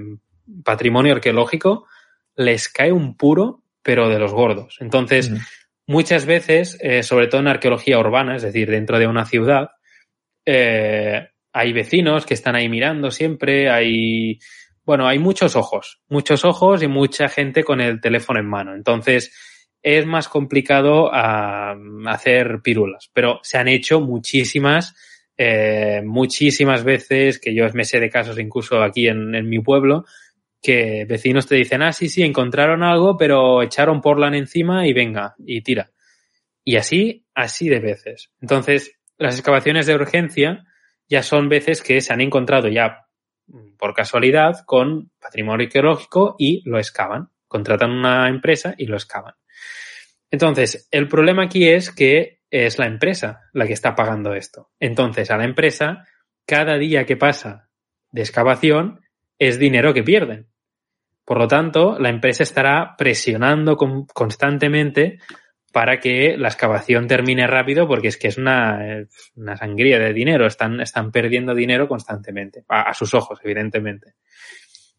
patrimonio 0.64 1.14
arqueológico, 1.14 1.88
les 2.36 2.68
cae 2.68 2.92
un 2.92 3.16
puro, 3.16 3.64
pero 3.82 4.08
de 4.08 4.20
los 4.20 4.32
gordos. 4.32 4.76
Entonces, 4.80 5.30
muchas 5.88 6.24
veces, 6.24 6.78
eh, 6.80 7.02
sobre 7.02 7.26
todo 7.26 7.40
en 7.40 7.48
arqueología 7.48 7.98
urbana, 7.98 8.36
es 8.36 8.42
decir, 8.42 8.70
dentro 8.70 8.98
de 9.00 9.08
una 9.08 9.24
ciudad, 9.24 9.70
eh, 10.46 11.28
hay 11.52 11.72
vecinos 11.72 12.24
que 12.24 12.34
están 12.34 12.56
ahí 12.56 12.68
mirando 12.68 13.10
siempre, 13.10 13.70
hay, 13.70 14.38
bueno, 14.84 15.06
hay 15.06 15.18
muchos 15.18 15.54
ojos, 15.54 16.00
muchos 16.08 16.44
ojos 16.44 16.82
y 16.82 16.88
mucha 16.88 17.28
gente 17.28 17.62
con 17.62 17.80
el 17.80 18.00
teléfono 18.00 18.40
en 18.40 18.46
mano. 18.46 18.74
Entonces, 18.74 19.32
es 19.82 20.06
más 20.06 20.28
complicado 20.28 21.10
ah, 21.12 21.74
hacer 22.06 22.60
pirulas, 22.62 23.10
pero 23.12 23.40
se 23.42 23.58
han 23.58 23.68
hecho 23.68 24.00
muchísimas, 24.00 24.94
eh, 25.36 26.02
muchísimas 26.04 26.84
veces, 26.84 27.38
que 27.38 27.54
yo 27.54 27.66
me 27.74 27.84
sé 27.84 28.00
de 28.00 28.08
casos 28.08 28.38
incluso 28.38 28.80
aquí 28.82 29.08
en, 29.08 29.34
en 29.34 29.48
mi 29.48 29.58
pueblo, 29.58 30.04
que 30.62 31.04
vecinos 31.06 31.46
te 31.46 31.56
dicen, 31.56 31.82
ah, 31.82 31.92
sí, 31.92 32.08
sí, 32.08 32.22
encontraron 32.22 32.82
algo, 32.84 33.16
pero 33.16 33.62
echaron 33.62 34.00
porlan 34.00 34.34
encima 34.34 34.86
y 34.86 34.92
venga, 34.92 35.34
y 35.44 35.60
tira. 35.60 35.90
Y 36.64 36.76
así, 36.76 37.26
así 37.34 37.68
de 37.68 37.80
veces. 37.80 38.30
Entonces, 38.40 38.96
las 39.18 39.34
excavaciones 39.34 39.86
de 39.86 39.96
urgencia 39.96 40.64
ya 41.12 41.22
son 41.22 41.50
veces 41.50 41.82
que 41.82 42.00
se 42.00 42.10
han 42.10 42.22
encontrado 42.22 42.68
ya 42.68 43.06
por 43.76 43.92
casualidad 43.92 44.64
con 44.64 45.10
patrimonio 45.20 45.66
arqueológico 45.66 46.36
y 46.38 46.62
lo 46.66 46.78
excavan. 46.78 47.28
Contratan 47.46 47.90
una 47.90 48.30
empresa 48.30 48.74
y 48.78 48.86
lo 48.86 48.96
excavan. 48.96 49.34
Entonces, 50.30 50.88
el 50.90 51.08
problema 51.08 51.42
aquí 51.42 51.68
es 51.68 51.90
que 51.90 52.40
es 52.50 52.78
la 52.78 52.86
empresa 52.86 53.42
la 53.52 53.66
que 53.66 53.74
está 53.74 53.94
pagando 53.94 54.32
esto. 54.32 54.70
Entonces, 54.80 55.30
a 55.30 55.36
la 55.36 55.44
empresa, 55.44 56.08
cada 56.46 56.78
día 56.78 57.04
que 57.04 57.18
pasa 57.18 57.68
de 58.10 58.22
excavación 58.22 59.02
es 59.38 59.58
dinero 59.58 59.92
que 59.92 60.02
pierden. 60.02 60.48
Por 61.26 61.38
lo 61.38 61.46
tanto, 61.46 61.98
la 61.98 62.08
empresa 62.08 62.42
estará 62.42 62.94
presionando 62.96 63.76
con- 63.76 64.06
constantemente 64.06 65.18
para 65.72 65.98
que 65.98 66.36
la 66.36 66.48
excavación 66.48 67.08
termine 67.08 67.46
rápido 67.46 67.88
porque 67.88 68.08
es 68.08 68.18
que 68.18 68.28
es 68.28 68.36
una, 68.36 69.06
una 69.34 69.56
sangría 69.56 69.98
de 69.98 70.12
dinero. 70.12 70.46
Están, 70.46 70.80
están 70.80 71.10
perdiendo 71.10 71.54
dinero 71.54 71.88
constantemente, 71.88 72.64
a, 72.68 72.82
a 72.82 72.94
sus 72.94 73.14
ojos, 73.14 73.40
evidentemente. 73.42 74.14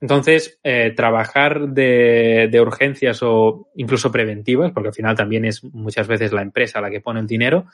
Entonces, 0.02 0.60
eh, 0.64 0.92
trabajar 0.94 1.70
de, 1.70 2.50
de 2.52 2.62
urgencias 2.62 3.20
o 3.22 3.70
incluso 3.76 4.12
preventivas, 4.12 4.72
porque 4.74 4.90
al 4.90 4.94
final 4.94 5.16
también 5.16 5.46
es 5.46 5.64
muchas 5.64 6.08
veces 6.08 6.34
la 6.34 6.42
empresa 6.42 6.82
la 6.82 6.90
que 6.90 7.00
pone 7.00 7.22
el 7.22 7.28
dinero, 7.28 7.68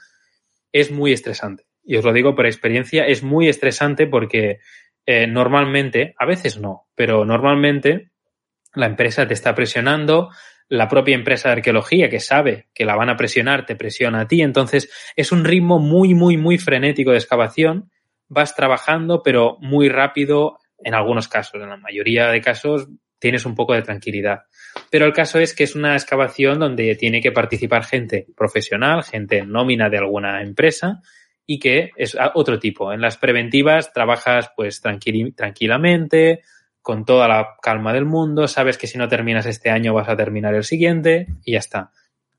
es 0.72 0.91
muy 0.91 1.12
estresante. 1.12 1.64
Y 1.84 1.97
os 1.97 2.06
lo 2.06 2.14
digo 2.14 2.36
por 2.36 2.45
experiencia, 2.45 3.08
es 3.08 3.24
muy 3.24 3.47
estresante 3.47 4.06
porque 4.06 4.60
eh, 5.08 5.26
normalmente, 5.26 6.14
a 6.20 6.28
veces 6.28 6.60
no, 6.60 6.88
pero 6.93 7.26
normalmente 7.26 8.12
la 8.76 8.86
empresa 8.86 9.28
te 9.28 9.34
está 9.34 9.56
presionando, 9.56 10.30
la 10.70 10.88
propia 10.88 11.15
empresa 11.15 11.49
de 11.49 11.55
arqueología 11.55 12.09
que 12.09 12.20
sabe 12.20 12.67
que 12.74 12.86
la 12.86 12.95
van 12.95 13.09
a 13.09 13.17
presionar 13.17 13.65
te 13.65 13.76
presiona 13.76 14.22
a 14.22 14.28
ti, 14.28 14.41
entonces 14.41 14.89
es 15.15 15.32
un 15.32 15.43
ritmo 15.43 15.80
muy, 15.80 16.13
muy, 16.13 16.38
muy 16.38 16.57
frenético 16.57 17.11
de 17.11 17.17
excavación 17.17 17.89
vas 18.30 18.55
trabajando, 18.55 19.22
pero 19.24 19.57
muy 19.59 19.89
rápido 19.89 20.59
en 20.78 20.93
algunos 20.93 21.28
casos. 21.28 21.61
En 21.61 21.70
la 21.70 21.78
mayoría 21.78 22.30
de 22.30 22.41
casos 22.41 22.88
tienes 23.17 23.45
un 23.45 23.55
poco 23.55 23.74
de 23.74 23.82
tranquilidad. 23.82 24.43
Pero 24.89 25.05
el 25.05 25.13
caso 25.13 25.39
es 25.39 25.53
que 25.53 25.65
es 25.65 25.76
una 25.76 25.93
excavación 25.93 26.59
donde 26.59 26.95
tiene 26.95 27.22
que 27.22 27.32
participar 27.32 27.84
gente 27.84 28.28
profesional, 28.38 29.03
gente 29.03 29.45
nómina 29.45 29.89
de 29.89 29.97
alguna 29.97 30.41
empresa 30.41 31.01
y 31.45 31.59
que 31.59 31.89
es 31.97 32.15
otro 32.36 32.59
tipo. 32.59 32.93
En 32.93 33.01
las 33.01 33.17
preventivas 33.17 33.91
trabajas 33.91 34.51
pues 34.55 34.80
tranquilamente, 34.82 36.41
con 36.90 37.06
toda 37.06 37.28
la 37.28 37.56
calma 37.62 37.94
del 37.94 38.06
mundo, 38.06 38.48
sabes 38.48 38.80
que 38.80 38.88
si 38.88 38.98
no 38.98 39.08
terminas 39.08 39.46
este 39.46 39.70
año 39.70 39.94
vas 39.94 40.10
a 40.10 40.18
terminar 40.18 40.56
el 40.56 40.64
siguiente 40.64 41.28
y 41.46 41.52
ya 41.52 41.60
está. 41.60 41.92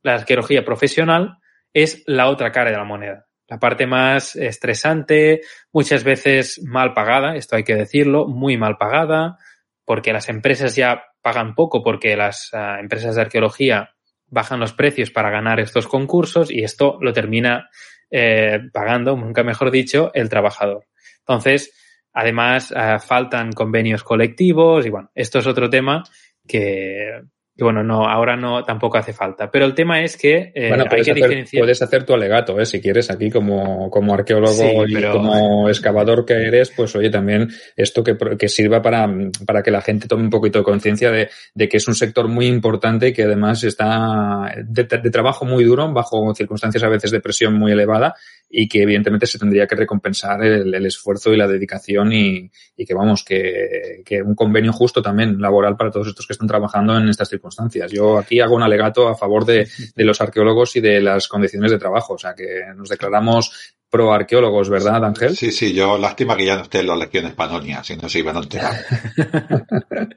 La 0.02 0.14
arqueología 0.14 0.64
profesional 0.64 1.38
es 1.72 2.02
la 2.08 2.28
otra 2.28 2.50
cara 2.50 2.72
de 2.72 2.76
la 2.76 2.82
moneda. 2.82 3.28
La 3.46 3.60
parte 3.60 3.86
más 3.86 4.34
estresante, 4.34 5.42
muchas 5.72 6.02
veces 6.02 6.60
mal 6.64 6.94
pagada, 6.94 7.36
esto 7.36 7.54
hay 7.54 7.62
que 7.62 7.76
decirlo, 7.76 8.26
muy 8.26 8.56
mal 8.56 8.76
pagada, 8.76 9.38
porque 9.84 10.12
las 10.12 10.28
empresas 10.28 10.74
ya 10.74 11.00
pagan 11.22 11.54
poco 11.54 11.84
porque 11.84 12.16
las 12.16 12.52
uh, 12.52 12.80
empresas 12.80 13.14
de 13.14 13.20
arqueología 13.20 13.90
bajan 14.26 14.58
los 14.58 14.72
precios 14.72 15.12
para 15.12 15.30
ganar 15.30 15.60
estos 15.60 15.86
concursos 15.86 16.50
y 16.50 16.64
esto 16.64 16.98
lo 17.00 17.12
termina 17.12 17.70
eh, 18.10 18.58
pagando, 18.72 19.16
nunca 19.16 19.44
mejor 19.44 19.70
dicho, 19.70 20.10
el 20.12 20.28
trabajador. 20.28 20.88
Entonces, 21.20 21.72
además, 22.12 22.72
uh, 22.72 22.98
faltan 22.98 23.52
convenios 23.52 24.02
colectivos 24.02 24.86
y 24.86 24.90
bueno, 24.90 25.10
esto 25.14 25.38
es 25.38 25.46
otro 25.46 25.70
tema 25.70 26.02
que, 26.46 27.20
bueno, 27.58 27.82
no, 27.82 28.08
ahora 28.08 28.36
no, 28.36 28.62
tampoco 28.64 28.98
hace 28.98 29.12
falta. 29.12 29.50
Pero 29.50 29.66
el 29.66 29.74
tema 29.74 30.02
es 30.02 30.16
que 30.16 30.52
eh, 30.54 30.68
bueno, 30.68 30.84
hay 30.84 30.96
que 30.96 31.00
hacer, 31.02 31.14
diferenciar. 31.14 31.60
Puedes 31.60 31.82
hacer 31.82 32.04
tu 32.04 32.14
alegato, 32.14 32.58
¿eh? 32.58 32.66
si 32.66 32.80
quieres, 32.80 33.10
aquí 33.10 33.30
como, 33.30 33.90
como 33.90 34.14
arqueólogo 34.14 34.52
sí, 34.52 34.72
y 34.88 34.94
pero... 34.94 35.12
como 35.12 35.68
excavador 35.68 36.24
que 36.24 36.34
eres, 36.34 36.70
pues 36.70 36.94
oye, 36.96 37.10
también 37.10 37.48
esto 37.76 38.02
que, 38.02 38.16
que 38.38 38.48
sirva 38.48 38.82
para, 38.82 39.08
para 39.46 39.62
que 39.62 39.70
la 39.70 39.82
gente 39.82 40.08
tome 40.08 40.24
un 40.24 40.30
poquito 40.30 40.58
de 40.58 40.64
conciencia 40.64 41.10
de, 41.10 41.28
de, 41.54 41.68
que 41.68 41.76
es 41.76 41.86
un 41.86 41.94
sector 41.94 42.28
muy 42.28 42.46
importante 42.46 43.08
y 43.08 43.12
que 43.12 43.24
además 43.24 43.62
está 43.64 44.52
de, 44.64 44.84
de 44.84 45.10
trabajo 45.10 45.44
muy 45.44 45.64
duro, 45.64 45.92
bajo 45.92 46.34
circunstancias 46.34 46.82
a 46.82 46.88
veces 46.88 47.10
de 47.10 47.20
presión 47.20 47.54
muy 47.54 47.72
elevada 47.72 48.14
y 48.52 48.68
que 48.68 48.82
evidentemente 48.82 49.26
se 49.26 49.38
tendría 49.38 49.68
que 49.68 49.76
recompensar 49.76 50.42
el, 50.42 50.84
esfuerzo 50.84 51.32
y 51.32 51.36
la 51.36 51.46
dedicación 51.46 52.12
y, 52.12 52.50
y 52.76 52.84
que 52.84 52.94
vamos, 52.94 53.24
que, 53.24 54.02
que, 54.04 54.20
un 54.20 54.34
convenio 54.34 54.72
justo 54.72 55.00
también 55.00 55.40
laboral 55.40 55.76
para 55.76 55.92
todos 55.92 56.08
estos 56.08 56.26
que 56.26 56.32
están 56.32 56.48
trabajando 56.48 56.98
en 56.98 57.08
estas 57.08 57.28
circunstancias. 57.28 57.92
Yo 57.92 58.18
aquí 58.18 58.40
hago 58.40 58.56
un 58.56 58.62
alegato 58.64 59.08
a 59.08 59.14
favor 59.14 59.44
de, 59.44 59.68
de 59.94 60.04
los 60.04 60.20
arqueólogos 60.20 60.74
y 60.74 60.80
de 60.80 61.00
las 61.00 61.28
condiciones 61.28 61.70
de 61.70 61.78
trabajo, 61.78 62.14
o 62.14 62.18
sea 62.18 62.34
que 62.34 62.60
nos 62.74 62.88
declaramos 62.88 63.76
pro 63.90 64.12
arqueólogos, 64.12 64.70
¿verdad, 64.70 65.04
Ángel? 65.04 65.36
Sí, 65.36 65.50
sí, 65.50 65.74
yo 65.74 65.98
lástima 65.98 66.36
que 66.36 66.46
ya 66.46 66.56
no 66.56 66.62
esté 66.62 66.78
en 66.78 66.86
las 66.86 66.98
lecciones 66.98 67.34
Panonia, 67.34 67.82
si 67.82 67.96
no 67.96 68.08
se 68.08 68.20
iban 68.20 68.36
a 68.36 68.40
enterar. 68.40 68.72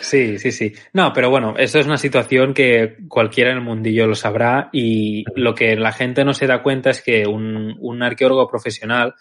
sí, 0.00 0.38
sí, 0.38 0.50
sí. 0.50 0.72
No, 0.94 1.12
pero 1.12 1.28
bueno, 1.28 1.54
eso 1.58 1.78
es 1.78 1.86
una 1.86 1.98
situación 1.98 2.54
que 2.54 2.96
cualquiera 3.08 3.50
en 3.50 3.58
el 3.58 3.64
mundillo 3.64 4.06
lo 4.06 4.14
sabrá 4.14 4.70
y 4.72 5.24
lo 5.36 5.54
que 5.54 5.76
la 5.76 5.92
gente 5.92 6.24
no 6.24 6.32
se 6.32 6.46
da 6.46 6.62
cuenta 6.62 6.90
es 6.90 7.02
que 7.02 7.26
un, 7.26 7.76
un 7.78 8.02
arqueólogo 8.02 8.48
profesional, 8.48 9.14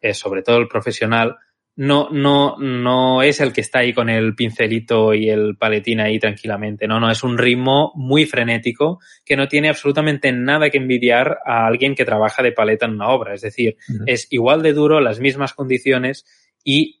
eh, 0.00 0.14
sobre 0.14 0.42
todo 0.42 0.56
el 0.56 0.66
profesional, 0.66 1.36
no, 1.78 2.08
no, 2.10 2.56
no 2.58 3.22
es 3.22 3.40
el 3.40 3.52
que 3.52 3.60
está 3.60 3.78
ahí 3.78 3.92
con 3.92 4.08
el 4.08 4.34
pincelito 4.34 5.14
y 5.14 5.30
el 5.30 5.56
paletín 5.56 6.00
ahí 6.00 6.18
tranquilamente. 6.18 6.88
No, 6.88 6.98
no, 6.98 7.08
es 7.08 7.22
un 7.22 7.38
ritmo 7.38 7.92
muy 7.94 8.26
frenético 8.26 8.98
que 9.24 9.36
no 9.36 9.46
tiene 9.46 9.68
absolutamente 9.68 10.32
nada 10.32 10.70
que 10.70 10.78
envidiar 10.78 11.38
a 11.46 11.68
alguien 11.68 11.94
que 11.94 12.04
trabaja 12.04 12.42
de 12.42 12.50
paleta 12.50 12.86
en 12.86 12.94
una 12.94 13.10
obra. 13.10 13.32
Es 13.32 13.42
decir, 13.42 13.76
uh 13.88 13.92
-huh. 13.92 14.04
es 14.06 14.26
igual 14.30 14.60
de 14.62 14.72
duro, 14.72 15.00
las 15.00 15.20
mismas 15.20 15.54
condiciones 15.54 16.24
y 16.64 17.00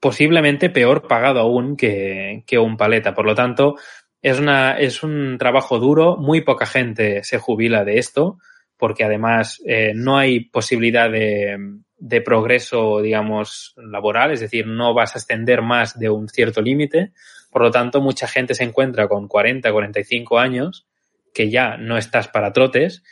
posiblemente 0.00 0.70
peor 0.70 1.06
pagado 1.06 1.38
aún 1.38 1.76
que, 1.76 2.42
que 2.48 2.58
un 2.58 2.76
paleta. 2.76 3.14
Por 3.14 3.26
lo 3.26 3.36
tanto, 3.36 3.76
es, 4.20 4.40
una, 4.40 4.72
es 4.72 5.04
un 5.04 5.38
trabajo 5.38 5.78
duro, 5.78 6.16
muy 6.16 6.40
poca 6.40 6.66
gente 6.66 7.22
se 7.22 7.38
jubila 7.38 7.84
de 7.84 7.98
esto, 7.98 8.38
porque 8.76 9.04
además 9.04 9.62
eh, 9.64 9.92
no 9.94 10.18
hay 10.18 10.40
posibilidad 10.40 11.08
de, 11.08 11.83
de 12.04 12.20
progreso, 12.20 13.00
digamos, 13.00 13.72
laboral, 13.78 14.30
es 14.30 14.40
decir, 14.40 14.66
no 14.66 14.92
vas 14.92 15.16
a 15.16 15.18
extender 15.18 15.62
más 15.62 15.98
de 15.98 16.10
un 16.10 16.28
cierto 16.28 16.60
límite. 16.60 17.12
Por 17.50 17.62
lo 17.62 17.70
tanto, 17.70 18.02
mucha 18.02 18.28
gente 18.28 18.54
se 18.54 18.62
encuentra 18.62 19.08
con 19.08 19.26
40, 19.26 19.72
45 19.72 20.38
años 20.38 20.86
que 21.32 21.48
ya 21.48 21.78
no 21.78 21.96
estás 21.96 22.28
para 22.28 22.52
trotes, 22.52 23.02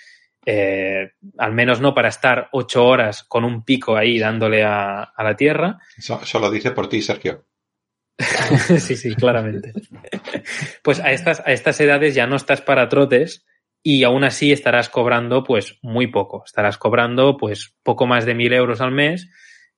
eh, 0.45 1.12
al 1.38 1.53
menos 1.53 1.80
no 1.80 1.95
para 1.95 2.11
estar 2.11 2.51
ocho 2.53 2.84
horas 2.84 3.24
con 3.24 3.45
un 3.45 3.64
pico 3.64 3.97
ahí 3.97 4.18
dándole 4.18 4.62
a, 4.62 5.03
a 5.05 5.24
la 5.24 5.36
tierra. 5.36 5.78
Eso, 5.97 6.20
eso, 6.22 6.38
lo 6.38 6.51
dice 6.51 6.72
por 6.72 6.90
ti, 6.90 7.01
Sergio. 7.01 7.47
sí, 8.78 8.95
sí, 8.95 9.14
claramente. 9.14 9.72
pues 10.82 11.01
a 11.01 11.12
estas, 11.12 11.40
a 11.40 11.53
estas 11.53 11.80
edades 11.80 12.14
ya 12.14 12.26
no 12.26 12.36
estás 12.36 12.61
para 12.61 12.90
trotes, 12.90 13.47
y 13.83 14.05
aún 14.05 14.24
así 14.24 14.53
estarás 14.53 14.89
cobrando 14.89 15.43
pues 15.43 15.78
muy 15.83 16.07
poco. 16.07 16.45
Estarás 16.47 16.78
cobrando 16.78 17.37
pues 17.37 17.74
poco 17.83 18.07
más 18.07 18.24
de 18.24 18.35
mil 18.35 18.53
euros 18.53 18.80
al 18.80 18.93
mes 18.93 19.28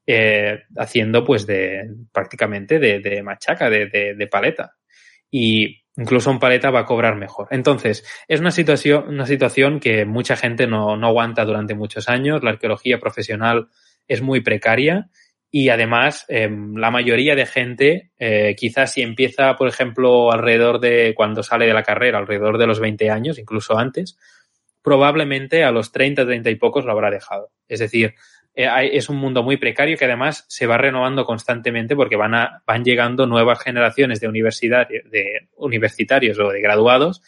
eh, 0.06 0.64
haciendo 0.76 1.24
pues 1.24 1.46
de 1.46 1.88
prácticamente 2.12 2.78
de, 2.78 3.22
machaca, 3.22 3.70
de, 3.70 4.28
paleta. 4.30 4.76
Y 5.30 5.82
incluso 5.96 6.30
un 6.30 6.38
paleta 6.38 6.70
va 6.70 6.80
a 6.80 6.84
cobrar 6.84 7.16
mejor. 7.16 7.48
Entonces, 7.50 8.04
es 8.28 8.40
una 8.40 8.50
situación, 8.50 9.08
una 9.08 9.26
situación 9.26 9.80
que 9.80 10.04
mucha 10.04 10.36
gente 10.36 10.66
no, 10.66 10.96
no 10.96 11.06
aguanta 11.06 11.44
durante 11.44 11.74
muchos 11.74 12.08
años. 12.08 12.42
La 12.44 12.50
arqueología 12.50 12.98
profesional 12.98 13.68
es 14.06 14.20
muy 14.20 14.42
precaria 14.42 15.08
y 15.56 15.68
además 15.68 16.24
eh, 16.26 16.50
la 16.50 16.90
mayoría 16.90 17.36
de 17.36 17.46
gente, 17.46 18.10
eh, 18.18 18.56
quizás 18.58 18.92
si 18.92 19.02
empieza, 19.02 19.54
por 19.54 19.68
ejemplo, 19.68 20.32
alrededor 20.32 20.80
de 20.80 21.14
cuando 21.14 21.44
sale 21.44 21.64
de 21.64 21.72
la 21.72 21.84
carrera, 21.84 22.18
alrededor 22.18 22.58
de 22.58 22.66
los 22.66 22.80
20 22.80 23.08
años, 23.08 23.38
incluso 23.38 23.78
antes, 23.78 24.18
probablemente 24.82 25.62
a 25.62 25.70
los 25.70 25.92
30, 25.92 26.26
30 26.26 26.50
y 26.50 26.56
pocos 26.56 26.84
lo 26.84 26.90
habrá 26.90 27.08
dejado. 27.08 27.52
Es 27.68 27.78
decir, 27.78 28.16
eh, 28.52 28.68
es 28.94 29.08
un 29.08 29.18
mundo 29.18 29.44
muy 29.44 29.56
precario 29.56 29.96
que 29.96 30.06
además 30.06 30.44
se 30.48 30.66
va 30.66 30.76
renovando 30.76 31.24
constantemente 31.24 31.94
porque 31.94 32.16
van, 32.16 32.34
a, 32.34 32.64
van 32.66 32.82
llegando 32.82 33.28
nuevas 33.28 33.62
generaciones 33.62 34.18
de, 34.18 34.26
de 34.28 35.48
universitarios 35.54 36.36
o 36.40 36.48
de 36.48 36.60
graduados 36.62 37.22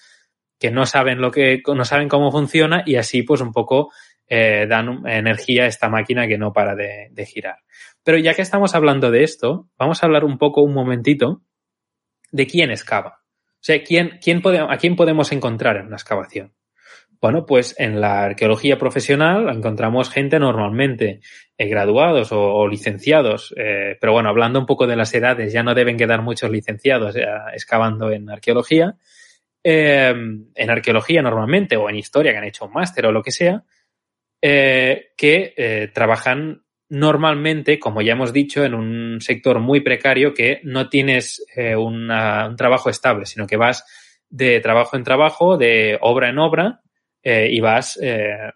que 0.59 0.73
no 0.73 0.85
saben 0.85 1.21
lo 1.21 1.31
que, 1.31 1.63
no 1.65 1.85
saben 1.85 2.09
cómo 2.09 2.33
funciona 2.33 2.83
y 2.85 2.97
así 2.97 3.23
pues 3.23 3.41
un 3.41 3.53
poco 3.53 3.93
eh, 4.27 4.67
dan 4.69 5.07
energía 5.07 5.63
a 5.63 5.67
esta 5.69 5.89
máquina 5.89 6.27
que 6.27 6.39
no 6.39 6.53
para 6.53 6.75
de 6.75 7.27
girar. 7.27 7.59
Pero 8.07 8.19
ya 8.19 8.35
que 8.35 8.43
estamos 8.43 8.77
hablando 8.77 9.11
de 9.11 9.25
esto, 9.25 9.69
vamos 9.77 10.01
a 10.01 10.07
hablar 10.07 10.25
un 10.25 10.39
poco, 10.39 10.63
un 10.63 10.73
momentito, 10.73 11.43
de 12.31 12.47
quién 12.47 12.71
excava. 12.71 13.25
O 13.55 13.59
sea, 13.59 13.83
¿quién, 13.83 14.21
quién 14.23 14.43
pode, 14.43 14.61
¿a 14.61 14.77
quién 14.77 14.95
podemos 14.95 15.33
encontrar 15.33 15.77
en 15.77 15.87
una 15.87 15.97
excavación? 15.97 16.55
Bueno, 17.21 17.47
pues 17.47 17.75
en 17.81 18.01
la 18.01 18.23
arqueología 18.23 18.79
profesional 18.79 19.49
encontramos 19.49 20.09
gente 20.09 20.39
normalmente 20.39 21.19
eh, 21.59 21.67
graduados 21.67 22.29
o, 22.31 22.69
licenciados, 22.69 23.53
eh, 23.57 23.99
pero 24.01 24.13
bueno, 24.13 24.29
hablando 24.29 24.61
un 24.61 24.67
poco 24.67 24.87
de 24.87 24.95
las 24.95 25.13
edades, 25.13 25.53
ya 25.53 25.65
no 25.65 25.75
deben 25.75 25.97
quedar 25.97 26.23
muchos 26.23 26.49
licenciados 26.49 27.17
excavando 27.53 28.13
en 28.13 28.31
arqueología. 28.31 28.95
Eh, 29.65 30.15
en 30.55 30.71
arqueología 30.71 31.23
normalmente 31.23 31.77
o 31.77 31.91
en 31.91 31.97
historia 31.97 32.31
que 32.31 32.39
han 32.39 32.45
hecho 32.45 32.67
un 32.67 32.73
máster 32.73 33.05
o 33.07 33.11
lo 33.11 33.25
que 33.25 33.33
sea, 33.33 33.65
eh, 34.41 35.09
que 35.17 35.91
trabajan 35.93 36.63
normalmente, 36.89 37.79
como 37.79 38.03
ya 38.03 38.13
hemos 38.13 38.33
dicho, 38.33 38.65
en 38.65 38.75
un 38.75 39.21
sector 39.21 39.61
muy 39.61 39.81
precario 39.81 40.35
que 40.35 40.61
no 40.65 40.89
tienes 40.89 41.45
eh, 41.55 41.77
una, 41.77 42.49
un 42.49 42.57
trabajo 42.57 42.91
estable, 42.91 43.27
sino 43.27 43.47
que 43.47 43.57
vas 43.57 43.85
de 44.29 44.61
trabajo 44.61 44.97
en 44.97 45.05
trabajo, 45.05 45.57
de 45.57 45.99
obra 46.01 46.29
en 46.29 46.39
obra, 46.39 46.81
eh, 47.23 47.49
y 47.51 47.61
vas 47.61 47.99
eh, 48.03 48.53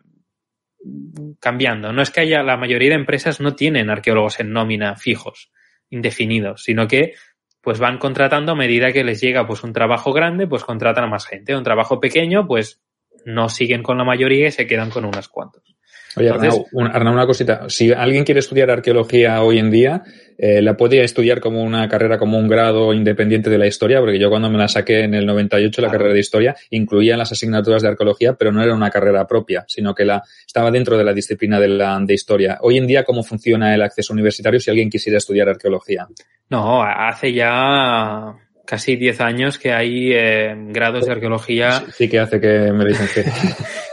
cambiando. 1.41 1.93
No 1.93 2.03
es 2.03 2.11
que 2.11 2.21
haya, 2.21 2.43
la 2.43 2.57
mayoría 2.57 2.91
de 2.91 2.95
empresas 2.97 3.41
no 3.41 3.55
tienen 3.55 3.91
arqueólogos 3.91 4.41
en 4.41 4.53
nómina 4.53 4.97
fijos, 4.97 5.51
indefinidos, 5.91 6.63
sino 6.63 6.87
que 6.87 7.15
pues 7.63 7.79
van 7.79 7.99
contratando 7.99 8.53
a 8.53 8.57
medida 8.57 8.93
que 8.93 9.05
les 9.05 9.21
llega 9.21 9.47
pues 9.47 9.63
un 9.65 9.73
trabajo 9.73 10.13
grande, 10.13 10.47
pues 10.47 10.65
contratan 10.65 11.05
a 11.05 11.09
más 11.09 11.27
gente. 11.27 11.55
Un 11.55 11.65
trabajo 11.65 12.01
pequeño, 12.01 12.47
pues 12.47 12.81
no 13.27 13.49
siguen 13.49 13.83
con 13.83 13.99
la 13.99 14.05
mayoría 14.05 14.49
y 14.49 14.53
se 14.53 14.67
quedan 14.67 14.91
con 14.91 15.05
unas 15.05 15.29
cuantos. 15.29 15.70
Oye, 16.17 16.27
Entonces, 16.27 16.55
Arnau, 16.55 16.69
una, 16.73 16.91
Arnau, 16.91 17.15
una 17.15 17.27
cosita. 17.27 17.69
Si 17.69 17.93
alguien 17.93 18.25
quiere 18.25 18.41
estudiar 18.41 18.71
arqueología 18.71 19.43
hoy 19.43 19.59
en 19.59 19.71
día, 19.71 20.03
eh, 20.37 20.61
¿la 20.61 20.77
puede 20.77 21.05
estudiar 21.05 21.41
como 21.41 21.63
una 21.63 21.89
carrera, 21.89 22.19
como 22.19 22.37
un 22.37 22.49
grado 22.49 22.93
independiente 22.93 23.49
de 23.49 23.59
la 23.59 23.67
historia? 23.67 24.01
Porque 24.01 24.19
yo 24.19 24.29
cuando 24.29 24.51
me 24.51 24.59
la 24.59 24.67
saqué 24.67 25.05
en 25.05 25.15
el 25.15 25.25
98, 25.25 25.83
la 25.83 25.91
carrera 25.91 26.13
de 26.13 26.19
historia, 26.19 26.57
incluía 26.71 27.17
las 27.17 27.31
asignaturas 27.31 27.83
de 27.83 27.89
arqueología, 27.89 28.35
pero 28.35 28.51
no 28.51 28.63
era 28.63 28.75
una 28.75 28.91
carrera 28.91 29.27
propia, 29.27 29.65
sino 29.69 29.95
que 29.95 30.05
la, 30.05 30.23
estaba 30.45 30.71
dentro 30.71 30.99
de 30.99 31.05
la 31.05 31.13
disciplina 31.13 31.61
de, 31.61 31.69
la, 31.69 32.01
de 32.01 32.15
historia. 32.15 32.59
Hoy 32.63 32.79
en 32.79 32.87
día, 32.87 33.05
¿cómo 33.05 33.23
funciona 33.23 33.75
el 33.75 33.83
acceso 33.83 34.13
universitario 34.13 34.59
si 34.59 34.71
alguien 34.71 34.91
quisiera 34.91 35.19
estudiar 35.19 35.49
arqueología? 35.49 36.09
No, 36.49 36.83
hace 36.83 37.33
ya 37.33 38.35
casi 38.71 38.95
10 38.95 39.21
años 39.21 39.59
que 39.59 39.73
hay 39.73 40.13
eh, 40.13 40.55
grados 40.69 41.07
de 41.07 41.13
arqueología. 41.13 41.73
Sí, 41.73 41.85
sí, 41.93 42.09
que 42.09 42.21
hace 42.21 42.41
que 42.41 42.73
me 42.73 42.85
licencie. 42.85 43.25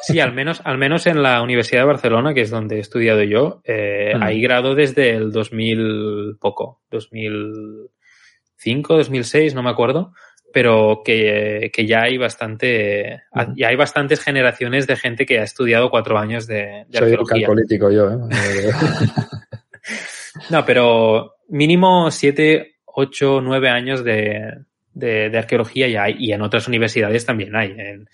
Sí, 0.03 0.21
al 0.21 0.31
menos, 0.31 0.61
al 0.63 0.77
menos 0.77 1.05
en 1.07 1.21
la 1.21 1.41
Universidad 1.41 1.81
de 1.81 1.87
Barcelona, 1.87 2.33
que 2.33 2.39
es 2.41 2.49
donde 2.49 2.77
he 2.77 2.79
estudiado 2.79 3.23
yo, 3.23 3.61
eh, 3.65 4.13
hay 4.21 4.39
grado 4.39 4.73
desde 4.73 5.09
el 5.09 5.33
2000 5.33 6.37
poco, 6.39 6.79
2005, 6.91 8.95
2006, 8.95 9.53
no 9.53 9.63
me 9.63 9.69
acuerdo, 9.69 10.13
pero 10.53 11.01
que, 11.03 11.71
que 11.73 11.85
ya 11.85 12.03
hay 12.03 12.17
bastante, 12.17 13.23
Ujú. 13.33 13.53
ya 13.57 13.67
hay 13.67 13.75
bastantes 13.75 14.21
generaciones 14.21 14.87
de 14.87 14.95
gente 14.95 15.25
que 15.25 15.39
ha 15.39 15.43
estudiado 15.43 15.89
cuatro 15.89 16.17
años 16.17 16.47
de, 16.47 16.85
de 16.87 16.99
Soy 16.99 17.11
arqueología. 17.11 17.47
político 17.47 17.91
yo, 17.91 18.09
¿eh? 18.09 18.17
No, 20.49 20.65
pero 20.65 21.35
mínimo 21.49 22.09
siete, 22.11 22.77
ocho, 22.85 23.41
nueve 23.41 23.67
años 23.69 24.05
de, 24.05 24.53
de, 24.97 25.29
de 25.29 25.37
arqueología 25.37 25.87
ya 25.87 26.03
hay, 26.03 26.15
y 26.19 26.31
en 26.31 26.41
otras 26.41 26.67
universidades 26.67 27.25
también 27.25 27.55
hay. 27.55 27.71
En, 27.71 28.07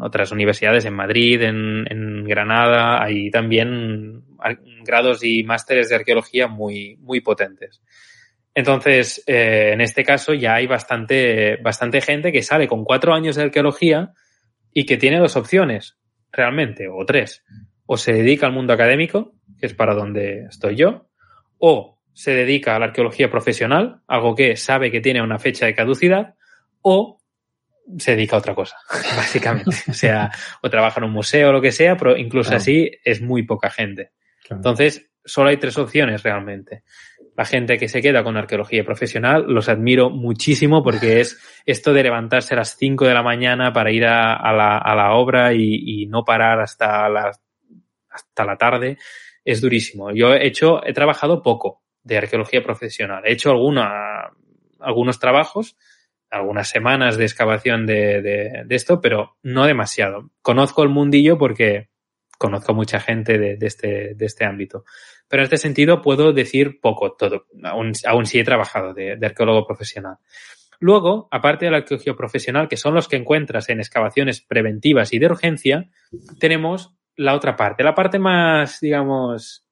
otras 0.00 0.32
universidades, 0.32 0.84
en 0.84 0.94
Madrid, 0.94 1.40
en, 1.42 1.86
en 1.88 2.24
Granada, 2.24 3.00
hay 3.04 3.30
también 3.30 4.24
grados 4.84 5.22
y 5.22 5.44
másteres 5.44 5.88
de 5.88 5.94
arqueología 5.94 6.48
muy, 6.48 6.96
muy 6.96 7.20
potentes. 7.20 7.80
Entonces, 8.54 9.22
eh, 9.26 9.70
en 9.72 9.80
este 9.80 10.02
caso 10.02 10.34
ya 10.34 10.54
hay 10.54 10.66
bastante, 10.66 11.56
bastante 11.58 12.00
gente 12.00 12.32
que 12.32 12.42
sale 12.42 12.66
con 12.66 12.84
cuatro 12.84 13.14
años 13.14 13.36
de 13.36 13.44
arqueología 13.44 14.12
y 14.72 14.86
que 14.86 14.96
tiene 14.96 15.20
dos 15.20 15.36
opciones, 15.36 15.98
realmente, 16.32 16.88
o 16.88 17.04
tres. 17.04 17.44
O 17.86 17.96
se 17.96 18.12
dedica 18.12 18.46
al 18.46 18.52
mundo 18.52 18.72
académico, 18.72 19.34
que 19.58 19.66
es 19.66 19.74
para 19.74 19.94
donde 19.94 20.46
estoy 20.48 20.76
yo, 20.76 21.08
o 21.58 21.99
se 22.12 22.32
dedica 22.34 22.76
a 22.76 22.78
la 22.78 22.86
arqueología 22.86 23.30
profesional, 23.30 24.02
algo 24.06 24.34
que 24.34 24.56
sabe 24.56 24.90
que 24.90 25.00
tiene 25.00 25.22
una 25.22 25.38
fecha 25.38 25.66
de 25.66 25.74
caducidad, 25.74 26.34
o 26.82 27.18
se 27.98 28.12
dedica 28.14 28.36
a 28.36 28.38
otra 28.40 28.54
cosa, 28.54 28.76
básicamente. 29.16 29.76
o 29.88 29.92
sea, 29.94 30.30
o 30.62 30.70
trabaja 30.70 31.00
en 31.00 31.04
un 31.04 31.12
museo 31.12 31.48
o 31.48 31.52
lo 31.52 31.60
que 31.60 31.72
sea, 31.72 31.96
pero 31.96 32.16
incluso 32.16 32.50
Claro. 32.50 32.62
así 32.62 32.90
es 33.04 33.20
muy 33.20 33.42
poca 33.44 33.70
gente. 33.70 34.12
Claro. 34.42 34.56
Entonces, 34.58 35.10
solo 35.24 35.50
hay 35.50 35.56
tres 35.56 35.76
opciones 35.78 36.22
realmente. 36.22 36.82
La 37.36 37.44
gente 37.44 37.78
que 37.78 37.88
se 37.88 38.02
queda 38.02 38.22
con 38.22 38.36
arqueología 38.36 38.84
profesional 38.84 39.44
los 39.48 39.68
admiro 39.68 40.10
muchísimo 40.10 40.82
porque 40.82 41.20
es 41.20 41.38
esto 41.66 41.92
de 41.92 42.02
levantarse 42.02 42.54
a 42.54 42.58
las 42.58 42.76
5 42.76 43.06
de 43.06 43.14
la 43.14 43.22
mañana 43.22 43.72
para 43.72 43.90
ir 43.92 44.04
a, 44.06 44.34
a 44.34 44.52
la, 44.52 44.78
a 44.78 44.94
la 44.94 45.12
obra 45.14 45.52
y, 45.54 46.02
y 46.02 46.06
no 46.06 46.24
parar 46.24 46.60
hasta 46.60 47.08
la, 47.08 47.30
hasta 48.10 48.44
la 48.44 48.56
tarde 48.56 48.98
es 49.44 49.60
durísimo. 49.60 50.12
Yo 50.12 50.34
he 50.34 50.46
hecho, 50.46 50.84
he 50.84 50.92
trabajado 50.92 51.42
poco 51.42 51.82
de 52.02 52.18
arqueología 52.18 52.62
profesional. 52.62 53.22
He 53.24 53.32
hecho 53.32 53.50
alguna, 53.50 54.30
algunos 54.78 55.18
trabajos, 55.18 55.76
algunas 56.30 56.68
semanas 56.68 57.16
de 57.16 57.24
excavación 57.24 57.86
de, 57.86 58.22
de, 58.22 58.62
de 58.64 58.74
esto, 58.76 59.00
pero 59.00 59.36
no 59.42 59.66
demasiado. 59.66 60.30
Conozco 60.42 60.82
el 60.82 60.88
mundillo 60.88 61.38
porque 61.38 61.88
conozco 62.38 62.72
mucha 62.72 63.00
gente 63.00 63.36
de, 63.38 63.56
de, 63.56 63.66
este, 63.66 64.14
de 64.14 64.26
este 64.26 64.44
ámbito. 64.44 64.84
Pero 65.28 65.42
en 65.42 65.44
este 65.44 65.58
sentido 65.58 66.00
puedo 66.00 66.32
decir 66.32 66.80
poco, 66.80 67.12
todo, 67.12 67.46
aún, 67.64 67.92
aún 68.06 68.26
sí 68.26 68.38
he 68.38 68.44
trabajado 68.44 68.94
de, 68.94 69.16
de 69.16 69.26
arqueólogo 69.26 69.66
profesional. 69.66 70.16
Luego, 70.78 71.28
aparte 71.30 71.66
de 71.66 71.70
la 71.70 71.78
arqueología 71.78 72.14
profesional, 72.14 72.66
que 72.66 72.78
son 72.78 72.94
los 72.94 73.06
que 73.06 73.16
encuentras 73.16 73.68
en 73.68 73.80
excavaciones 73.80 74.40
preventivas 74.40 75.12
y 75.12 75.18
de 75.18 75.26
urgencia, 75.26 75.90
tenemos 76.38 76.94
la 77.16 77.34
otra 77.34 77.54
parte, 77.54 77.84
la 77.84 77.94
parte 77.94 78.18
más, 78.18 78.80
digamos, 78.80 79.66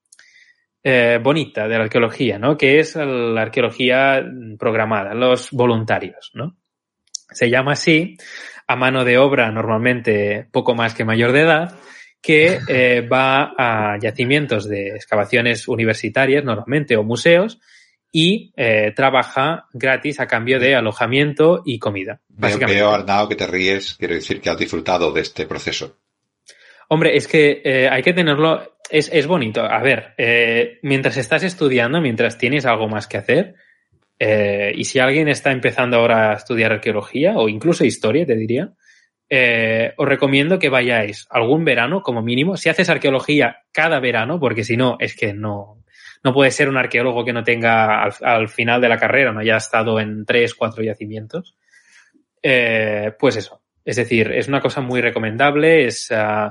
eh, 0.82 1.18
bonita 1.22 1.66
de 1.66 1.76
la 1.76 1.84
arqueología, 1.84 2.38
¿no? 2.38 2.56
Que 2.56 2.78
es 2.78 2.94
la 2.96 3.42
arqueología 3.42 4.24
programada, 4.58 5.14
los 5.14 5.50
voluntarios, 5.50 6.30
¿no? 6.34 6.56
Se 7.30 7.50
llama 7.50 7.72
así 7.72 8.16
a 8.66 8.76
mano 8.76 9.04
de 9.04 9.18
obra 9.18 9.50
normalmente 9.50 10.46
poco 10.52 10.74
más 10.74 10.94
que 10.94 11.04
mayor 11.04 11.32
de 11.32 11.40
edad, 11.40 11.74
que 12.20 12.58
eh, 12.68 13.00
va 13.00 13.54
a 13.56 13.98
yacimientos 13.98 14.68
de 14.68 14.88
excavaciones 14.88 15.68
universitarias 15.68 16.44
normalmente 16.44 16.96
o 16.96 17.02
museos 17.02 17.58
y 18.12 18.52
eh, 18.56 18.92
trabaja 18.94 19.66
gratis 19.72 20.20
a 20.20 20.26
cambio 20.26 20.58
de 20.58 20.74
alojamiento 20.74 21.62
y 21.64 21.78
comida. 21.78 22.20
Veo, 22.28 22.58
veo, 22.58 22.90
Arnau, 22.90 23.28
que 23.28 23.36
te 23.36 23.46
ríes, 23.46 23.94
quiero 23.94 24.14
decir 24.14 24.40
que 24.40 24.48
has 24.48 24.58
disfrutado 24.58 25.12
de 25.12 25.20
este 25.20 25.46
proceso. 25.46 25.98
Hombre, 26.88 27.16
es 27.16 27.28
que 27.28 27.60
eh, 27.64 27.88
hay 27.88 28.02
que 28.02 28.14
tenerlo, 28.14 28.76
es, 28.90 29.10
es 29.12 29.26
bonito. 29.26 29.62
A 29.62 29.82
ver, 29.82 30.14
eh, 30.16 30.78
mientras 30.82 31.16
estás 31.16 31.42
estudiando, 31.42 32.00
mientras 32.00 32.38
tienes 32.38 32.66
algo 32.66 32.88
más 32.88 33.06
que 33.06 33.18
hacer, 33.18 33.54
eh, 34.18 34.72
y 34.74 34.84
si 34.84 34.98
alguien 34.98 35.28
está 35.28 35.52
empezando 35.52 35.98
ahora 35.98 36.32
a 36.32 36.34
estudiar 36.34 36.72
arqueología 36.72 37.36
o 37.36 37.48
incluso 37.48 37.84
historia, 37.84 38.26
te 38.26 38.34
diría, 38.34 38.70
eh, 39.30 39.92
os 39.96 40.08
recomiendo 40.08 40.58
que 40.58 40.70
vayáis 40.70 41.26
algún 41.30 41.64
verano 41.64 42.02
como 42.02 42.22
mínimo. 42.22 42.56
Si 42.56 42.68
haces 42.68 42.88
arqueología 42.88 43.58
cada 43.70 44.00
verano, 44.00 44.40
porque 44.40 44.64
si 44.64 44.76
no, 44.76 44.96
es 44.98 45.14
que 45.14 45.34
no, 45.34 45.84
no 46.24 46.32
puede 46.32 46.50
ser 46.50 46.68
un 46.68 46.78
arqueólogo 46.78 47.24
que 47.24 47.34
no 47.34 47.44
tenga 47.44 48.02
al, 48.02 48.12
al 48.22 48.48
final 48.48 48.80
de 48.80 48.88
la 48.88 48.98
carrera, 48.98 49.32
no 49.32 49.40
haya 49.40 49.58
estado 49.58 50.00
en 50.00 50.24
tres, 50.24 50.54
cuatro 50.54 50.82
yacimientos. 50.82 51.54
Eh, 52.42 53.12
pues 53.18 53.36
eso. 53.36 53.62
Es 53.84 53.96
decir, 53.96 54.32
es 54.32 54.48
una 54.48 54.60
cosa 54.60 54.80
muy 54.80 55.00
recomendable, 55.00 55.86
es, 55.86 56.10
uh, 56.10 56.50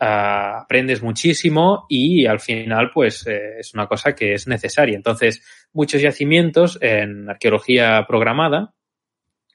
uh, 0.00 0.62
aprendes 0.62 1.02
muchísimo 1.02 1.86
y 1.88 2.26
al 2.26 2.40
final, 2.40 2.90
pues, 2.92 3.26
eh, 3.26 3.58
es 3.60 3.74
una 3.74 3.86
cosa 3.86 4.14
que 4.14 4.34
es 4.34 4.46
necesaria. 4.46 4.96
Entonces, 4.96 5.42
muchos 5.72 6.02
yacimientos 6.02 6.78
en 6.80 7.28
arqueología 7.28 8.04
programada 8.06 8.74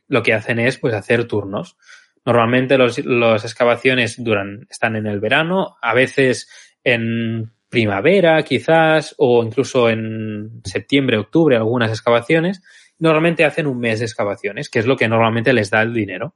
lo 0.07 0.21
que 0.23 0.33
hacen 0.33 0.59
es, 0.59 0.77
pues, 0.77 0.93
hacer 0.93 1.25
turnos. 1.27 1.77
Normalmente 2.25 2.77
los, 2.77 2.99
los 2.99 3.43
excavaciones 3.43 4.21
duran, 4.23 4.67
están 4.69 4.95
en 4.95 5.07
el 5.07 5.19
verano, 5.19 5.75
a 5.81 5.93
veces 5.93 6.49
en 6.83 7.51
primavera 7.73 8.43
quizás, 8.43 9.15
o 9.17 9.43
incluso 9.43 9.89
en 9.89 10.61
septiembre, 10.63 11.17
octubre, 11.17 11.55
algunas 11.55 11.89
excavaciones. 11.89 12.61
Normalmente 12.99 13.45
hacen 13.45 13.65
un 13.65 13.79
mes 13.79 13.99
de 13.99 14.05
excavaciones, 14.05 14.69
que 14.69 14.79
es 14.79 14.85
lo 14.85 14.95
que 14.95 15.07
normalmente 15.07 15.51
les 15.53 15.71
da 15.71 15.81
el 15.81 15.91
dinero. 15.91 16.35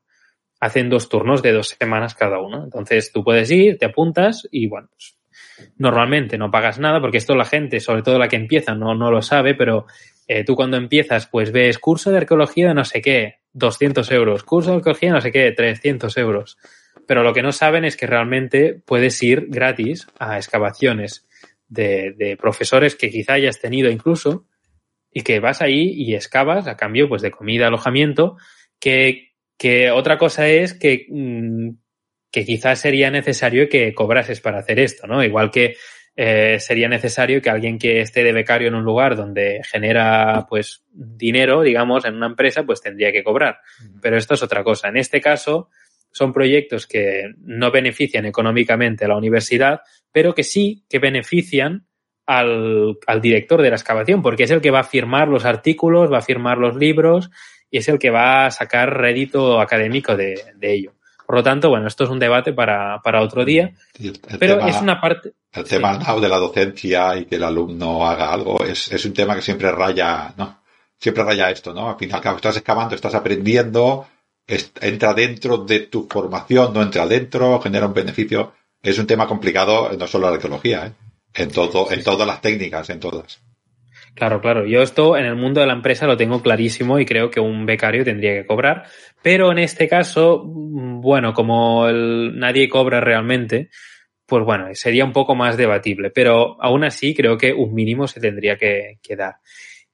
Hacen 0.59 0.89
dos 0.89 1.09
turnos 1.09 1.41
de 1.41 1.51
dos 1.51 1.75
semanas 1.79 2.15
cada 2.15 2.39
uno. 2.39 2.63
Entonces 2.63 3.11
tú 3.11 3.23
puedes 3.23 3.51
ir, 3.51 3.77
te 3.77 3.85
apuntas 3.85 4.47
y 4.51 4.67
bueno, 4.67 4.89
pues, 4.89 5.17
normalmente 5.77 6.37
no 6.37 6.51
pagas 6.51 6.79
nada 6.79 6.99
porque 6.99 7.17
esto 7.17 7.35
la 7.35 7.45
gente, 7.45 7.79
sobre 7.79 8.01
todo 8.01 8.17
la 8.19 8.27
que 8.27 8.35
empieza, 8.35 8.73
no, 8.75 8.95
no 8.95 9.11
lo 9.11 9.21
sabe, 9.21 9.55
pero 9.55 9.85
eh, 10.27 10.43
tú 10.43 10.55
cuando 10.55 10.77
empiezas 10.77 11.27
pues 11.27 11.51
ves 11.51 11.77
curso 11.79 12.11
de 12.11 12.17
arqueología 12.17 12.69
de 12.69 12.73
no 12.73 12.85
sé 12.85 13.01
qué, 13.01 13.39
200 13.53 14.09
euros, 14.11 14.43
curso 14.43 14.71
de 14.71 14.77
arqueología 14.77 15.11
no 15.11 15.21
sé 15.21 15.31
qué, 15.31 15.51
300 15.51 16.17
euros. 16.17 16.57
Pero 17.07 17.23
lo 17.23 17.33
que 17.33 17.41
no 17.41 17.51
saben 17.51 17.85
es 17.85 17.95
que 17.95 18.07
realmente 18.07 18.81
puedes 18.85 19.21
ir 19.23 19.45
gratis 19.47 20.07
a 20.19 20.37
excavaciones 20.37 21.25
de, 21.69 22.13
de 22.17 22.35
profesores 22.35 22.95
que 22.95 23.09
quizá 23.09 23.33
hayas 23.33 23.59
tenido 23.59 23.89
incluso 23.89 24.45
y 25.11 25.21
que 25.21 25.39
vas 25.39 25.61
ahí 25.61 25.93
y 25.95 26.15
excavas 26.15 26.67
a 26.67 26.75
cambio 26.75 27.07
pues 27.07 27.21
de 27.21 27.31
comida, 27.31 27.67
alojamiento, 27.67 28.37
que, 28.79 29.33
que 29.57 29.91
otra 29.91 30.17
cosa 30.17 30.47
es 30.47 30.73
que, 30.73 31.07
mm, 31.09 31.69
que 32.31 32.45
quizás 32.45 32.79
sería 32.79 33.09
necesario 33.09 33.69
que 33.69 33.93
cobrases 33.93 34.41
para 34.41 34.59
hacer 34.59 34.79
esto, 34.79 35.07
¿no? 35.07 35.23
Igual 35.23 35.51
que 35.51 35.75
eh, 36.19 36.59
sería 36.59 36.89
necesario 36.89 37.41
que 37.41 37.49
alguien 37.49 37.77
que 37.77 38.01
esté 38.01 38.23
de 38.23 38.33
becario 38.33 38.67
en 38.67 38.75
un 38.75 38.83
lugar 38.83 39.15
donde 39.15 39.61
genera 39.63 40.47
pues 40.49 40.83
dinero, 40.91 41.61
digamos, 41.61 42.05
en 42.05 42.15
una 42.15 42.25
empresa, 42.25 42.63
pues 42.63 42.81
tendría 42.81 43.11
que 43.11 43.23
cobrar. 43.23 43.59
Pero 44.01 44.17
esto 44.17 44.33
es 44.33 44.41
otra 44.41 44.63
cosa. 44.63 44.87
En 44.87 44.97
este 44.97 45.21
caso, 45.21 45.69
son 46.11 46.33
proyectos 46.33 46.87
que 46.87 47.33
no 47.37 47.69
benefician 47.69 48.25
económicamente 48.25 49.05
a 49.05 49.09
la 49.09 49.17
universidad, 49.17 49.81
pero 50.11 50.33
que 50.33 50.43
sí 50.43 50.85
que 50.89 50.97
benefician 50.97 51.85
al, 52.25 52.97
al, 53.05 53.21
director 53.21 53.61
de 53.61 53.69
la 53.69 53.75
excavación, 53.75 54.23
porque 54.23 54.43
es 54.43 54.51
el 54.51 54.59
que 54.59 54.71
va 54.71 54.79
a 54.79 54.83
firmar 54.83 55.27
los 55.27 55.45
artículos, 55.45 56.11
va 56.11 56.17
a 56.17 56.23
firmar 56.23 56.57
los 56.57 56.75
libros 56.75 57.29
y 57.69 57.77
es 57.77 57.87
el 57.87 57.99
que 57.99 58.09
va 58.09 58.45
a 58.45 58.51
sacar 58.51 58.97
rédito 58.97 59.59
académico 59.59 60.15
de, 60.15 60.53
de 60.55 60.73
ello. 60.73 60.93
Por 61.27 61.35
lo 61.35 61.43
tanto, 61.43 61.69
bueno, 61.69 61.87
esto 61.87 62.05
es 62.05 62.09
un 62.09 62.19
debate 62.19 62.53
para, 62.53 63.01
para 63.01 63.21
otro 63.21 63.43
día, 63.43 63.73
pero 64.39 64.59
tema, 64.59 64.69
es 64.69 64.81
una 64.81 65.01
parte... 65.01 65.33
El 65.51 65.65
tema 65.65 65.99
sí. 65.99 66.21
de 66.21 66.29
la 66.29 66.37
docencia 66.37 67.17
y 67.17 67.25
que 67.25 67.35
el 67.35 67.43
alumno 67.43 68.07
haga 68.07 68.31
algo 68.31 68.63
es, 68.63 68.89
es 68.93 69.03
un 69.03 69.13
tema 69.13 69.35
que 69.35 69.41
siempre 69.41 69.69
raya, 69.71 70.33
¿no? 70.37 70.61
Siempre 70.97 71.25
raya 71.25 71.49
esto, 71.49 71.73
¿no? 71.73 71.89
Al 71.89 71.97
final, 71.97 72.21
estás 72.23 72.55
excavando, 72.55 72.95
estás 72.95 73.13
aprendiendo, 73.13 74.07
es, 74.47 74.71
entra 74.79 75.13
dentro 75.13 75.57
de 75.57 75.81
tu 75.81 76.07
formación, 76.09 76.73
no 76.73 76.81
entra 76.81 77.05
dentro, 77.05 77.59
genera 77.59 77.87
un 77.87 77.93
beneficio. 77.93 78.53
Es 78.81 78.97
un 78.97 79.05
tema 79.05 79.27
complicado, 79.27 79.91
no 79.99 80.07
solo 80.07 80.29
la 80.29 80.35
arqueología, 80.35 80.87
¿eh? 80.87 80.91
En 81.33 81.51
todo, 81.51 81.91
en 81.91 82.03
todas 82.05 82.25
las 82.25 82.39
técnicas, 82.39 82.89
en 82.89 83.01
todas. 83.01 83.41
Claro, 84.17 84.41
claro. 84.41 84.65
Yo 84.65 84.81
esto 84.81 85.15
en 85.15 85.25
el 85.25 85.35
mundo 85.35 85.61
de 85.61 85.67
la 85.67 85.73
empresa 85.73 86.07
lo 86.07 86.17
tengo 86.17 86.41
clarísimo 86.41 86.99
y 86.99 87.05
creo 87.05 87.29
que 87.29 87.39
un 87.39 87.67
becario 87.67 88.03
tendría 88.03 88.33
que 88.33 88.47
cobrar. 88.47 88.85
Pero 89.21 89.51
en 89.51 89.59
este 89.59 89.87
caso, 89.87 90.41
bueno, 90.43 91.33
como 91.33 91.87
el, 91.87 92.35
nadie 92.35 92.67
cobra 92.67 92.99
realmente, 92.99 93.69
pues 94.25 94.43
bueno, 94.43 94.69
sería 94.73 95.05
un 95.05 95.13
poco 95.13 95.35
más 95.35 95.55
debatible. 95.55 96.09
Pero 96.09 96.57
aún 96.63 96.83
así 96.83 97.13
creo 97.13 97.37
que 97.37 97.53
un 97.53 97.75
mínimo 97.75 98.07
se 98.07 98.19
tendría 98.19 98.57
que, 98.57 98.97
que 99.03 99.15
dar. 99.15 99.35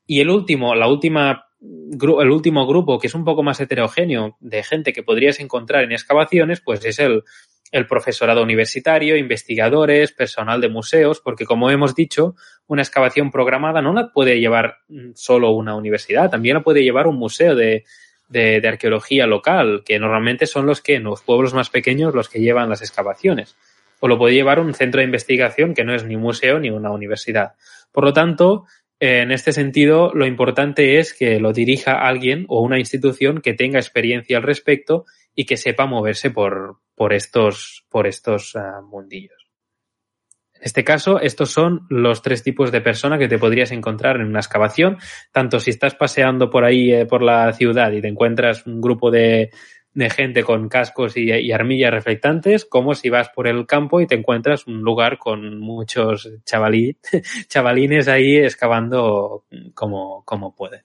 Y 0.08 0.22
el 0.22 0.30
último, 0.30 0.74
la 0.74 0.88
última, 0.88 1.48
el 1.60 2.32
último 2.32 2.66
grupo 2.66 3.00
que 3.00 3.08
es 3.08 3.16
un 3.16 3.26
poco 3.26 3.44
más 3.44 3.60
heterogéneo 3.60 4.38
de 4.40 4.64
gente 4.64 4.94
que 4.94 5.04
podrías 5.04 5.42
encontrar 5.42 5.84
en 5.84 5.92
excavaciones, 5.92 6.62
pues 6.62 6.86
es 6.86 6.98
el, 7.00 7.24
el 7.74 7.88
profesorado 7.88 8.44
universitario, 8.44 9.18
investigadores, 9.18 10.12
personal 10.12 10.62
de 10.62 10.70
museos, 10.70 11.20
porque 11.20 11.44
como 11.44 11.72
hemos 11.72 11.96
dicho, 11.96 12.36
una 12.68 12.84
excavación 12.84 13.32
programada 13.32 13.82
no 13.82 13.94
la 13.94 14.12
puede 14.12 14.40
llevar 14.40 14.78
solo 15.16 15.50
una 15.50 15.76
universidad, 15.76 16.30
también 16.30 16.58
la 16.58 16.64
puede 16.64 16.84
llevar 16.84 17.08
un 17.08 17.18
museo 17.18 17.56
de, 17.56 17.84
de, 18.30 18.68
arqueología 18.68 19.26
local, 19.26 19.82
que 19.84 19.98
normalmente 19.98 20.46
son 20.46 20.68
los 20.68 20.82
que 20.82 20.96
en 20.96 21.04
los 21.06 21.24
pueblos 21.24 21.56
más 21.56 21.72
pequeños 21.72 22.14
los 22.14 22.30
que 22.30 22.42
llevan 22.42 22.70
las 22.70 22.84
excavaciones. 22.84 23.58
O 24.00 24.08
lo 24.08 24.20
puede 24.20 24.36
llevar 24.36 24.60
un 24.60 24.76
centro 24.76 25.00
de 25.00 25.06
investigación 25.06 25.74
que 25.74 25.84
no 25.84 25.96
es 25.96 26.04
ni 26.04 26.16
un 26.16 26.22
museo 26.22 26.60
ni 26.60 26.70
una 26.70 26.92
universidad. 26.92 27.54
Por 27.92 28.04
lo 28.04 28.14
tanto, 28.14 28.66
en 29.00 29.32
este 29.32 29.52
sentido, 29.52 30.12
lo 30.14 30.28
importante 30.28 31.00
es 31.00 31.16
que 31.16 31.40
lo 31.40 31.54
dirija 31.54 32.06
alguien 32.06 32.46
o 32.50 32.62
una 32.62 32.78
institución 32.78 33.42
que 33.42 33.54
tenga 33.54 33.80
experiencia 33.80 34.38
al 34.38 34.44
respecto 34.44 35.06
y 35.34 35.46
que 35.46 35.58
sepa 35.58 35.88
moverse 35.88 36.30
por, 36.30 36.83
por 36.96 37.14
estos, 37.14 37.86
por 37.90 38.08
estos 38.08 38.56
uh, 38.56 38.82
mundillos. 38.84 39.44
En 40.56 40.62
este 40.68 40.84
caso, 40.86 41.20
estos 41.20 41.50
son 41.52 41.86
los 41.90 42.22
tres 42.22 42.42
tipos 42.42 42.72
de 42.72 42.80
personas 42.80 43.20
que 43.20 43.28
te 43.28 43.38
podrías 43.38 43.72
encontrar 43.72 44.16
en 44.18 44.28
una 44.28 44.40
excavación, 44.40 44.98
tanto 45.34 45.60
si 45.60 45.72
estás 45.72 45.96
paseando 45.96 46.50
por 46.50 46.64
ahí 46.64 46.94
eh, 46.94 47.06
por 47.06 47.22
la 47.22 47.52
ciudad 47.52 47.92
y 47.92 48.00
te 48.00 48.08
encuentras 48.08 48.66
un 48.66 48.80
grupo 48.80 49.12
de, 49.12 49.52
de 49.94 50.10
gente 50.10 50.44
con 50.44 50.70
cascos 50.70 51.18
y, 51.18 51.32
y, 51.32 51.52
armillas 51.52 51.92
reflectantes, 51.92 52.66
como 52.66 52.96
si 52.96 53.10
vas 53.10 53.30
por 53.30 53.48
el 53.48 53.66
campo 53.68 54.00
y 54.00 54.08
te 54.08 54.16
encuentras 54.16 54.66
un 54.66 54.82
lugar 54.82 55.18
con 55.18 55.60
muchos 55.60 56.32
chavalí, 56.46 56.98
chavalines 57.50 58.08
ahí 58.08 58.38
excavando 58.38 59.46
como, 59.74 60.24
como 60.24 60.56
pueden. 60.56 60.84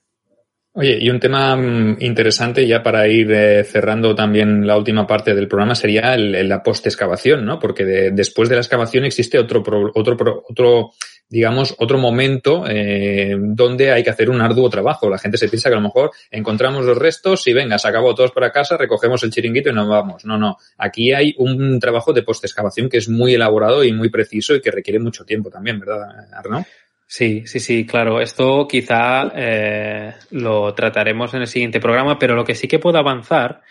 Oye, 0.80 0.96
y 1.00 1.10
un 1.10 1.18
tema 1.18 1.56
mm, 1.56 1.96
interesante 1.98 2.64
ya 2.64 2.84
para 2.84 3.08
ir 3.08 3.32
eh, 3.32 3.64
cerrando 3.64 4.14
también 4.14 4.64
la 4.64 4.76
última 4.76 5.08
parte 5.08 5.34
del 5.34 5.48
programa 5.48 5.74
sería 5.74 6.14
el, 6.14 6.48
la 6.48 6.62
post-excavación, 6.62 7.44
¿no? 7.44 7.58
Porque 7.58 7.84
de, 7.84 8.12
después 8.12 8.48
de 8.48 8.54
la 8.54 8.60
excavación 8.60 9.04
existe 9.04 9.40
otro, 9.40 9.60
pro, 9.60 9.90
otro, 9.92 10.16
pro, 10.16 10.44
otro, 10.48 10.92
digamos, 11.28 11.74
otro 11.80 11.98
momento 11.98 12.64
eh, 12.68 13.34
donde 13.36 13.90
hay 13.90 14.04
que 14.04 14.10
hacer 14.10 14.30
un 14.30 14.40
arduo 14.40 14.70
trabajo. 14.70 15.10
La 15.10 15.18
gente 15.18 15.36
se 15.36 15.48
piensa 15.48 15.68
que 15.68 15.74
a 15.74 15.80
lo 15.80 15.88
mejor 15.88 16.12
encontramos 16.30 16.84
los 16.84 16.96
restos 16.96 17.44
y 17.48 17.52
venga, 17.52 17.76
se 17.76 17.88
acabó 17.88 18.14
todos 18.14 18.30
para 18.30 18.52
casa, 18.52 18.76
recogemos 18.76 19.20
el 19.24 19.32
chiringuito 19.32 19.70
y 19.70 19.72
nos 19.72 19.88
vamos. 19.88 20.24
No, 20.26 20.38
no. 20.38 20.58
Aquí 20.76 21.12
hay 21.12 21.34
un 21.38 21.80
trabajo 21.80 22.12
de 22.12 22.22
post-excavación 22.22 22.88
que 22.88 22.98
es 22.98 23.08
muy 23.08 23.34
elaborado 23.34 23.82
y 23.82 23.92
muy 23.92 24.10
preciso 24.10 24.54
y 24.54 24.60
que 24.60 24.70
requiere 24.70 25.00
mucho 25.00 25.24
tiempo 25.24 25.50
también, 25.50 25.80
¿verdad, 25.80 26.06
Arnaud? 26.32 26.62
Sí, 27.10 27.46
sí, 27.46 27.58
sí, 27.58 27.86
claro. 27.86 28.20
Esto 28.20 28.68
quizá 28.68 29.32
eh, 29.34 30.12
lo 30.32 30.74
trataremos 30.74 31.32
en 31.32 31.40
el 31.40 31.46
siguiente 31.46 31.80
programa, 31.80 32.18
pero 32.18 32.34
lo 32.34 32.44
que 32.44 32.54
sí 32.54 32.68
que 32.68 32.78
puedo 32.78 32.98
avanzar 32.98 33.62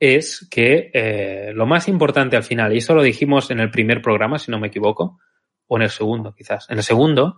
es 0.00 0.48
que 0.50 0.90
eh, 0.94 1.52
lo 1.54 1.66
más 1.66 1.86
importante 1.86 2.36
al 2.36 2.44
final, 2.44 2.72
y 2.72 2.78
eso 2.78 2.94
lo 2.94 3.02
dijimos 3.02 3.50
en 3.50 3.60
el 3.60 3.70
primer 3.70 4.00
programa, 4.00 4.38
si 4.38 4.50
no 4.50 4.58
me 4.58 4.68
equivoco, 4.68 5.18
o 5.66 5.76
en 5.76 5.82
el 5.82 5.90
segundo 5.90 6.34
quizás, 6.34 6.70
en 6.70 6.78
el 6.78 6.82
segundo, 6.82 7.36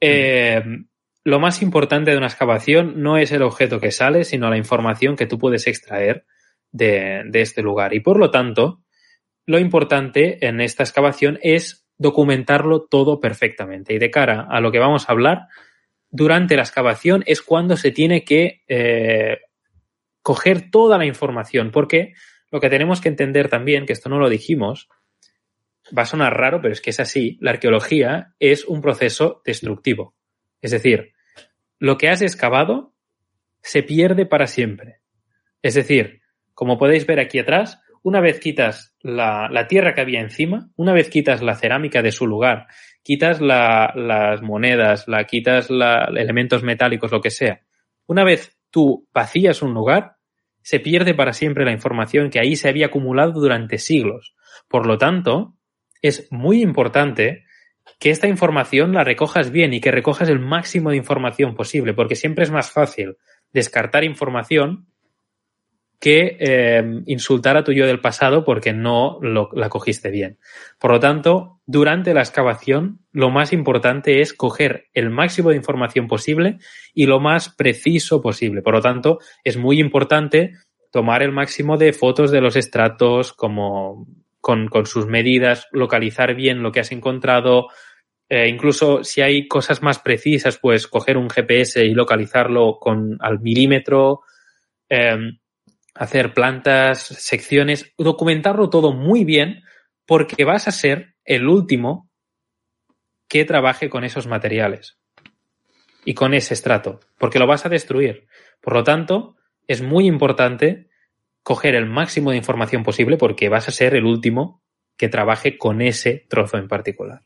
eh, 0.00 0.62
mm. 0.64 0.88
lo 1.24 1.38
más 1.38 1.62
importante 1.62 2.10
de 2.10 2.16
una 2.16 2.26
excavación 2.26 3.00
no 3.00 3.18
es 3.18 3.30
el 3.30 3.42
objeto 3.42 3.78
que 3.78 3.92
sale, 3.92 4.24
sino 4.24 4.50
la 4.50 4.56
información 4.56 5.14
que 5.14 5.26
tú 5.26 5.38
puedes 5.38 5.68
extraer 5.68 6.24
de, 6.72 7.22
de 7.24 7.40
este 7.40 7.62
lugar. 7.62 7.94
Y 7.94 8.00
por 8.00 8.18
lo 8.18 8.32
tanto, 8.32 8.82
lo 9.46 9.60
importante 9.60 10.44
en 10.44 10.60
esta 10.60 10.82
excavación 10.82 11.38
es 11.40 11.87
documentarlo 11.98 12.82
todo 12.82 13.20
perfectamente. 13.20 13.92
Y 13.94 13.98
de 13.98 14.10
cara 14.10 14.46
a 14.48 14.60
lo 14.60 14.72
que 14.72 14.78
vamos 14.78 15.08
a 15.08 15.12
hablar, 15.12 15.48
durante 16.10 16.56
la 16.56 16.62
excavación 16.62 17.22
es 17.26 17.42
cuando 17.42 17.76
se 17.76 17.90
tiene 17.90 18.24
que 18.24 18.62
eh, 18.68 19.38
coger 20.22 20.70
toda 20.70 20.96
la 20.96 21.04
información, 21.04 21.70
porque 21.70 22.14
lo 22.50 22.60
que 22.60 22.70
tenemos 22.70 23.00
que 23.00 23.08
entender 23.08 23.48
también, 23.48 23.84
que 23.84 23.92
esto 23.92 24.08
no 24.08 24.18
lo 24.18 24.30
dijimos, 24.30 24.88
va 25.96 26.02
a 26.02 26.06
sonar 26.06 26.36
raro, 26.36 26.60
pero 26.60 26.72
es 26.72 26.80
que 26.80 26.90
es 26.90 27.00
así, 27.00 27.36
la 27.40 27.50
arqueología 27.50 28.34
es 28.38 28.64
un 28.64 28.80
proceso 28.80 29.42
destructivo. 29.44 30.14
Es 30.60 30.70
decir, 30.70 31.12
lo 31.78 31.98
que 31.98 32.08
has 32.08 32.22
excavado 32.22 32.94
se 33.60 33.82
pierde 33.82 34.26
para 34.26 34.46
siempre. 34.46 35.00
Es 35.62 35.74
decir, 35.74 36.22
como 36.54 36.78
podéis 36.78 37.06
ver 37.06 37.20
aquí 37.20 37.38
atrás, 37.38 37.80
una 38.02 38.20
vez 38.20 38.40
quitas 38.40 38.94
la, 39.00 39.66
tierra 39.68 39.94
que 39.94 40.00
había 40.00 40.20
encima, 40.20 40.70
una 40.76 40.92
vez 40.92 41.08
quitas 41.10 41.42
la 41.42 41.54
cerámica 41.54 42.02
de 42.02 42.12
su 42.12 42.26
lugar, 42.26 42.66
quitas 43.02 43.40
la, 43.40 43.92
las 43.94 44.42
monedas, 44.42 45.08
la 45.08 45.24
quitas 45.24 45.70
la, 45.70 46.04
elementos 46.16 46.62
metálicos, 46.62 47.12
lo 47.12 47.20
que 47.20 47.30
sea, 47.30 47.62
una 48.06 48.24
vez 48.24 48.56
tú 48.70 49.06
vacías 49.12 49.62
un 49.62 49.74
lugar, 49.74 50.16
se 50.62 50.80
pierde 50.80 51.14
para 51.14 51.32
siempre 51.32 51.64
la 51.64 51.72
información 51.72 52.30
que 52.30 52.40
ahí 52.40 52.56
se 52.56 52.68
había 52.68 52.86
acumulado 52.86 53.32
durante 53.40 53.78
siglos. 53.78 54.34
Por 54.68 54.86
lo 54.86 54.98
tanto, 54.98 55.54
es 56.02 56.28
muy 56.30 56.62
importante 56.62 57.44
que 57.98 58.10
esta 58.10 58.28
información 58.28 58.92
la 58.92 59.04
recojas 59.04 59.50
bien 59.50 59.72
y 59.72 59.80
que 59.80 59.90
recojas 59.90 60.28
el 60.28 60.40
máximo 60.40 60.90
de 60.90 60.96
información 60.96 61.54
posible, 61.54 61.94
porque 61.94 62.16
siempre 62.16 62.44
es 62.44 62.50
más 62.50 62.70
fácil 62.70 63.16
descartar 63.52 64.04
información 64.04 64.88
que 66.00 66.36
eh, 66.38 67.02
insultar 67.06 67.56
a 67.56 67.64
tu 67.64 67.72
yo 67.72 67.86
del 67.86 68.00
pasado 68.00 68.44
porque 68.44 68.72
no 68.72 69.18
lo, 69.20 69.50
la 69.52 69.68
cogiste 69.68 70.10
bien. 70.10 70.38
Por 70.78 70.92
lo 70.92 71.00
tanto, 71.00 71.60
durante 71.66 72.14
la 72.14 72.20
excavación, 72.20 73.00
lo 73.12 73.30
más 73.30 73.52
importante 73.52 74.20
es 74.20 74.32
coger 74.32 74.86
el 74.94 75.10
máximo 75.10 75.50
de 75.50 75.56
información 75.56 76.06
posible 76.06 76.58
y 76.94 77.06
lo 77.06 77.18
más 77.18 77.48
preciso 77.48 78.22
posible. 78.22 78.62
Por 78.62 78.74
lo 78.74 78.80
tanto, 78.80 79.18
es 79.42 79.56
muy 79.56 79.80
importante 79.80 80.52
tomar 80.92 81.22
el 81.22 81.32
máximo 81.32 81.76
de 81.76 81.92
fotos 81.92 82.30
de 82.30 82.40
los 82.40 82.56
estratos 82.56 83.32
como 83.32 84.06
con, 84.40 84.68
con 84.68 84.86
sus 84.86 85.06
medidas, 85.06 85.66
localizar 85.72 86.34
bien 86.34 86.62
lo 86.62 86.70
que 86.70 86.80
has 86.80 86.92
encontrado, 86.92 87.68
eh, 88.28 88.48
incluso 88.48 89.04
si 89.04 89.22
hay 89.22 89.48
cosas 89.48 89.82
más 89.82 89.98
precisas, 89.98 90.58
pues 90.58 90.86
coger 90.86 91.16
un 91.16 91.30
GPS 91.30 91.84
y 91.84 91.94
localizarlo 91.94 92.78
con 92.78 93.16
al 93.20 93.40
milímetro. 93.40 94.20
Eh, 94.88 95.16
hacer 95.98 96.32
plantas, 96.32 97.02
secciones, 97.02 97.92
documentarlo 97.98 98.70
todo 98.70 98.92
muy 98.92 99.24
bien 99.24 99.62
porque 100.06 100.44
vas 100.44 100.68
a 100.68 100.72
ser 100.72 101.16
el 101.24 101.48
último 101.48 102.08
que 103.28 103.44
trabaje 103.44 103.90
con 103.90 104.04
esos 104.04 104.28
materiales 104.28 104.98
y 106.04 106.14
con 106.14 106.34
ese 106.34 106.54
estrato, 106.54 107.00
porque 107.18 107.40
lo 107.40 107.46
vas 107.46 107.66
a 107.66 107.68
destruir. 107.68 108.28
Por 108.62 108.74
lo 108.74 108.84
tanto, 108.84 109.36
es 109.66 109.82
muy 109.82 110.06
importante 110.06 110.88
coger 111.42 111.74
el 111.74 111.86
máximo 111.86 112.30
de 112.30 112.36
información 112.36 112.84
posible 112.84 113.16
porque 113.16 113.48
vas 113.48 113.68
a 113.68 113.72
ser 113.72 113.94
el 113.94 114.04
último 114.04 114.62
que 114.96 115.08
trabaje 115.08 115.58
con 115.58 115.82
ese 115.82 116.26
trozo 116.28 116.58
en 116.58 116.68
particular. 116.68 117.22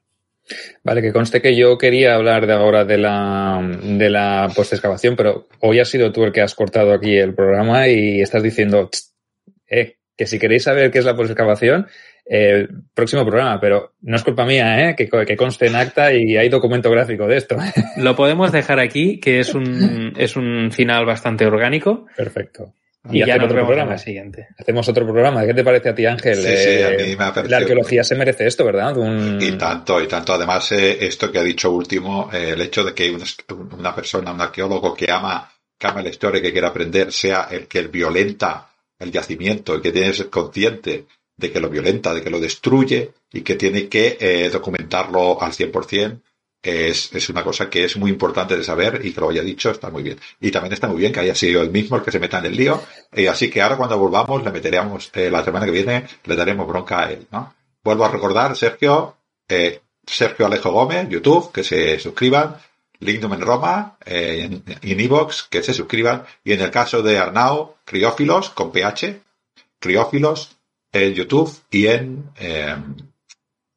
Vale, 0.85 1.03
que 1.03 1.13
conste 1.13 1.41
que 1.41 1.57
yo 1.57 1.79
quería 1.79 2.15
hablar 2.15 2.47
de 2.47 2.53
ahora 2.53 2.85
de 2.85 2.99
la, 2.99 3.61
de 3.83 4.11
la 4.11 4.51
post-excavación, 4.55 5.17
pero 5.17 5.47
hoy 5.61 5.81
has 5.81 5.89
sido 5.89 6.13
tú 6.13 6.25
el 6.25 6.33
que 6.33 6.41
has 6.41 6.55
cortado 6.55 6.93
aquí 6.93 7.17
el 7.17 7.35
programa 7.35 7.89
y 7.89 8.21
estás 8.21 8.43
diciendo 8.43 8.91
eh, 9.69 9.97
que 10.17 10.27
si 10.27 10.39
queréis 10.39 10.65
saber 10.65 10.91
qué 10.91 10.99
es 10.99 11.05
la 11.05 11.17
post-excavación, 11.17 11.87
eh, 12.25 12.69
próximo 12.95 13.25
programa, 13.25 13.61
pero 13.61 13.95
no 14.03 14.17
es 14.17 14.23
culpa 14.23 14.45
mía, 14.45 14.89
¿eh? 14.89 14.97
que, 14.97 15.09
que 15.09 15.37
conste 15.37 15.67
en 15.67 15.77
acta 15.77 16.13
y 16.13 16.37
hay 16.37 16.49
documento 16.49 16.91
gráfico 16.91 17.27
de 17.27 17.37
esto. 17.37 17.57
Lo 17.97 18.15
podemos 18.15 18.53
dejar 18.53 18.79
aquí, 18.79 19.19
que 19.19 19.41
es 19.41 19.55
un, 19.55 20.13
es 20.17 20.37
un 20.37 20.71
final 20.71 21.05
bastante 21.05 21.47
orgánico. 21.47 22.07
Perfecto. 22.17 22.75
Y, 23.11 23.23
y 23.23 23.27
ya 23.27 23.37
otro 23.37 23.67
programa 23.67 23.99
siguiente. 23.99 24.49
Hacemos 24.57 24.89
otro 24.89 25.05
programa. 25.05 25.45
¿Qué 25.45 25.55
te 25.55 25.65
parece 25.65 25.89
a 25.89 25.95
ti, 25.95 26.07
Ángel? 26.07 26.37
Sí, 26.37 26.57
sí, 26.57 26.83
a 26.83 26.91
mí 26.91 27.17
me 27.17 27.25
ha 27.25 27.35
parecido... 27.35 27.49
La 27.49 27.57
arqueología 27.57 28.05
se 28.05 28.15
merece 28.15 28.47
esto, 28.47 28.65
¿verdad? 28.65 28.97
Un... 28.97 29.39
Y 29.41 29.53
tanto, 29.53 30.01
y 30.01 30.07
tanto. 30.07 30.33
Además, 30.35 30.71
eh, 30.73 31.05
esto 31.05 31.33
que 31.33 31.39
ha 31.39 31.43
dicho 31.43 31.71
último, 31.73 32.31
eh, 32.33 32.51
el 32.51 32.61
hecho 32.61 32.85
de 32.85 32.95
que 32.95 33.11
una, 33.11 33.25
una, 33.77 33.95
persona, 33.95 34.33
un 34.33 34.41
arqueólogo 34.41 34.95
que 34.95 35.11
ama, 35.11 35.51
que 35.77 35.87
ama 35.89 36.03
la 36.03 36.11
historia, 36.11 36.41
que 36.41 36.53
quiere 36.53 36.67
aprender, 36.69 37.13
sea 37.13 37.49
el 37.51 37.67
que 37.67 37.83
violenta 37.83 38.69
el 39.01 39.11
yacimiento, 39.11 39.75
el 39.75 39.83
que 39.83 39.91
tiene 39.91 40.09
que 40.09 40.17
ser 40.17 40.31
consciente 40.31 41.07
de 41.37 41.51
que 41.51 41.61
lo 41.61 41.69
violenta, 41.69 42.15
de 42.15 42.23
que 42.23 42.31
lo 42.31 42.39
destruye 42.39 43.11
y 43.33 43.41
que 43.41 43.57
tiene 43.57 43.89
que 43.89 44.17
eh, 44.21 44.49
documentarlo 44.49 45.43
al 45.43 45.53
100%, 45.53 46.21
es, 46.63 47.13
es 47.13 47.29
una 47.29 47.43
cosa 47.43 47.69
que 47.69 47.85
es 47.85 47.97
muy 47.97 48.11
importante 48.11 48.57
de 48.57 48.65
saber 48.65 49.01
y 49.05 49.13
que 49.13 49.21
lo 49.21 49.31
haya 49.31 49.43
dicho 49.43 49.71
está 49.71 49.91
muy 49.91 50.03
bien. 50.03 50.19
Y 50.41 50.51
también 50.51 50.73
está 50.73 50.89
muy 50.89 50.99
bien 50.99 51.13
que 51.13 51.21
haya 51.21 51.35
sido 51.35 51.63
el 51.63 51.71
mismo 51.71 51.97
el 51.97 52.03
que 52.03 52.13
se 52.13 52.21
meta 52.21 52.39
en 52.39 52.47
el 52.47 52.57
lío. 52.57 52.83
Y 53.13 53.27
así 53.27 53.51
que 53.51 53.63
ahora 53.63 53.77
cuando 53.77 53.99
volvamos 53.99 54.43
le 54.45 54.53
meteremos, 54.53 55.11
eh, 55.15 55.31
la 55.31 55.45
semana 55.45 55.67
que 55.67 55.73
viene 55.73 56.07
le 56.25 56.37
daremos 56.37 56.67
bronca 56.67 57.01
a 57.01 57.11
él, 57.11 57.27
¿no? 57.31 57.55
Vuelvo 57.83 58.05
a 58.05 58.09
recordar, 58.09 58.57
Sergio, 58.57 59.17
eh, 59.49 59.81
Sergio 60.07 60.47
Alejo 60.47 60.71
Gómez, 60.71 61.09
YouTube, 61.09 61.51
que 61.53 61.65
se 61.65 61.99
suscriban. 61.99 62.57
Lignum 63.03 63.33
en 63.35 63.41
Roma, 63.41 63.97
eh, 64.05 64.63
en 64.65 65.01
Evox, 65.01 65.49
que 65.51 65.63
se 65.63 65.75
suscriban. 65.75 66.25
Y 66.45 66.53
en 66.53 66.61
el 66.61 66.71
caso 66.71 67.03
de 67.03 67.19
Arnau, 67.19 67.75
Criófilos, 67.85 68.51
con 68.51 68.71
PH, 68.71 69.21
Criófilos, 69.81 70.57
en 70.93 71.15
YouTube 71.15 71.53
y 71.71 71.89
en 71.89 72.31
eh, 72.37 72.77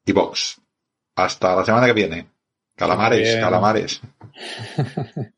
Evox. 0.06 0.60
Hasta 1.16 1.56
la 1.56 1.64
semana 1.64 1.86
que 1.86 1.92
viene. 1.92 2.35
Calamares, 2.76 3.36
calamares. 3.36 4.00